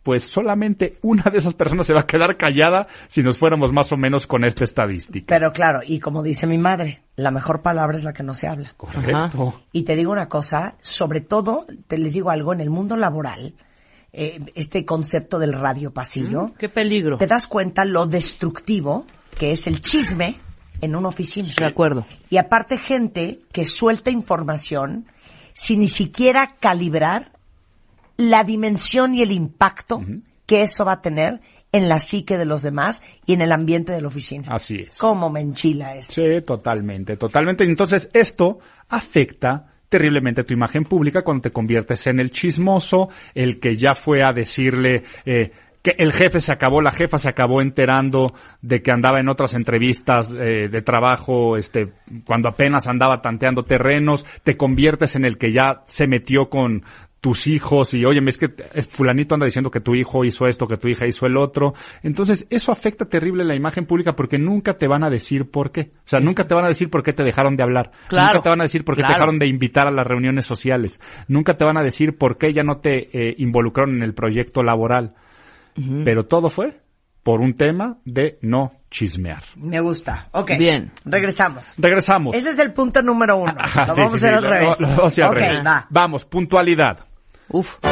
[0.09, 3.93] pues solamente una de esas personas se va a quedar callada si nos fuéramos más
[3.93, 5.27] o menos con esta estadística.
[5.27, 8.49] Pero claro, y como dice mi madre, la mejor palabra es la que no se
[8.49, 8.73] habla.
[8.79, 9.61] Correcto.
[9.71, 13.53] Y te digo una cosa, sobre todo, te les digo algo, en el mundo laboral,
[14.15, 17.19] eh, este concepto del radio pasillo, Qué peligro.
[17.19, 19.05] te das cuenta lo destructivo
[19.39, 20.37] que es el chisme
[20.81, 21.51] en una oficina.
[21.55, 22.07] De acuerdo.
[22.31, 25.05] Y aparte gente que suelta información
[25.53, 27.33] sin ni siquiera calibrar
[28.19, 30.03] la dimensión y el impacto
[30.45, 31.41] que eso va a tener
[31.73, 34.49] en la psique de los demás y en el ambiente de la oficina.
[34.51, 34.99] Así es.
[34.99, 36.13] ¿Cómo me enchila eso?
[36.13, 37.65] Sí, totalmente, totalmente.
[37.65, 38.59] Entonces, esto
[38.89, 44.23] afecta terriblemente tu imagen pública cuando te conviertes en el chismoso, el que ya fue
[44.23, 48.91] a decirle eh, que el jefe se acabó, la jefa se acabó enterando de que
[48.91, 51.93] andaba en otras entrevistas eh, de trabajo, este,
[52.27, 56.85] cuando apenas andaba tanteando terrenos, te conviertes en el que ya se metió con
[57.21, 58.49] tus hijos y oye, es que
[58.89, 61.75] fulanito anda diciendo que tu hijo hizo esto, que tu hija hizo el otro.
[62.05, 65.91] Entonces, eso afecta terrible la imagen pública porque nunca te van a decir por qué.
[65.97, 67.91] O sea, nunca te van a decir por qué te dejaron de hablar.
[68.09, 69.15] Claro, nunca te van a decir por qué claro.
[69.15, 71.01] te dejaron de invitar a las reuniones sociales.
[71.27, 74.63] Nunca te van a decir por qué ya no te eh, involucraron en el proyecto
[74.63, 75.15] laboral.
[76.05, 76.81] Pero todo fue
[77.23, 79.43] por un tema de no chismear.
[79.57, 80.29] Me gusta.
[80.33, 80.53] Ok.
[80.59, 80.91] Bien.
[81.05, 81.75] Regresamos.
[81.79, 82.35] Regresamos.
[82.35, 83.53] Ese es el punto número uno.
[83.57, 84.81] Ajá, lo sí, vamos sí, a hacer sí, al lo- revés.
[84.81, 85.67] lo- lo vamos a hacer al ok, revés.
[85.67, 85.87] va.
[85.91, 87.05] Vamos, puntualidad.
[87.51, 87.79] Uf.
[87.83, 87.87] Y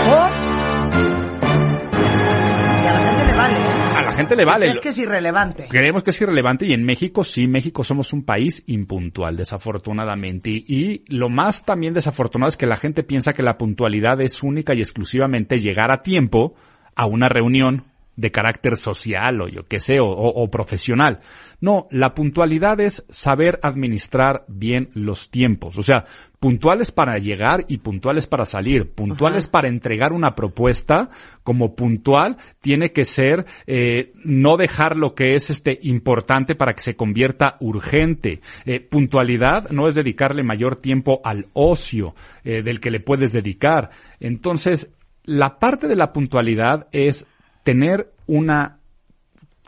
[2.86, 3.56] a la gente le vale.
[3.96, 4.66] A la gente le vale.
[4.66, 5.66] Es que es irrelevante.
[5.68, 10.50] Creemos que es irrelevante y en México sí, México somos un país impuntual, desafortunadamente.
[10.50, 14.74] Y lo más también desafortunado es que la gente piensa que la puntualidad es única
[14.74, 16.54] y exclusivamente llegar a tiempo
[16.94, 17.84] a una reunión
[18.16, 21.20] de carácter social o yo qué sé, o, o- o profesional.
[21.60, 25.78] No, la puntualidad es saber administrar bien los tiempos.
[25.78, 26.05] O sea,
[26.38, 28.90] puntuales para llegar y puntuales para salir.
[28.93, 31.09] Puntuales para entregar una propuesta,
[31.43, 36.82] como puntual tiene que ser eh, no dejar lo que es este importante para que
[36.82, 38.40] se convierta urgente.
[38.66, 42.14] Eh, puntualidad no es dedicarle mayor tiempo al ocio
[42.44, 43.90] eh, del que le puedes dedicar.
[44.20, 44.90] Entonces,
[45.24, 47.26] la parte de la puntualidad es
[47.66, 48.78] tener una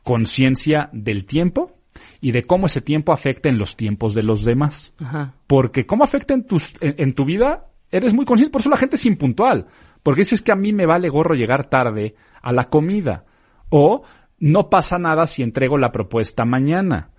[0.05, 1.73] conciencia del tiempo
[2.21, 4.95] y de cómo ese tiempo afecta en los tiempos de los demás.
[5.01, 5.35] Ajá.
[5.49, 8.53] Porque cómo afecta en, tus, en, en tu vida, eres muy consciente.
[8.53, 9.67] Por eso la gente es impuntual.
[10.05, 13.25] Porque dices que a mí me vale gorro llegar tarde a la comida.
[13.69, 14.05] O
[14.39, 17.11] no pasa nada si entrego la propuesta mañana.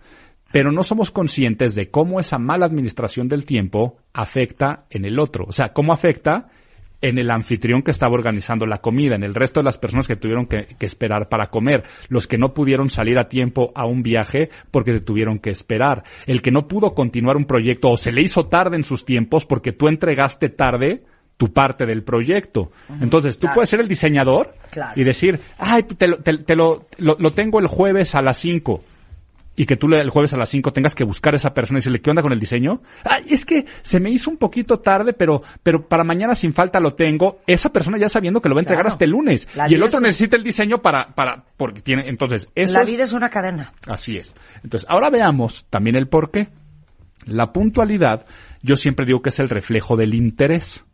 [0.54, 5.44] Pero no somos conscientes de cómo esa mala administración del tiempo afecta en el otro.
[5.46, 6.48] O sea, cómo afecta
[7.02, 10.16] en el anfitrión que estaba organizando la comida, en el resto de las personas que
[10.18, 14.04] tuvieron que, que esperar para comer, los que no pudieron salir a tiempo a un
[14.04, 18.12] viaje porque se tuvieron que esperar, el que no pudo continuar un proyecto o se
[18.12, 21.04] le hizo tarde en sus tiempos porque tú entregaste tarde
[21.38, 22.70] tu parte del proyecto.
[23.00, 23.56] Entonces, tú claro.
[23.56, 25.00] puedes ser el diseñador Claro.
[25.00, 28.38] y decir, ay, te, lo, te- te lo, lo- lo tengo el jueves a las
[28.40, 28.84] 5
[29.62, 31.78] y que tú le- el jueves a las 5 tengas que buscar a esa persona
[31.78, 32.82] y decirle, ¿qué onda con el diseño?
[33.04, 36.80] Ay, es que se me hizo un poquito tarde, pero, pero para mañana sin falta
[36.80, 37.42] lo tengo.
[37.46, 38.94] Esa persona ya sabiendo que lo va a entregar Claro.
[38.94, 39.50] hasta el lunes.
[39.56, 43.04] La y el otro necesita el diseño para, para, porque tiene, entonces, eso La vida
[43.04, 43.74] es una cadena.
[43.86, 44.34] Así es.
[44.64, 46.48] Entonces, ahora veamos también el por qué.
[47.26, 48.26] La puntualidad,
[48.62, 50.86] yo siempre digo que es el reflejo del interés.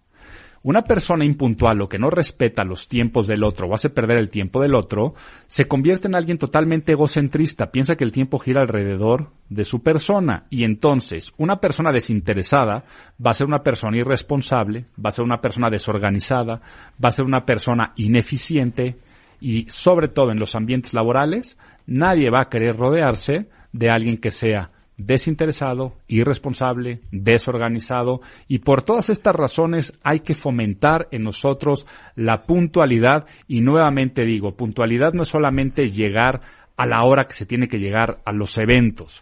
[0.66, 4.32] Una persona impuntual o que no respeta los tiempos del otro o hace perder el
[4.32, 5.14] tiempo del otro,
[5.46, 10.48] se convierte en alguien totalmente egocentrista, piensa que el tiempo gira alrededor de su persona
[10.50, 12.84] y entonces una persona desinteresada
[13.24, 16.62] va a ser una persona irresponsable, va a ser una persona desorganizada,
[16.94, 18.98] va a ser una persona ineficiente
[19.40, 24.32] y sobre todo en los ambientes laborales, nadie va a querer rodearse de alguien que
[24.32, 31.85] sea desinteresado, irresponsable, desorganizado y por todas estas razones hay que fomentar en nosotros
[32.15, 36.41] la puntualidad y nuevamente digo, puntualidad no es solamente llegar
[36.77, 39.22] a la hora que se tiene que llegar a los eventos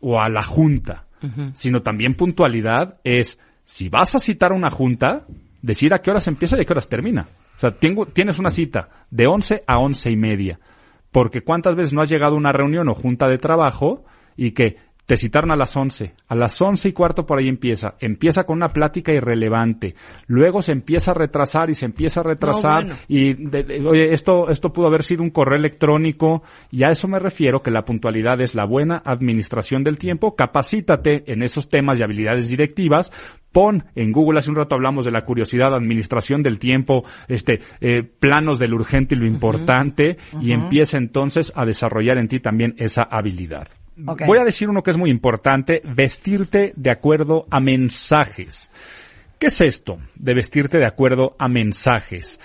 [0.00, 1.04] o a la junta,
[1.52, 5.24] sino también puntualidad es si vas a citar una junta,
[5.62, 7.28] decir a qué horas empieza y a qué horas termina.
[7.56, 10.58] O sea, tengo, tienes una cita de 11 a once y media.
[11.12, 14.04] Porque cuántas veces no has llegado a una reunión o junta de trabajo
[14.36, 17.96] y que te citaron a las 11, a las once y cuarto por ahí empieza,
[18.00, 19.94] empieza con una plática irrelevante,
[20.28, 22.94] luego se empieza a retrasar y se empieza a retrasar bueno.
[23.08, 26.42] y de- de- oye, esto, esto pudo haber sido un correo electrónico.
[26.70, 31.24] Y a eso me refiero que la puntualidad es la buena administración del tiempo, capacítate
[31.32, 33.12] en esos temas y habilidades directivas,
[33.50, 38.02] pon en Google, hace un rato hablamos de la curiosidad, administración del tiempo, este, eh,
[38.02, 40.16] planos del urgente y lo importante.
[40.40, 43.68] Y empieza entonces a desarrollar en ti también esa habilidad.
[43.96, 48.70] Voy a decir uno que es muy importante, vestirte de acuerdo a mensajes.
[49.38, 52.38] ¿Qué es esto de vestirte de acuerdo a mensajes?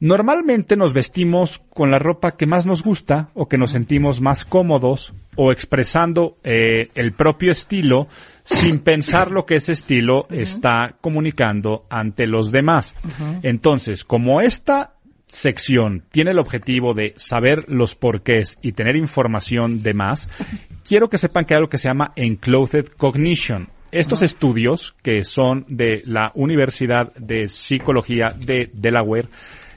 [0.00, 4.44] Normalmente nos vestimos con la ropa que más nos gusta o que nos sentimos más
[4.44, 8.06] cómodos o expresando eh, el propio estilo
[8.44, 12.94] sin pensar lo que ese estilo está comunicando ante los demás.
[13.42, 14.92] Entonces, como esta
[15.28, 20.28] sección tiene el objetivo de saber los porqués y tener información de más,
[20.84, 23.68] quiero que sepan que hay algo que se llama Enclothed Cognition.
[23.90, 29.28] Estos estudios, que son de la Universidad de Psicología de Delaware,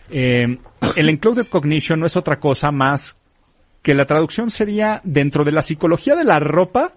[0.10, 0.58] eh,
[0.96, 3.18] el Enclothed Cognition no es otra cosa más
[3.82, 6.94] que la traducción sería dentro de la psicología de la ropa,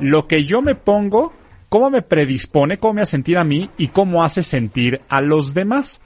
[0.00, 1.32] lo que yo me pongo,
[1.68, 5.54] cómo me predispone, cómo me hace sentir a mí y cómo hace sentir a los
[5.54, 6.00] demás.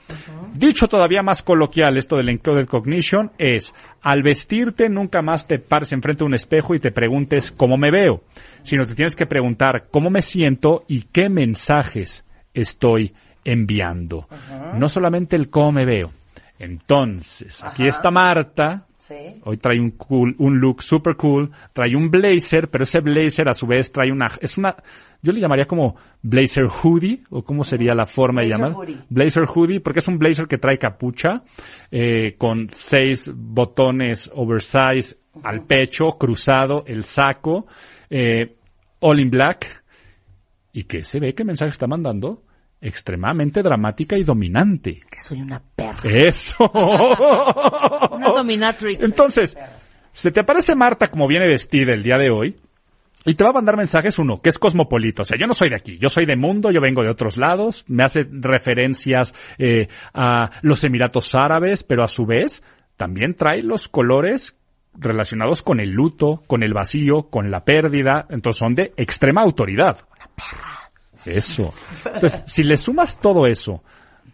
[0.55, 5.93] Dicho todavía más coloquial, esto del encoded cognition es, al vestirte nunca más te pares
[5.93, 8.23] enfrente de un espejo y te preguntes cómo me veo,
[8.63, 12.25] sino te tienes que preguntar cómo me siento y qué mensajes
[12.55, 13.15] estoy
[13.45, 14.29] enviando.
[14.77, 16.13] No solamente el cómo me veo.
[16.59, 19.41] Entonces, aquí está Marta, Sí.
[19.43, 23.53] Hoy trae un cool, un look super cool, trae un blazer, pero ese blazer a
[23.55, 24.77] su vez trae una, es una,
[25.21, 28.79] yo le llamaría como blazer hoodie, o cómo sería la forma de Blazer llamar.
[28.79, 28.99] hoodie.
[29.09, 31.43] Blazer hoodie, porque es un blazer que trae capucha,
[31.91, 37.67] eh, con seis botones oversize al pecho, cruzado, el saco,
[38.09, 38.55] eh,
[39.01, 39.83] all in black,
[40.73, 42.45] y que se ve qué mensaje está mandando,
[42.83, 45.01] extremadamente dramática y dominante.
[45.09, 45.99] Que soy una perra.
[46.05, 46.71] Eso.
[48.13, 49.03] Una dominatrix.
[49.03, 49.57] Entonces,
[50.13, 52.57] se te aparece Marta como viene vestida el día de hoy
[53.25, 55.23] y te va a mandar mensajes uno, que es cosmopolita.
[55.23, 57.37] O sea, yo no soy de aquí, yo soy de mundo, yo vengo de otros
[57.37, 62.63] lados, me hace referencias eh, a los Emiratos Árabes, pero a su vez
[62.97, 64.59] también trae los colores
[64.95, 68.27] relacionados con el luto, con el vacío, con la pérdida.
[68.29, 69.99] Entonces son de extrema autoridad.
[71.27, 71.73] Eso.
[72.05, 73.83] Entonces, si le sumas todo eso,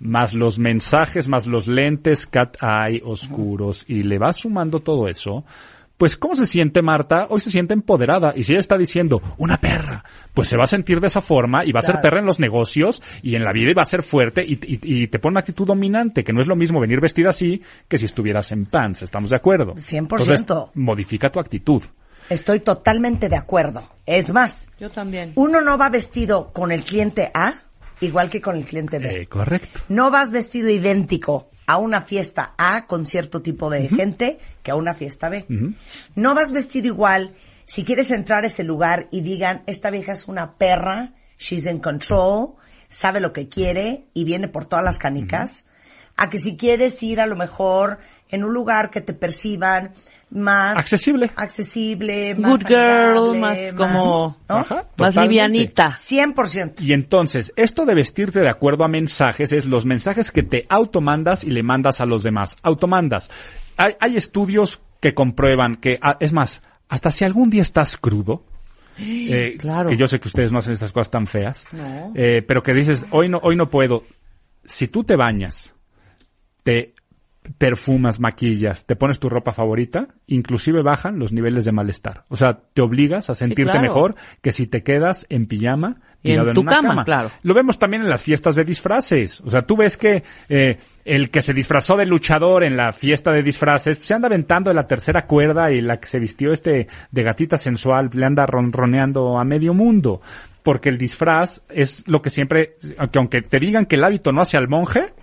[0.01, 5.45] más los mensajes, más los lentes cat eye oscuros, y le vas sumando todo eso,
[5.97, 7.27] pues ¿cómo se siente Marta?
[7.29, 8.33] Hoy se siente empoderada.
[8.37, 11.65] Y si ella está diciendo, una perra, pues se va a sentir de esa forma
[11.65, 13.87] y va a ser perra en los negocios y en la vida y va a
[13.87, 16.79] ser fuerte y, y- y te pone una actitud dominante, que no es lo mismo
[16.79, 19.03] venir vestida así que si estuvieras en pants.
[19.03, 19.75] ¿Estamos de acuerdo?
[19.75, 20.03] 100%.
[20.03, 20.45] Entonces,
[20.75, 21.83] modifica tu actitud.
[22.29, 23.83] Estoy totalmente de acuerdo.
[24.07, 25.33] Es más, Yo también.
[25.37, 27.55] uno no va vestido con el cliente A
[28.01, 29.23] igual que con el cliente B.
[29.23, 29.81] Eh, correcto.
[29.89, 34.77] No vas vestido idéntico a una fiesta A con cierto tipo de gente que a
[34.77, 35.47] una fiesta B.
[36.15, 37.35] No vas vestido igual
[37.69, 41.81] si quieres entrar a ese lugar y digan, esta vieja es una perra, she's in
[41.81, 42.55] control,
[42.89, 45.67] sabe lo que quiere y viene por todas las canicas,
[46.17, 47.99] a que si quieres ir a lo mejor
[48.31, 49.93] en un lugar que te perciban
[50.31, 51.31] más Accesible.
[51.37, 54.57] accesible, más Good girl, más como- ¿no?
[54.57, 55.91] Ajá, Más livianita.
[55.91, 56.83] 100%.
[56.83, 61.45] Y entonces, esto de vestirte de acuerdo a mensajes es los mensajes que te automandas
[61.45, 62.57] y le mandas a los demás.
[62.63, 63.31] Automandas.
[63.77, 68.45] Hay, hay estudios que comprueban que, ah, es más, hasta si algún día estás crudo,
[68.99, 69.89] eh, Claro.
[69.89, 72.13] que yo sé que ustedes no hacen estas cosas tan feas, No.
[72.15, 74.05] eh, pero que dices, hoy no, hoy no puedo.
[74.65, 75.73] Si tú te bañas,
[76.65, 76.93] te
[77.57, 82.25] perfumas, maquillas, te pones tu ropa favorita, inclusive bajan los niveles de malestar.
[82.29, 83.81] O sea, te obligas a sentirte claro.
[83.81, 87.31] mejor que si te quedas en pijama Y en tirado tu una cama, claro.
[87.43, 89.41] Lo vemos también en las fiestas de disfraces.
[89.41, 93.33] O sea, tú ves que eh, el que se disfrazó de luchador en la fiesta
[93.33, 96.89] de disfraces se anda aventando de la tercera cuerda y la que se vistió este
[97.11, 100.21] de gatita sensual le anda ronroneando a medio mundo.
[100.63, 104.43] Porque el disfraz es lo que siempre, aunque, aunque te digan que el hábito no
[104.43, 105.15] hace al monje,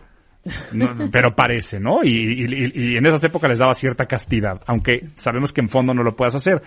[1.12, 2.04] pero parece, ¿no?
[2.04, 2.10] Y,
[2.46, 6.04] y- y en esas épocas les daba cierta castidad, aunque sabemos que en fondo no
[6.04, 6.62] lo puedes hacer.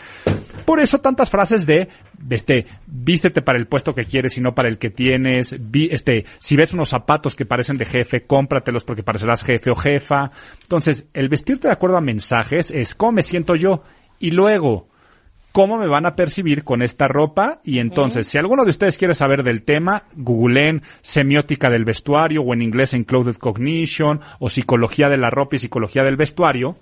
[0.65, 1.89] Por eso tantas frases de,
[2.31, 5.57] este, vístete para el puesto que quieres y no para el que tienes,
[5.91, 10.31] este, si ves unos zapatos que parecen de jefe, cómpratelos porque parecerás jefe o jefa.
[10.63, 13.83] Entonces, el vestirte de acuerdo a mensajes es cómo me siento yo
[14.19, 14.89] y luego,
[15.53, 19.15] cómo me van a percibir con esta ropa y entonces si alguno de ustedes quiere
[19.15, 25.09] saber del tema, googleen semiótica del vestuario o en inglés en clothed cognition o psicología
[25.09, 26.77] de la ropa y psicología del vestuario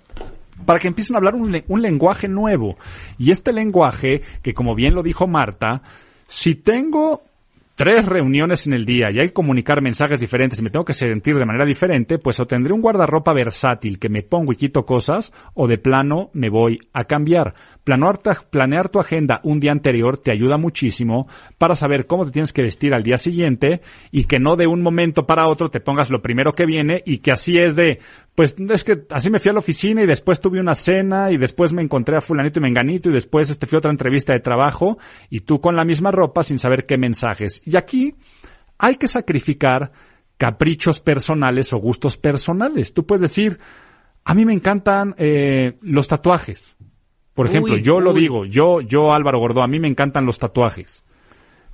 [0.65, 2.77] para que empiecen a hablar un lenguaje nuevo.
[3.17, 5.83] Y este lenguaje, que como bien lo dijo Marta,
[6.25, 7.21] si tengo
[7.77, 10.95] tres reuniones en el día y hay que comunicar mensajes diferentes y me tengo que
[10.95, 14.83] sentir de manera diferente, pues o tendré un guardarropa versátil que me pongo y quito
[14.83, 17.53] cosas, o de plano me voy a cambiar.
[17.83, 21.27] Planear planear tu agenda un día anterior te ayuda muchísimo
[21.59, 24.81] para saber cómo te tienes que vestir al día siguiente y que no de un
[24.81, 27.99] momento para otro te pongas lo primero que viene y que así es de,
[28.37, 31.37] pues es que así me fui a la oficina y después tuve una cena y
[31.37, 34.39] después me encontré a fulanito y menganito y después este fui a otra entrevista de
[34.41, 34.99] trabajo
[35.31, 37.63] y tú con la misma ropa sin saber qué mensajes.
[37.65, 38.13] Y aquí
[38.77, 39.91] hay que sacrificar
[40.37, 42.93] caprichos personales o gustos personales.
[42.93, 43.57] Tú puedes decir,
[44.23, 46.75] a mí me encantan eh, los tatuajes.
[47.33, 50.37] Por ejemplo, Uy, yo lo digo, yo, yo Álvaro Gordó, a mí me encantan los
[50.37, 51.03] tatuajes.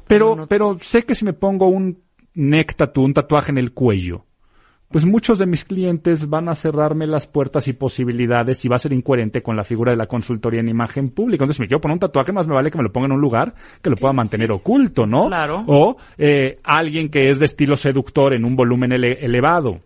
[0.08, 2.04] Pero, No, no- pero sé que si me pongo un
[2.36, 4.26] neck tattoo, un tatuaje en el cuello,
[4.94, 8.80] pues muchos de mis clientes van a cerrarme las puertas y posibilidades y va a
[8.80, 11.44] ser incoherente con la figura de la consultoría en imagen pública.
[11.44, 13.14] Entonces, si me quiero poner un tatuaje, más me vale que me lo ponga en
[13.14, 15.28] un lugar que lo pueda mantener oculto, ¿no?
[15.28, 15.64] Claro.
[15.66, 19.82] O eh, alguien que es de estilo seductor en un volumen ele- elevado.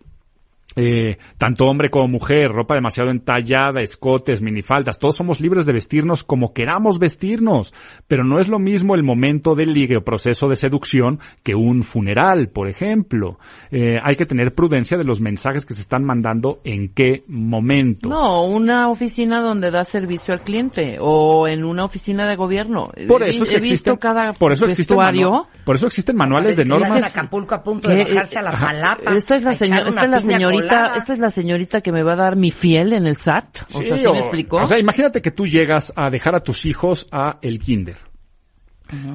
[0.78, 6.24] Eh, tanto hombre como mujer, ropa demasiado entallada, escotes, minifaldas, todos somos libres de vestirnos
[6.24, 7.74] como queramos vestirnos,
[8.08, 11.84] pero no es lo mismo el momento del ligue o proceso de seducción que un
[11.84, 13.40] funeral, por ejemplo.
[13.72, 18.08] Eh, hay que tener prudencia de los mensajes que se están mandando en qué momento.
[18.08, 22.92] No, una oficina donde da servicio al cliente o en una oficina de gobierno.
[23.08, 25.48] Por eso es que he visto existen, cada por eso vestuario.
[25.66, 26.98] por eso existen manuales de normas.
[26.98, 28.14] en Acapulco a punto de ¿Qué?
[28.14, 29.16] bajarse a la palapa.
[29.16, 31.30] Esta es la a echar señora, una esta es la piña señorita, esta es la
[31.32, 33.64] señorita que me va a dar mi fiel en el SAT.
[33.74, 34.58] O sea, Sí, ¿sí o- me explicó?
[34.58, 37.98] O sea, imagínate que tú llegas a dejar a tus hijos a el kinder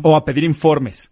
[0.02, 1.10] o a pedir informes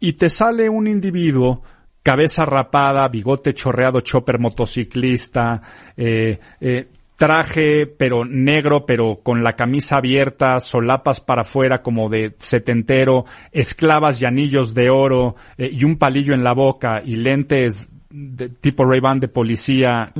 [0.00, 1.62] y te sale un individuo
[2.02, 5.62] cabeza rapada, bigote chorreado, chopper motociclista,
[5.96, 12.34] eh, eh, traje pero negro pero con la camisa abierta, solapas para afuera como de
[12.40, 17.88] setentero, esclavas y anillos de oro eh, y un palillo en la boca y lentes
[18.14, 20.12] de tipo Ray-Ban de policía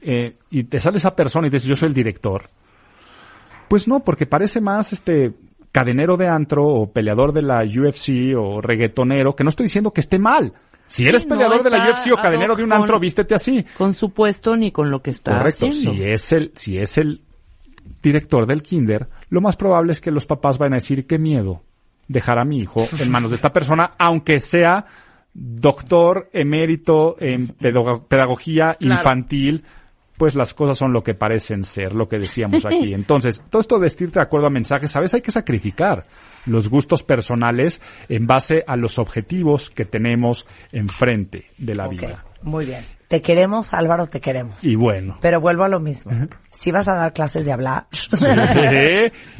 [0.00, 2.48] eh, y te sale esa persona y te dice yo soy el director.
[3.68, 5.32] Pues no, porque parece más este
[5.72, 10.00] cadenero de antro o peleador de la UFC o reggaetonero, que no estoy diciendo que
[10.00, 10.52] esté mal.
[10.86, 13.34] Si eres peleador de la UFC o cadenero ad de un hoc antro, con- vístete
[13.34, 13.64] así.
[13.76, 15.66] Con su puesto ni con lo que está Correcto.
[15.66, 15.92] haciendo.
[15.92, 17.22] Si es el, si es el
[18.02, 21.62] director del kinder, lo más probable es que los papás van a decir qué miedo
[22.08, 24.86] dejar a mi hijo en manos de esta persona, aunque sea
[25.38, 28.94] doctor emérito en pedago- pedagogía Claro.
[29.00, 29.64] infantil,
[30.16, 32.94] pues las cosas son lo que parecen ser, lo que decíamos aquí.
[32.94, 36.06] Entonces, todo esto de vestirte de acuerdo a mensajes, a veces hay que sacrificar
[36.46, 42.24] los gustos personales en base a los objetivos que tenemos enfrente de la vida.
[42.42, 42.82] Muy bien.
[43.08, 44.64] Te queremos, Álvaro, te queremos.
[44.64, 45.18] Y bueno.
[45.20, 46.12] Pero vuelvo a lo mismo.
[46.50, 47.86] Si vas a dar clases de hablar,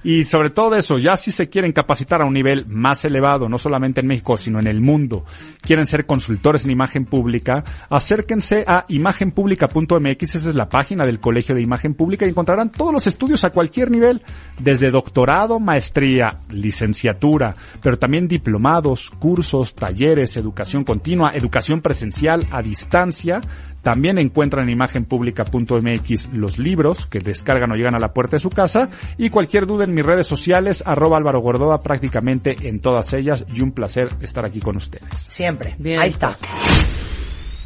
[0.04, 3.56] y sobre todo eso, ya si se quieren capacitar a un nivel más elevado, no
[3.58, 5.24] solamente en México, sino en el mundo,
[5.62, 11.54] quieren ser consultores en imagen pública, acérquense a imagenpublica.mx, esa es la página del Colegio
[11.54, 14.22] de Imagen Pública y encontrarán todos los estudios a cualquier nivel,
[14.58, 23.40] desde doctorado, maestría, licenciatura, pero también diplomados, cursos, talleres, educación continua, educación presencial a distancia,
[23.86, 28.50] también encuentran en imagenpublica.mx los libros que descargan o llegan a la puerta de su
[28.50, 33.46] casa y cualquier duda en mis redes sociales, arroba Álvaro Gordoa prácticamente en todas ellas
[33.54, 35.08] y un placer estar aquí con ustedes.
[35.28, 35.76] siempre.
[35.78, 36.00] Bien.
[36.00, 36.36] Ahí está.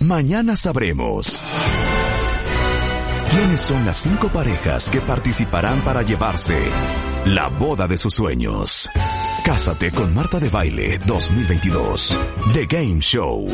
[0.01, 1.43] Mañana sabremos
[3.31, 6.59] quiénes son las cinco parejas que participarán para llevarse
[7.25, 8.91] la boda de sus sueños.
[9.43, 12.19] Cásate con Marta de Baile 2022.
[12.53, 13.49] The Game Show.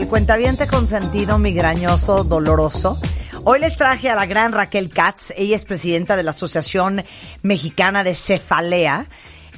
[0.00, 2.98] El cuentaviente consentido, migrañoso, doloroso.
[3.44, 5.30] Hoy les traje a la gran Raquel Katz.
[5.36, 7.04] Ella es presidenta de la Asociación
[7.42, 9.06] Mexicana de Cefalea.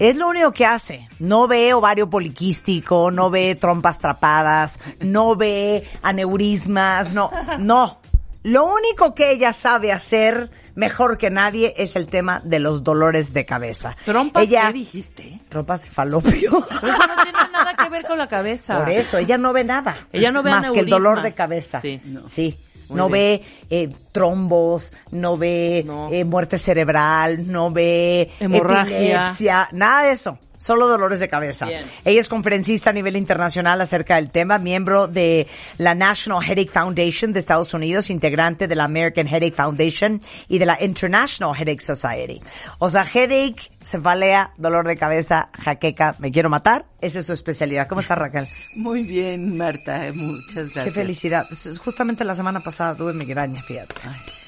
[0.01, 1.09] Es lo único que hace.
[1.21, 8.01] No ve ovario poliquístico, no ve trompas trapadas, no ve aneurismas, no, no.
[8.43, 13.33] Lo único que ella sabe hacer mejor que nadie es el tema de los dolores
[13.33, 13.97] de cabeza.
[14.05, 15.41] ¿Trompas ella, qué dijiste?
[15.49, 16.67] Trompas de falopio.
[16.81, 18.79] Pero eso no tiene nada que ver con la cabeza.
[18.79, 19.97] Por eso, ella no ve nada.
[20.13, 21.81] Ella no ve Más que el dolor de cabeza.
[21.81, 22.01] Sí.
[22.27, 22.59] Sí.
[22.91, 23.43] No ve
[23.75, 26.13] eh, trombos, no ve No.
[26.13, 28.97] eh, muerte cerebral, no ve Hemorragia.
[28.99, 30.39] epilepsia, nada de eso.
[30.55, 31.67] Solo dolores de cabeza.
[31.67, 31.83] Bien.
[32.05, 37.33] Ella es conferencista a nivel internacional acerca del tema, miembro de la National Headache Foundation
[37.33, 42.41] de Estados Unidos, integrante de la American Headache Foundation y de la International Headache Society.
[42.79, 46.85] O sea, headache, cefalea, dolor de cabeza, jaqueca, me quiero matar.
[47.01, 47.89] Esa es su especialidad.
[47.89, 48.47] ¿Cómo está Raquel?
[48.77, 50.85] Muy bien, Marta, muchas gracias.
[50.85, 51.45] Qué felicidad.
[51.83, 53.95] Justamente la semana pasada tuve migraña, fíjate.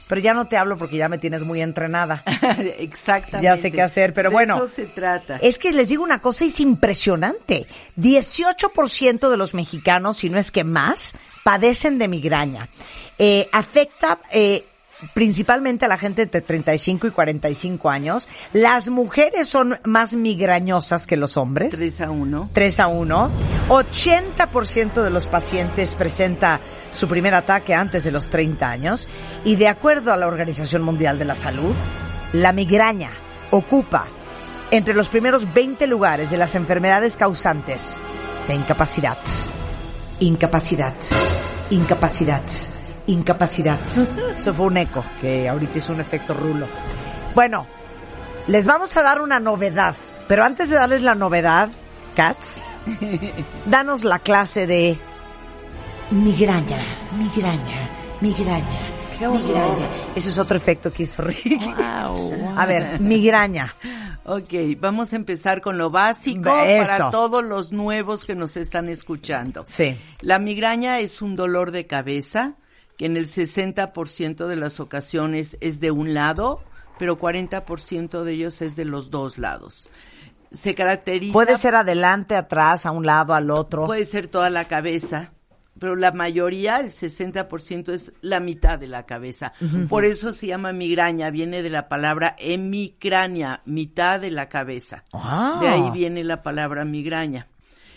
[0.06, 2.22] Pero ya no te hablo porque ya me tienes muy entrenada.
[2.78, 3.44] Exactamente.
[3.44, 4.56] Ya sé qué hacer, pero De bueno.
[4.56, 5.38] Eso se trata.
[5.38, 7.66] Es que les digo una cosa, es impresionante.
[7.96, 12.68] 18% de los mexicanos, si no es que más, padecen de migraña.
[13.18, 14.66] Eh, afecta eh,
[15.12, 18.28] principalmente a la gente entre 35 y 45 años.
[18.52, 21.76] Las mujeres son más migrañosas que los hombres.
[21.76, 22.50] 3 a 1.
[22.52, 23.30] 3 a 1.
[23.68, 26.60] 80% de los pacientes presenta
[26.90, 29.08] su primer ataque antes de los 30 años
[29.44, 31.74] y de acuerdo a la Organización Mundial de la Salud,
[32.32, 33.10] la migraña
[33.50, 34.06] ocupa
[34.70, 37.98] entre los primeros 20 lugares de las enfermedades causantes
[38.48, 39.18] de incapacidad,
[40.20, 40.94] incapacidad,
[41.70, 42.42] incapacidad,
[43.06, 43.78] incapacidad.
[44.36, 46.66] Eso fue un eco que ahorita hizo un efecto rulo.
[47.34, 47.66] Bueno,
[48.46, 49.94] les vamos a dar una novedad,
[50.28, 51.70] pero antes de darles la novedad,
[52.14, 52.62] Katz,
[53.66, 54.96] danos la clase de
[56.10, 56.78] migraña,
[57.16, 57.88] migraña,
[58.20, 58.80] migraña,
[59.20, 59.88] migraña.
[60.14, 61.58] Ese es otro efecto que hizo Ricky.
[62.56, 63.74] A ver, migraña.
[64.26, 66.90] Ok, vamos a empezar con lo básico Eso.
[66.90, 69.64] para todos los nuevos que nos están escuchando.
[69.66, 69.96] Sí.
[70.20, 72.54] La migraña es un dolor de cabeza
[72.96, 76.62] que en el 60% de las ocasiones es de un lado,
[76.98, 79.90] pero 40% de ellos es de los dos lados.
[80.52, 83.86] Se caracteriza Puede ser adelante, atrás, a un lado, al otro.
[83.86, 85.32] Puede ser toda la cabeza,
[85.78, 89.52] pero la mayoría, el 60% es la mitad de la cabeza.
[89.88, 95.02] Por eso se llama migraña, viene de la palabra hemicrania, mitad de la cabeza.
[95.12, 95.58] Ah.
[95.60, 97.48] De ahí viene la palabra migraña.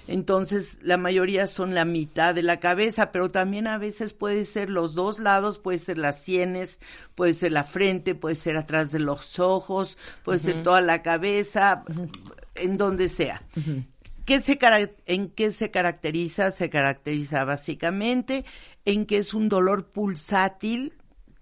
[0.07, 4.69] Entonces, la mayoría son la mitad de la cabeza, pero también a veces puede ser
[4.69, 6.79] los dos lados, puede ser las sienes,
[7.15, 11.84] puede ser la frente, puede ser atrás de los ojos, puede ser toda la cabeza,
[12.55, 13.43] en donde sea.
[14.25, 14.59] ¿Qué se
[15.05, 16.51] ¿En qué se caracteriza?
[16.51, 18.45] Se caracteriza básicamente
[18.85, 20.93] en que es un dolor pulsátil,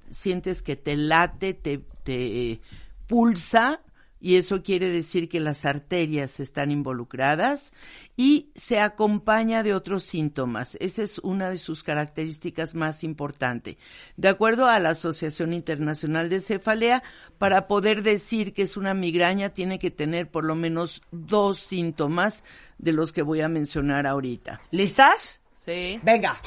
[0.09, 2.61] sientes que te late, te, te
[3.07, 3.81] pulsa,
[4.25, 7.73] y eso quiere decir que las arterias están involucradas
[8.17, 10.79] y se acompaña de otros síntomas.
[10.81, 13.77] Esa es una de sus características más importantes.
[14.17, 17.03] De acuerdo a la Asociación Internacional de Cefalea,
[17.37, 22.43] para poder decir que es una migraña tiene que tener por lo menos dos síntomas
[22.79, 24.59] de los que voy a mencionar ahorita.
[24.71, 25.43] ¿Listas?
[25.63, 25.99] Sí.
[26.01, 26.41] Venga.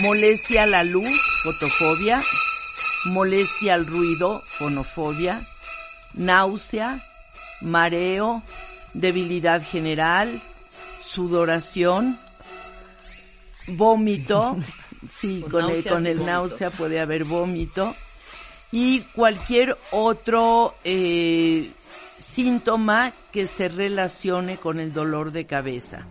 [0.00, 2.22] Molestia a la luz, fotofobia,
[3.06, 5.46] molestia al ruido, fonofobia,
[6.16, 7.02] náusea,
[7.60, 8.42] mareo,
[8.94, 10.40] debilidad general,
[11.02, 12.18] sudoración,
[13.68, 14.56] vómito,
[15.08, 17.94] sí, Con con, el, con el náusea puede haber vómito.
[18.72, 21.70] Y cualquier otro eh,
[22.18, 26.06] síntoma que se relacione con el dolor de cabeza.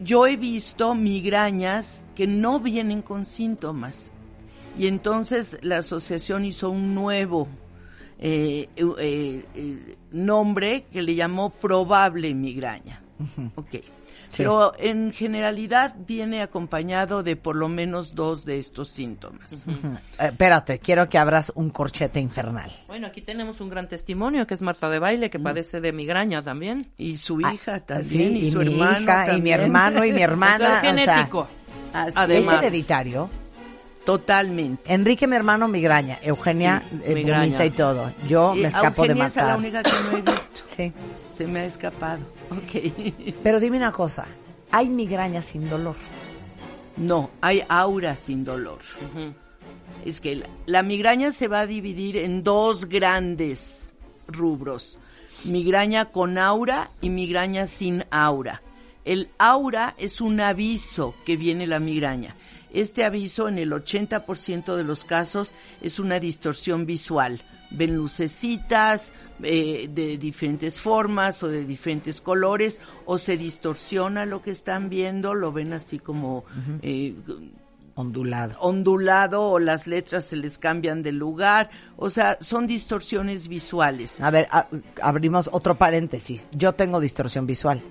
[0.00, 4.10] Yo he visto migrañas que no vienen con síntomas.
[4.78, 7.48] Y entonces la asociación hizo un nuevo
[8.18, 13.02] eh, eh, eh, nombre que le llamó probable migraña.
[13.56, 13.76] Ok.
[14.36, 19.50] Pero en generalidad viene acompañado de por lo menos dos de estos síntomas.
[19.52, 19.66] Eh,
[20.18, 22.70] espérate, quiero que abras un corchete infernal.
[22.88, 26.42] Bueno, aquí tenemos un gran testimonio que es Marta de Baile, que padece de migraña
[26.42, 26.92] también.
[26.98, 29.60] Y su Ah, hija también, sí, y, su mi hermano hija, y mi también.
[29.62, 30.54] hermano, y mi hermana.
[30.56, 31.48] O sea, es o sea, genético.
[31.94, 32.52] Así Además.
[32.52, 33.30] es hereditario.
[34.08, 34.90] Totalmente.
[34.90, 36.18] Enrique, mi hermano, migraña.
[36.22, 37.62] Eugenia, Sí, eh, migraña.
[37.62, 38.10] y todo.
[38.26, 39.58] Yo Y me escapo de Eugenia es la matar.
[39.58, 40.60] única que no he visto.
[40.66, 40.92] Sí.
[41.30, 42.20] Se me ha escapado.
[42.50, 43.34] Ok.
[43.42, 44.24] Pero dime una cosa.
[44.70, 45.94] Hay migraña sin dolor.
[46.96, 48.78] No, hay aura sin dolor.
[50.06, 53.90] Es que la, la migraña se va a dividir en dos grandes
[54.26, 54.96] rubros.
[55.44, 58.62] Migraña con aura y migraña sin aura.
[59.04, 62.34] El aura es un aviso que viene la migraña.
[62.72, 67.42] Este aviso en el 80% de los casos es una distorsión visual.
[67.70, 69.12] Ven lucecitas
[69.42, 75.34] eh, de diferentes formas o de diferentes colores o se distorsiona lo que están viendo,
[75.34, 76.44] lo ven así como
[76.82, 77.14] eh,
[77.94, 78.56] Ondulado.
[78.60, 81.68] ondulado o las letras se les cambian de lugar.
[81.96, 84.20] O sea, son distorsiones visuales.
[84.20, 84.68] A ver, a-
[85.02, 86.48] abrimos otro paréntesis.
[86.52, 87.82] Yo tengo distorsión visual.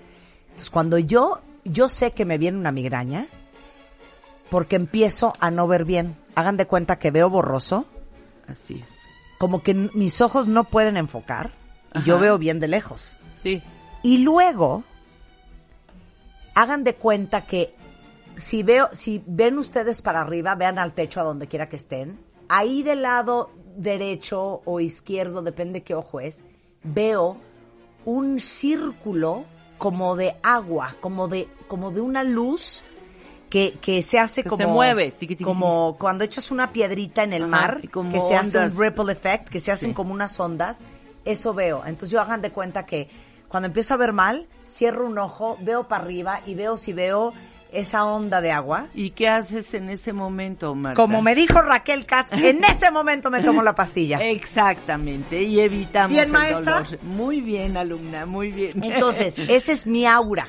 [0.45, 3.28] Entonces, cuando yo, yo sé que me viene una migraña,
[4.49, 6.18] porque empiezo a no ver bien.
[6.36, 7.86] Hagan de cuenta que veo borroso,
[8.48, 8.98] Así es.
[9.38, 11.52] como que mis ojos no pueden enfocar,
[11.94, 13.15] y yo veo bien de lejos.
[13.41, 13.61] Sí.
[14.03, 14.84] Y luego,
[16.53, 17.76] hagan de cuenta que
[18.36, 22.19] si veo, si ven ustedes para arriba, vean al techo a donde quiera que estén,
[22.49, 26.45] ahí del lado derecho o izquierdo, depende qué ojo es,
[26.84, 27.38] veo
[28.06, 29.45] un círculo
[29.78, 32.84] como de agua, como de, como de una luz
[33.49, 37.24] que, que se hace Que como se mueve, tiqui, tiqui, como cuando echas una piedrita
[37.24, 39.94] en el Ajá, mar, que se hace un ripple effect, que se hacen Sí.
[39.95, 40.82] como unas ondas,
[41.26, 41.84] eso veo.
[41.86, 43.10] Entonces yo hagan de cuenta que
[43.48, 47.34] cuando empiezo a ver mal, cierro un ojo, veo para arriba y veo si veo
[47.72, 48.88] esa onda de agua.
[48.94, 50.95] ¿Y qué haces en ese momento, Marta?
[50.95, 54.19] Como me dijo Raquel Katz, en ese momento me tomo la pastilla.
[54.22, 56.82] Exactamente, y evitamos Bien, el maestra.
[56.84, 57.03] dolor.
[57.03, 58.72] Muy bien, alumna, muy bien.
[58.84, 60.45] Entonces, ese es mi aura.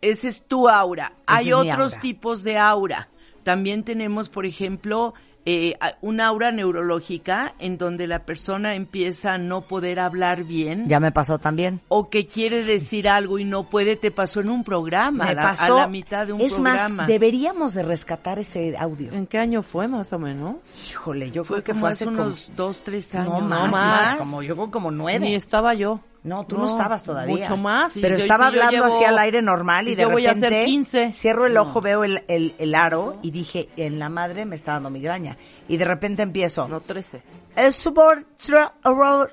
[0.00, 1.12] Ese es tu aura.
[1.26, 2.00] Hay es otros aura.
[2.00, 3.08] tipos de aura.
[3.42, 5.14] También tenemos, por ejemplo,
[5.50, 10.86] eh, a- un aura neurológica en donde la persona empieza a no poder hablar bien.
[10.88, 11.80] Ya me pasó también.
[11.88, 15.34] O que quiere decir algo y no puede, te pasó en un programa, Me a
[15.34, 15.78] la, pasó.
[15.78, 16.88] a la mitad de un es programa.
[16.90, 19.10] más, deberíamos de rescatar ese audio.
[19.14, 20.56] ¿En qué año fue más o menos?
[20.90, 22.22] Híjole, yo fue creo que fue hace como...
[22.24, 23.32] unos dos, tres años.
[23.32, 24.18] No, más, más.
[24.18, 25.24] como yo creo como nueve.
[25.24, 26.00] Ni estaba yo.
[26.24, 27.36] No, tú no, estabas todavía.
[27.36, 27.92] Mucho más.
[28.00, 30.46] Pero Sí, estaba hablando llevo- así al aire normal y de yo voy a repente
[30.48, 31.12] hacer 15.
[31.12, 34.72] cierro el ojo, veo el, el, el aro y dije, en la madre me está
[34.72, 35.38] dando migraña.
[35.68, 36.66] Y de repente empiezo.
[36.68, 37.22] No, 13.
[37.56, 39.28] "Es por tra- ro-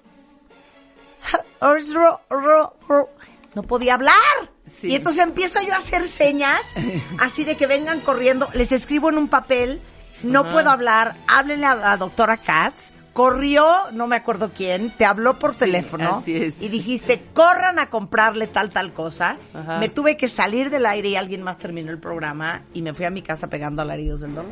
[1.78, 3.10] es ro- ro- ro".
[3.56, 4.14] No podía hablar.
[4.82, 4.88] Sí.
[4.91, 6.76] Y entonces empiezo yo a hacer señas,
[7.20, 8.48] así de que vengan corriendo.
[8.53, 9.82] Les escribo en un papel,
[10.24, 10.49] no Ajá.
[10.49, 12.91] puedo hablar, háblenle a la doctora Katz.
[13.16, 16.62] Corrió, no me acuerdo quién, te habló por teléfono así es.
[16.62, 19.38] y dijiste, corran a comprarle tal, tal cosa.
[19.54, 19.78] Ajá.
[19.80, 23.06] Me tuve que salir del aire y alguien más terminó el programa y me fui
[23.06, 24.52] a mi casa pegando alaridos del dolor.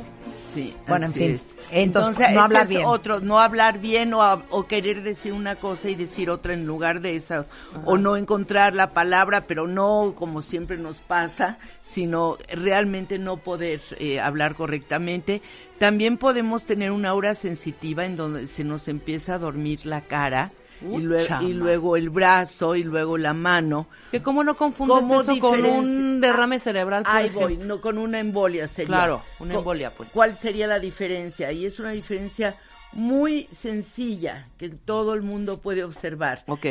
[0.54, 1.32] Sí, Bueno, en fin.
[1.32, 1.56] es.
[1.72, 2.84] Entonces, no este hablar es bien.
[2.86, 6.66] Otro, no hablar bien o, a- o querer decir una cosa y decir otra en
[6.66, 7.46] lugar de esa.
[7.84, 13.82] O no encontrar la palabra, pero no como siempre nos pasa, sino realmente no poder
[14.00, 15.42] eh, hablar correctamente.
[15.78, 20.52] También podemos tener una aura sensitiva en donde se nos empieza a dormir la cara.
[20.82, 23.88] Y, luego el brazo y luego la mano.
[24.12, 27.04] ¿Que ¿Cómo no confundes ¿Cómo eso con un derrame cerebral?
[27.06, 27.48] Ahí ejemplo?
[27.48, 28.88] voy, no con una embolia sería.
[28.88, 30.12] Claro, una embolia, pues.
[30.12, 31.54] ¿Cuál sería la diferencia?
[31.54, 32.58] Y es una diferencia
[32.92, 36.44] muy sencilla que todo el mundo puede observar.
[36.48, 36.66] Ok.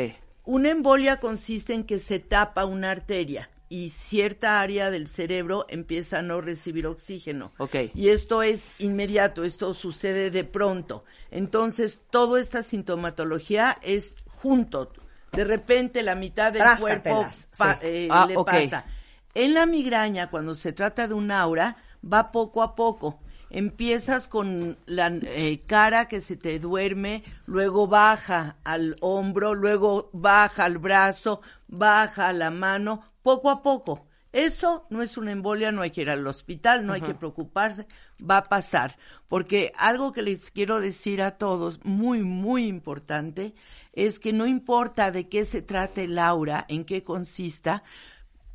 [0.45, 6.19] Una embolia consiste en que se tapa una arteria y cierta área del cerebro empieza
[6.19, 7.53] a no recibir oxígeno.
[7.95, 11.05] Y esto es inmediato, esto sucede de pronto.
[11.31, 14.91] Entonces, toda esta sintomatología es junto.
[15.31, 17.79] De repente la mitad del cuerpo Tráscatelas, pa- sí.
[17.81, 18.85] eh, Ah, le pasa.
[19.33, 23.21] En la migraña, cuando se trata de un aura, va poco a poco.
[23.49, 30.65] Empiezas con la eh, cara que se te duerme, luego baja al hombro, luego baja
[30.65, 34.05] al brazo, baja a la mano, poco a poco.
[34.33, 37.85] Eso no es una embolia, no hay que ir al hospital, no hay que preocuparse,
[38.19, 38.97] va a pasar.
[39.27, 43.53] Porque algo que les quiero decir a todos, muy, muy importante,
[43.93, 47.83] es que no importa de qué se trate el aura, en qué consista,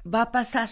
[0.05, 0.70] va a pasar.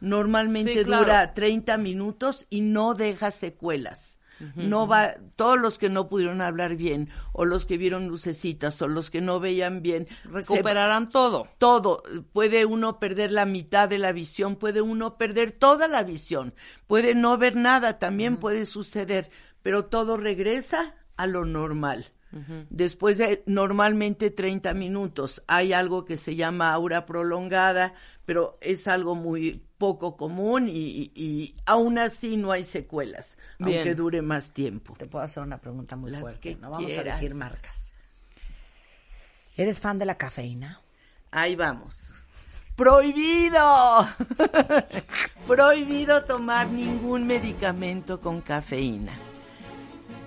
[0.00, 1.02] Normalmente Sí, claro.
[1.02, 4.13] dura 30 minutos y no deja secuelas.
[4.56, 8.88] No va, todos los que no pudieron hablar bien, o los que vieron lucecitas, o
[8.88, 11.48] los que no veían bien, se- Recuperarán todo.
[11.58, 12.02] todo.
[12.32, 16.52] Puede uno perder la mitad de la visión, puede uno perder toda la visión,
[16.86, 19.30] puede no ver nada, también puede suceder,
[19.62, 22.06] pero todo regresa a lo normal.
[22.68, 27.94] Después de normalmente 30 minutos, hay algo que se llama aura prolongada,
[28.26, 33.80] pero es algo muy poco común y, aún así no hay secuelas, Bien.
[33.80, 34.94] aunque dure más tiempo.
[34.96, 36.56] Te puedo hacer una pregunta muy Las fuerte.
[36.56, 37.92] No vamos a decir marcas.
[39.56, 40.80] ¿Eres fan de la cafeína?
[41.30, 42.10] Ahí vamos.
[42.76, 44.08] Prohibido.
[45.46, 49.12] Prohibido tomar ningún medicamento con cafeína.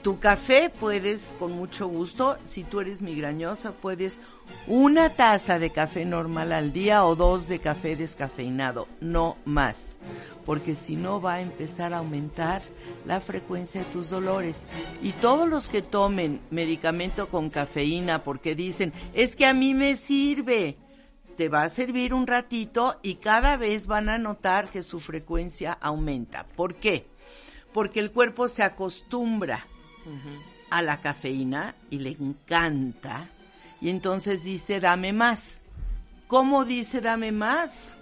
[0.01, 4.19] Tu café puedes, con mucho gusto, si tú eres migrañosa, puedes
[4.67, 9.97] una taza de café normal al día o dos de café descafeinado, no más,
[10.45, 12.61] porque si no va a empezar a aumentar
[13.05, 14.63] la frecuencia de tus dolores.
[15.01, 19.97] Y todos los que tomen medicamento con cafeína porque dicen, es que a mí me
[19.97, 20.77] sirve,
[21.35, 25.73] te va a servir un ratito y cada vez van a notar que su frecuencia
[25.73, 26.45] aumenta.
[26.55, 27.07] ¿Por qué?
[27.73, 29.65] Porque el cuerpo se acostumbra
[30.69, 33.29] a la cafeína y le encanta
[33.81, 35.59] y entonces dice dame más.
[36.27, 37.95] ¿Cómo dice dame más?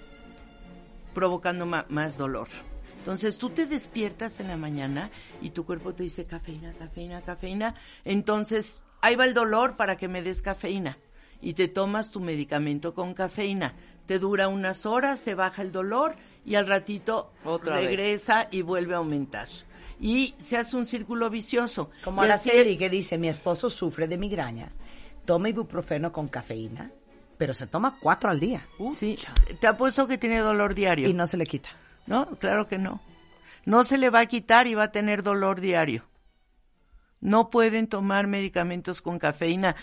[1.14, 2.48] Provocando más dolor.
[2.98, 5.12] Entonces tú te despiertas en la mañana
[5.42, 7.76] y tu cuerpo te dice cafeína, cafeína, cafeína.
[8.04, 10.98] Entonces ahí va el dolor para que me des cafeína.
[11.42, 13.74] Y te tomas tu medicamento con cafeína.
[14.08, 16.16] Te dura unas horas, se baja el dolor
[16.46, 17.88] y al ratito Otra vez.
[17.88, 19.48] regresa y vuelve a aumentar.
[20.00, 21.90] Y se hace un círculo vicioso.
[22.04, 24.72] Como Araceli que dice, mi esposo sufre de migraña,
[25.26, 26.92] toma ibuprofeno con cafeína,
[27.38, 29.18] pero se toma cuatro al día Sí,
[29.60, 31.08] te apuesto que tiene dolor diario.
[31.10, 31.70] y no se le quita.
[32.08, 33.02] No, claro que no.
[33.66, 36.04] No se le va a quitar y va a tener dolor diario.
[37.20, 39.76] No pueden tomar medicamentos con cafeína.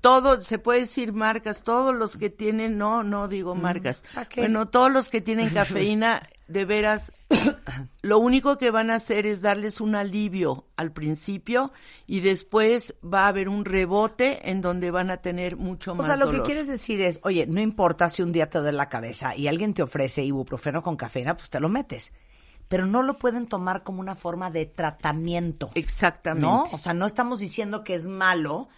[0.00, 4.02] Todo, se puede decir marcas, todos los que tienen, no, no digo marcas.
[4.36, 7.12] Bueno, todos los que tienen cafeína, de veras,
[8.02, 11.72] lo único que van a hacer es darles un alivio al principio
[12.06, 16.06] y después va a haber un rebote en donde van a tener mucho O más
[16.06, 16.42] sea, lo dolor.
[16.42, 19.46] que quieres decir es, oye, no importa si un día te duele la cabeza y
[19.46, 22.12] alguien te ofrece ibuprofeno con cafeína, pues te lo metes.
[22.68, 25.70] Pero no lo pueden tomar como una forma de tratamiento.
[25.74, 26.46] Exactamente.
[26.46, 26.64] ¿No?
[26.72, 28.68] O sea, no estamos diciendo que es malo.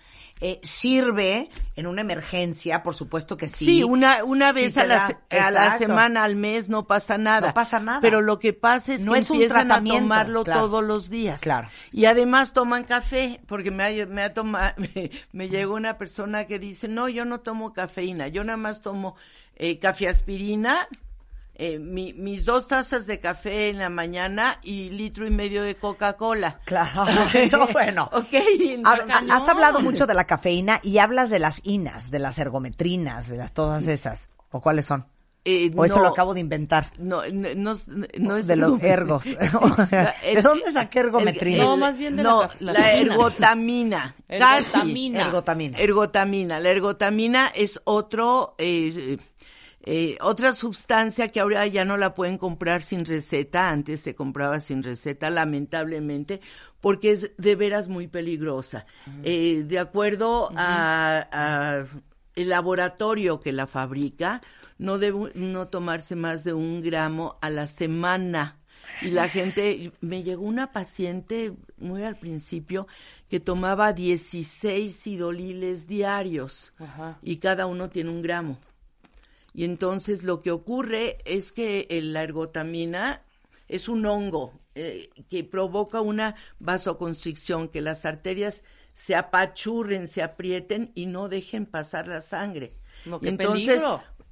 [0.43, 3.67] Eh, sirve en una emergencia, por supuesto que sí.
[3.67, 7.49] Sí, una, una vez a, la, da- a la semana, al mes, no pasa nada.
[7.49, 8.01] No pasa nada.
[8.01, 10.61] Pero lo que pasa es No que es un empiezan a tratamiento, tomarlo claro.
[10.63, 11.43] todos los días.
[11.43, 11.69] Claro.
[11.93, 16.47] Y además toman café, porque me ha, me ha tomado, me, me llegó una persona
[16.47, 19.17] que dice, no, yo no tomo cafeína, yo nada más tomo
[19.57, 20.89] eh, café aspirina,
[21.63, 25.75] eh, mi- mis dos tazas de café en la mañana y litro y medio de
[25.77, 26.59] Coca-Cola.
[26.65, 27.05] Claro.
[27.53, 28.09] No, bueno.
[28.13, 28.33] Ok.
[28.33, 29.35] Hab- no.
[29.35, 33.37] Has hablado mucho de la cafeína y hablas de las inas, de las ergometrinas, de
[33.37, 34.29] las todas esas.
[34.51, 35.07] ¿O cuáles son?
[35.45, 36.03] Eh, O eso no.
[36.03, 36.93] lo acabo de inventar.
[36.99, 37.79] No, no, no,
[38.19, 39.25] no es de los ergos.
[39.25, 41.65] ¿De dónde saqué ergometrina?
[41.65, 43.13] No, más bien de no, la la, inas.
[43.17, 44.15] ergotamina.
[44.29, 44.65] Casi.
[44.67, 45.21] Ergotamina.
[45.23, 45.79] Ergotamina.
[45.79, 46.61] Ergotamina.
[46.61, 49.17] La ergotamina es otro, eh,
[49.83, 53.71] eh, otra sustancia que ahora ya no la pueden comprar sin receta.
[53.71, 56.41] Antes se compraba sin receta, lamentablemente,
[56.81, 58.87] porque es de veras muy peligrosa.
[59.23, 61.87] Eh, de acuerdo a, a
[62.35, 64.43] el laboratorio que la fabrica,
[64.79, 68.57] no debe no tomarse más de un gramo a la semana.
[69.03, 72.87] Y la gente, me llegó una paciente muy al principio
[73.29, 77.19] que tomaba 16 sidoliles diarios Ajá.
[77.23, 78.59] y cada uno tiene un gramo.
[79.55, 83.23] Y entonces lo que ocurre es que el- la ergotamina
[83.69, 88.63] es un hongo eh, que provoca una vasoconstricción, que las arterias
[88.95, 92.73] se apachurren, se aprieten y no dejen pasar la sangre.
[93.05, 93.81] No, entonces,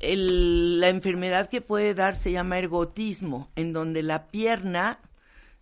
[0.01, 5.01] el- la enfermedad que puede dar se llama ergotismo, en donde la pierna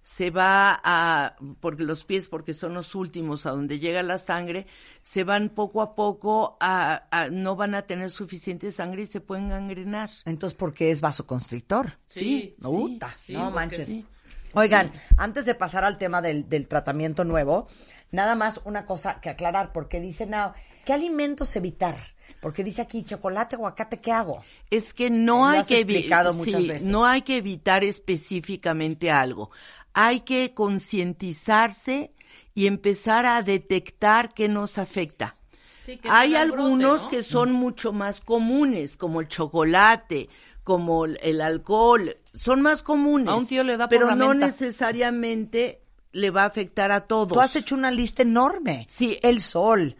[0.07, 4.69] se va a, porque los pies, porque son los últimos a donde llega la sangre,
[5.03, 9.20] se van poco a poco a, a- no van a tener suficiente sangre y se
[9.20, 10.11] pueden gangrenar.
[10.24, 11.99] Entonces, ¿por qué es vasoconstrictor?
[12.09, 13.89] Sí, No, puta, sí, no porque manches.
[13.89, 14.07] sí.
[14.55, 17.66] Oigan, antes de pasar al tema del, del tratamiento nuevo,
[18.12, 20.55] nada más una cosa que aclarar, porque dice Nao,
[20.85, 21.97] ¿qué alimentos evitar?
[22.41, 24.45] Porque dice aquí chocolate, aguacate, ¿qué hago?
[24.71, 26.83] Es que no Lo hay has que evi- explicado muchas sí, veces.
[26.87, 29.51] no hay que evitar específicamente algo.
[29.95, 32.13] Hay que concientizarse
[32.55, 35.37] y empezar a detectar qué nos afecta.
[35.85, 37.09] Sí, que Hay brote, algunos ¿no?
[37.09, 40.29] que son mucho más comunes, como el chocolate,
[40.65, 43.29] como el- el alcohol, son más comunes.
[43.29, 44.47] A un tío le da por pero la no menta.
[44.47, 45.81] necesariamente
[46.13, 47.29] le va a afectar a todos.
[47.29, 48.87] Tú has hecho una lista enorme.
[48.91, 49.19] Sí.
[49.23, 49.97] El sol.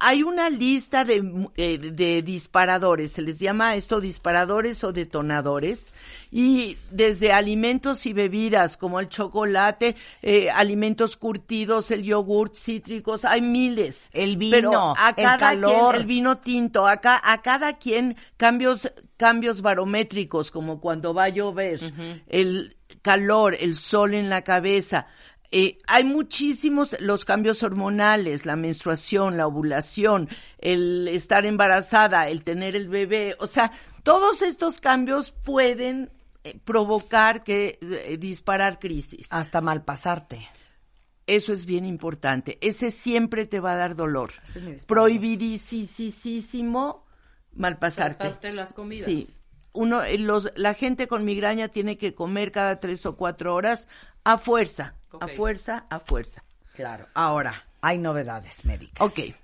[0.00, 1.22] Hay una lista de,
[1.56, 5.92] eh, de disparadores, se les llama esto disparadores o detonadores,
[6.30, 13.40] y desde alimentos y bebidas como el chocolate, eh, alimentos curtidos, el yogurt, cítricos, hay
[13.40, 14.08] miles.
[14.12, 15.90] El vino, Pero a el cada calor.
[15.90, 21.28] quien, el vino tinto, acá, a cada quien cambios, cambios barométricos, como cuando va a
[21.28, 21.80] llover,
[22.28, 25.06] el calor, el sol en la cabeza,
[25.50, 32.76] eh, hay muchísimos los cambios hormonales, la menstruación, la ovulación, el estar embarazada, el tener
[32.76, 33.72] el bebé, o sea,
[34.02, 36.10] todos estos cambios pueden
[36.44, 39.26] eh, provocar que eh, disparar crisis.
[39.30, 40.48] Hasta mal pasarte.
[41.26, 42.56] Eso es bien importante.
[42.62, 44.32] Ese siempre te va a dar dolor.
[44.86, 47.04] Prohibidísimo
[47.52, 48.24] malpasarte.
[48.24, 49.04] Saltarte las comidas.
[49.04, 49.28] Sí.
[49.72, 53.88] Uno, eh, los, la gente con migraña tiene que comer cada tres o cuatro horas
[54.24, 56.44] a fuerza, a fuerza, a fuerza.
[56.74, 57.06] Claro.
[57.14, 59.00] Ahora, hay novedades médicas.
[59.00, 59.34] Ok.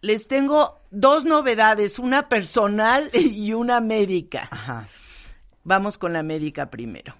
[0.00, 4.48] Les tengo dos novedades, una personal y una médica.
[4.50, 4.88] Ajá.
[5.64, 7.14] Vamos con la médica primero.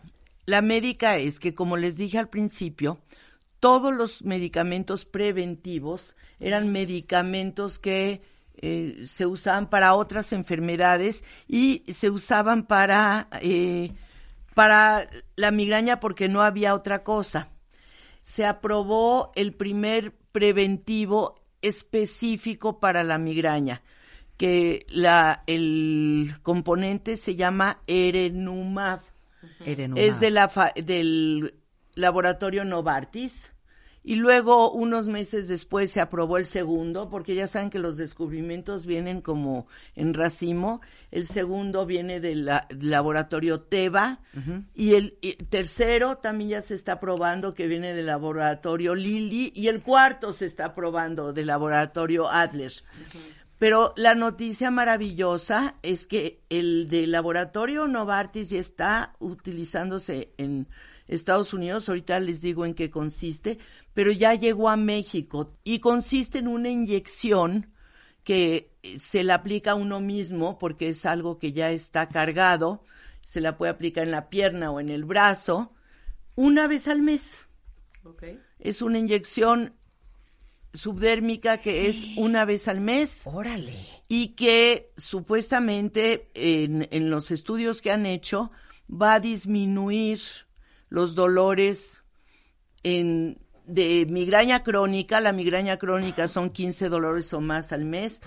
[0.47, 2.99] La médica es que, como les dije al principio,
[3.61, 8.23] todos los medicamentos preventivos eran medicamentos que
[8.57, 13.93] eh, se usaban para otras enfermedades y se usaban para, eh,
[14.55, 17.49] para la migraña porque no había otra cosa.
[18.23, 23.83] Se aprobó el primer preventivo específico para la migraña,
[24.37, 29.01] que la, el componente se llama Erenumab.
[29.65, 30.03] Erenumab.
[30.05, 31.55] Es de la fa- del
[31.95, 33.52] laboratorio Novartis.
[34.05, 38.85] Y luego, unos meses después, se aprobó el segundo, porque ya saben que los descubrimientos
[38.85, 40.81] vienen como en racimo.
[41.13, 44.19] El segundo viene del la- laboratorio Teva.
[44.75, 49.53] Y el y tercero también ya se está probando, que viene del laboratorio Lilly.
[49.55, 52.73] Y el cuarto se está probando del laboratorio Adler.
[53.59, 60.67] Pero la noticia maravillosa es que el del laboratorio Novartis ya está utilizándose en
[61.07, 63.59] Estados Unidos, ahorita les digo en qué consiste,
[63.95, 67.73] pero ya llegó a México y consiste en una inyección
[68.25, 72.85] que eh, se la aplica a uno mismo porque es algo que ya está cargado,
[73.25, 75.73] se la puede aplicar en la pierna o en el brazo,
[76.35, 77.47] una vez al mes.
[78.05, 78.25] Ok.
[78.59, 79.75] Es una inyección
[80.75, 83.75] subdérmica que es una vez al mes Órale.
[84.09, 88.51] y que supuestamente en, en los estudios que han hecho
[88.91, 90.21] va a disminuir
[90.89, 92.03] los dolores
[92.83, 93.39] en,
[93.73, 95.21] de migraña crónica.
[95.21, 98.21] La migraña crónica son 15 dolores o más al mes,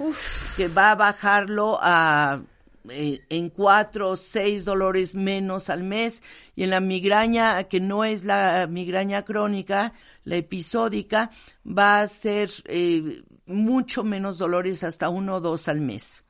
[0.58, 2.42] que va a bajarlo a
[2.90, 6.22] eh, en cuatro o seis dolores menos al mes
[6.56, 9.94] y en la migraña que no es la migraña crónica,
[10.24, 11.32] la episódica,
[11.66, 16.24] va a ser eh, mucho menos dolores, hasta uno o dos al mes.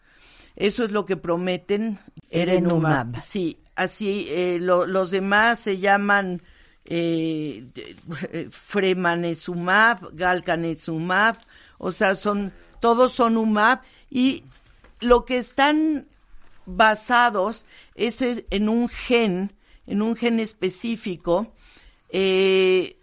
[0.55, 1.99] Eso es lo que prometen.
[2.29, 3.19] Erenumab.
[3.21, 6.41] Sí, así eh, lo- los demás se llaman
[6.85, 7.63] eh,
[8.31, 11.35] eh, fremanezumab, galcanezumab,
[11.77, 14.43] o sea, son todos son umab y
[15.01, 16.05] lo que están
[16.65, 19.51] basados es es en un gen,
[19.87, 21.53] en un gen específico
[22.09, 22.97] eh,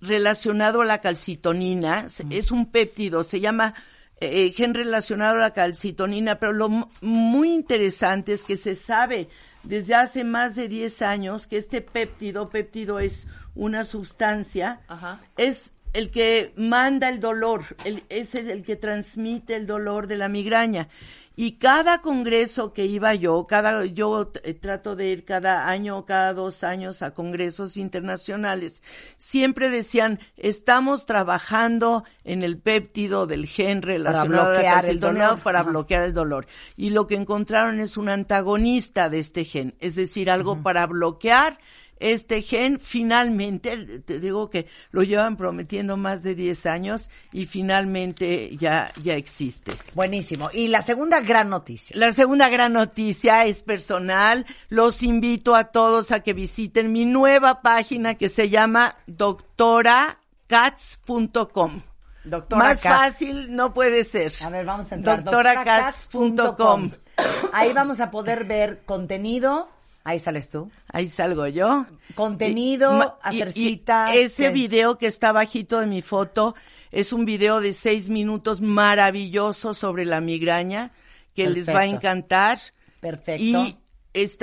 [0.00, 2.08] relacionado a la calcitonina.
[2.08, 3.74] Se- Es un péptido, se llama
[4.20, 6.68] eh, gen relacionado a la calcitonina, pero lo
[7.00, 9.28] muy interesante es que se sabe
[9.68, 15.20] desde hace más de 10 años que este péptido, péptido es una sustancia, Ajá.
[15.36, 20.16] es el que manda el dolor, el- es el, el que transmite el dolor de
[20.16, 20.88] la migraña.
[21.40, 26.04] Y cada congreso que iba yo, cada, yo eh, trato de ir cada año o
[26.04, 28.82] cada dos años a congresos internacionales,
[29.18, 35.38] siempre decían, estamos trabajando en el péptido del gen relacionado a la bloquear el dolor.
[35.38, 35.70] para Ajá.
[35.70, 36.48] bloquear el dolor.
[36.76, 41.60] Y lo que encontraron es un antagonista de este gen, es decir, algo para bloquear
[42.00, 48.56] este gen finalmente, te digo que lo llevan prometiendo más de 10 años y finalmente
[48.56, 49.72] ya, ya existe.
[49.94, 50.50] Buenísimo.
[50.52, 51.96] Y la segunda gran noticia.
[51.96, 54.46] La segunda gran noticia es personal.
[54.68, 61.82] Los invito a todos a que visiten mi nueva página que se llama doctoracats.com.
[62.24, 62.96] Doctora Más Katz.
[62.96, 64.32] fácil no puede ser.
[64.44, 65.24] A ver, vamos a entrar.
[65.24, 66.90] Doctoracats.com.
[67.52, 69.68] Ahí vamos a poder ver contenido.
[70.08, 70.70] Ahí sales tú.
[70.90, 71.84] Ahí salgo yo.
[72.14, 74.16] Contenido, hacer y- y citas.
[74.16, 74.48] Ese ¿qué?
[74.50, 76.54] video que está bajito de mi foto
[76.90, 80.92] es un video de seis minutos maravilloso sobre la migraña
[81.34, 82.58] que les va a encantar.
[83.00, 83.42] Perfecto.
[83.44, 83.76] Y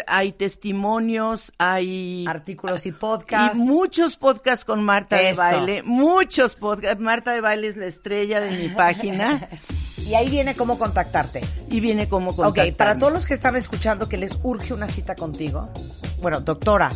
[0.08, 3.58] hay testimonios, hay Artículos y podcasts.
[3.58, 5.30] y muchos podcasts con Marta Eso.
[5.30, 7.02] de Baile, muchos podcasts.
[7.02, 9.50] Marta de Baile es la estrella de mi página
[10.06, 11.42] Y ahí viene cómo contactarte.
[11.70, 12.74] y viene como Ok, contactarme.
[12.74, 15.70] para todos los que están escuchando que les urge una cita contigo,
[16.22, 16.90] bueno, doctora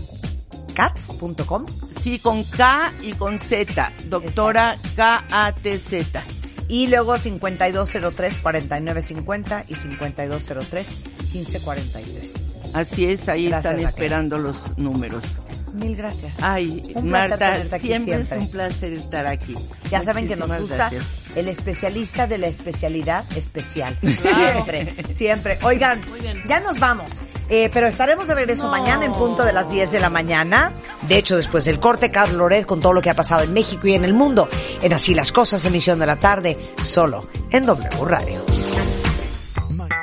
[0.76, 1.66] cats.com
[2.02, 6.24] Sí, con K y con Z, doctora K-A-T-Z.
[6.70, 9.76] y luego 5203-4950 y
[11.34, 12.50] 5203-1543.
[12.74, 13.88] Así es, ahí Gracias, están Raquel.
[13.90, 15.24] esperando los números.
[15.74, 16.34] Mil gracias.
[16.42, 18.38] Ay, Un placer Marta, tenerte aquí siempre, siempre.
[18.38, 19.56] es un placer estar aquí.
[19.92, 21.06] Ya saben que nos gusta gracias.
[21.36, 23.98] el especialista de la especialidad especial.
[24.22, 25.60] Siempre, siempre.
[25.64, 26.02] Oigan,
[26.48, 27.22] ya nos vamos.
[27.50, 30.74] Eh, pero estaremos de regreso mañana en punto de las 10 de la mañana.
[31.08, 33.88] De hecho, después del corte, Carlos Loret con todo lo que ha pasado en México
[33.88, 34.50] y en el mundo.
[34.82, 38.46] En Así las Cosas, emisión de la tarde, solo en W Radio.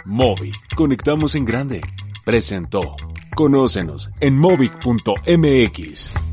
[0.04, 0.54] Móvil.
[0.76, 1.80] Conectamos en grande.
[2.26, 2.96] Presentó.
[3.36, 6.25] Conócenos en movic.mx.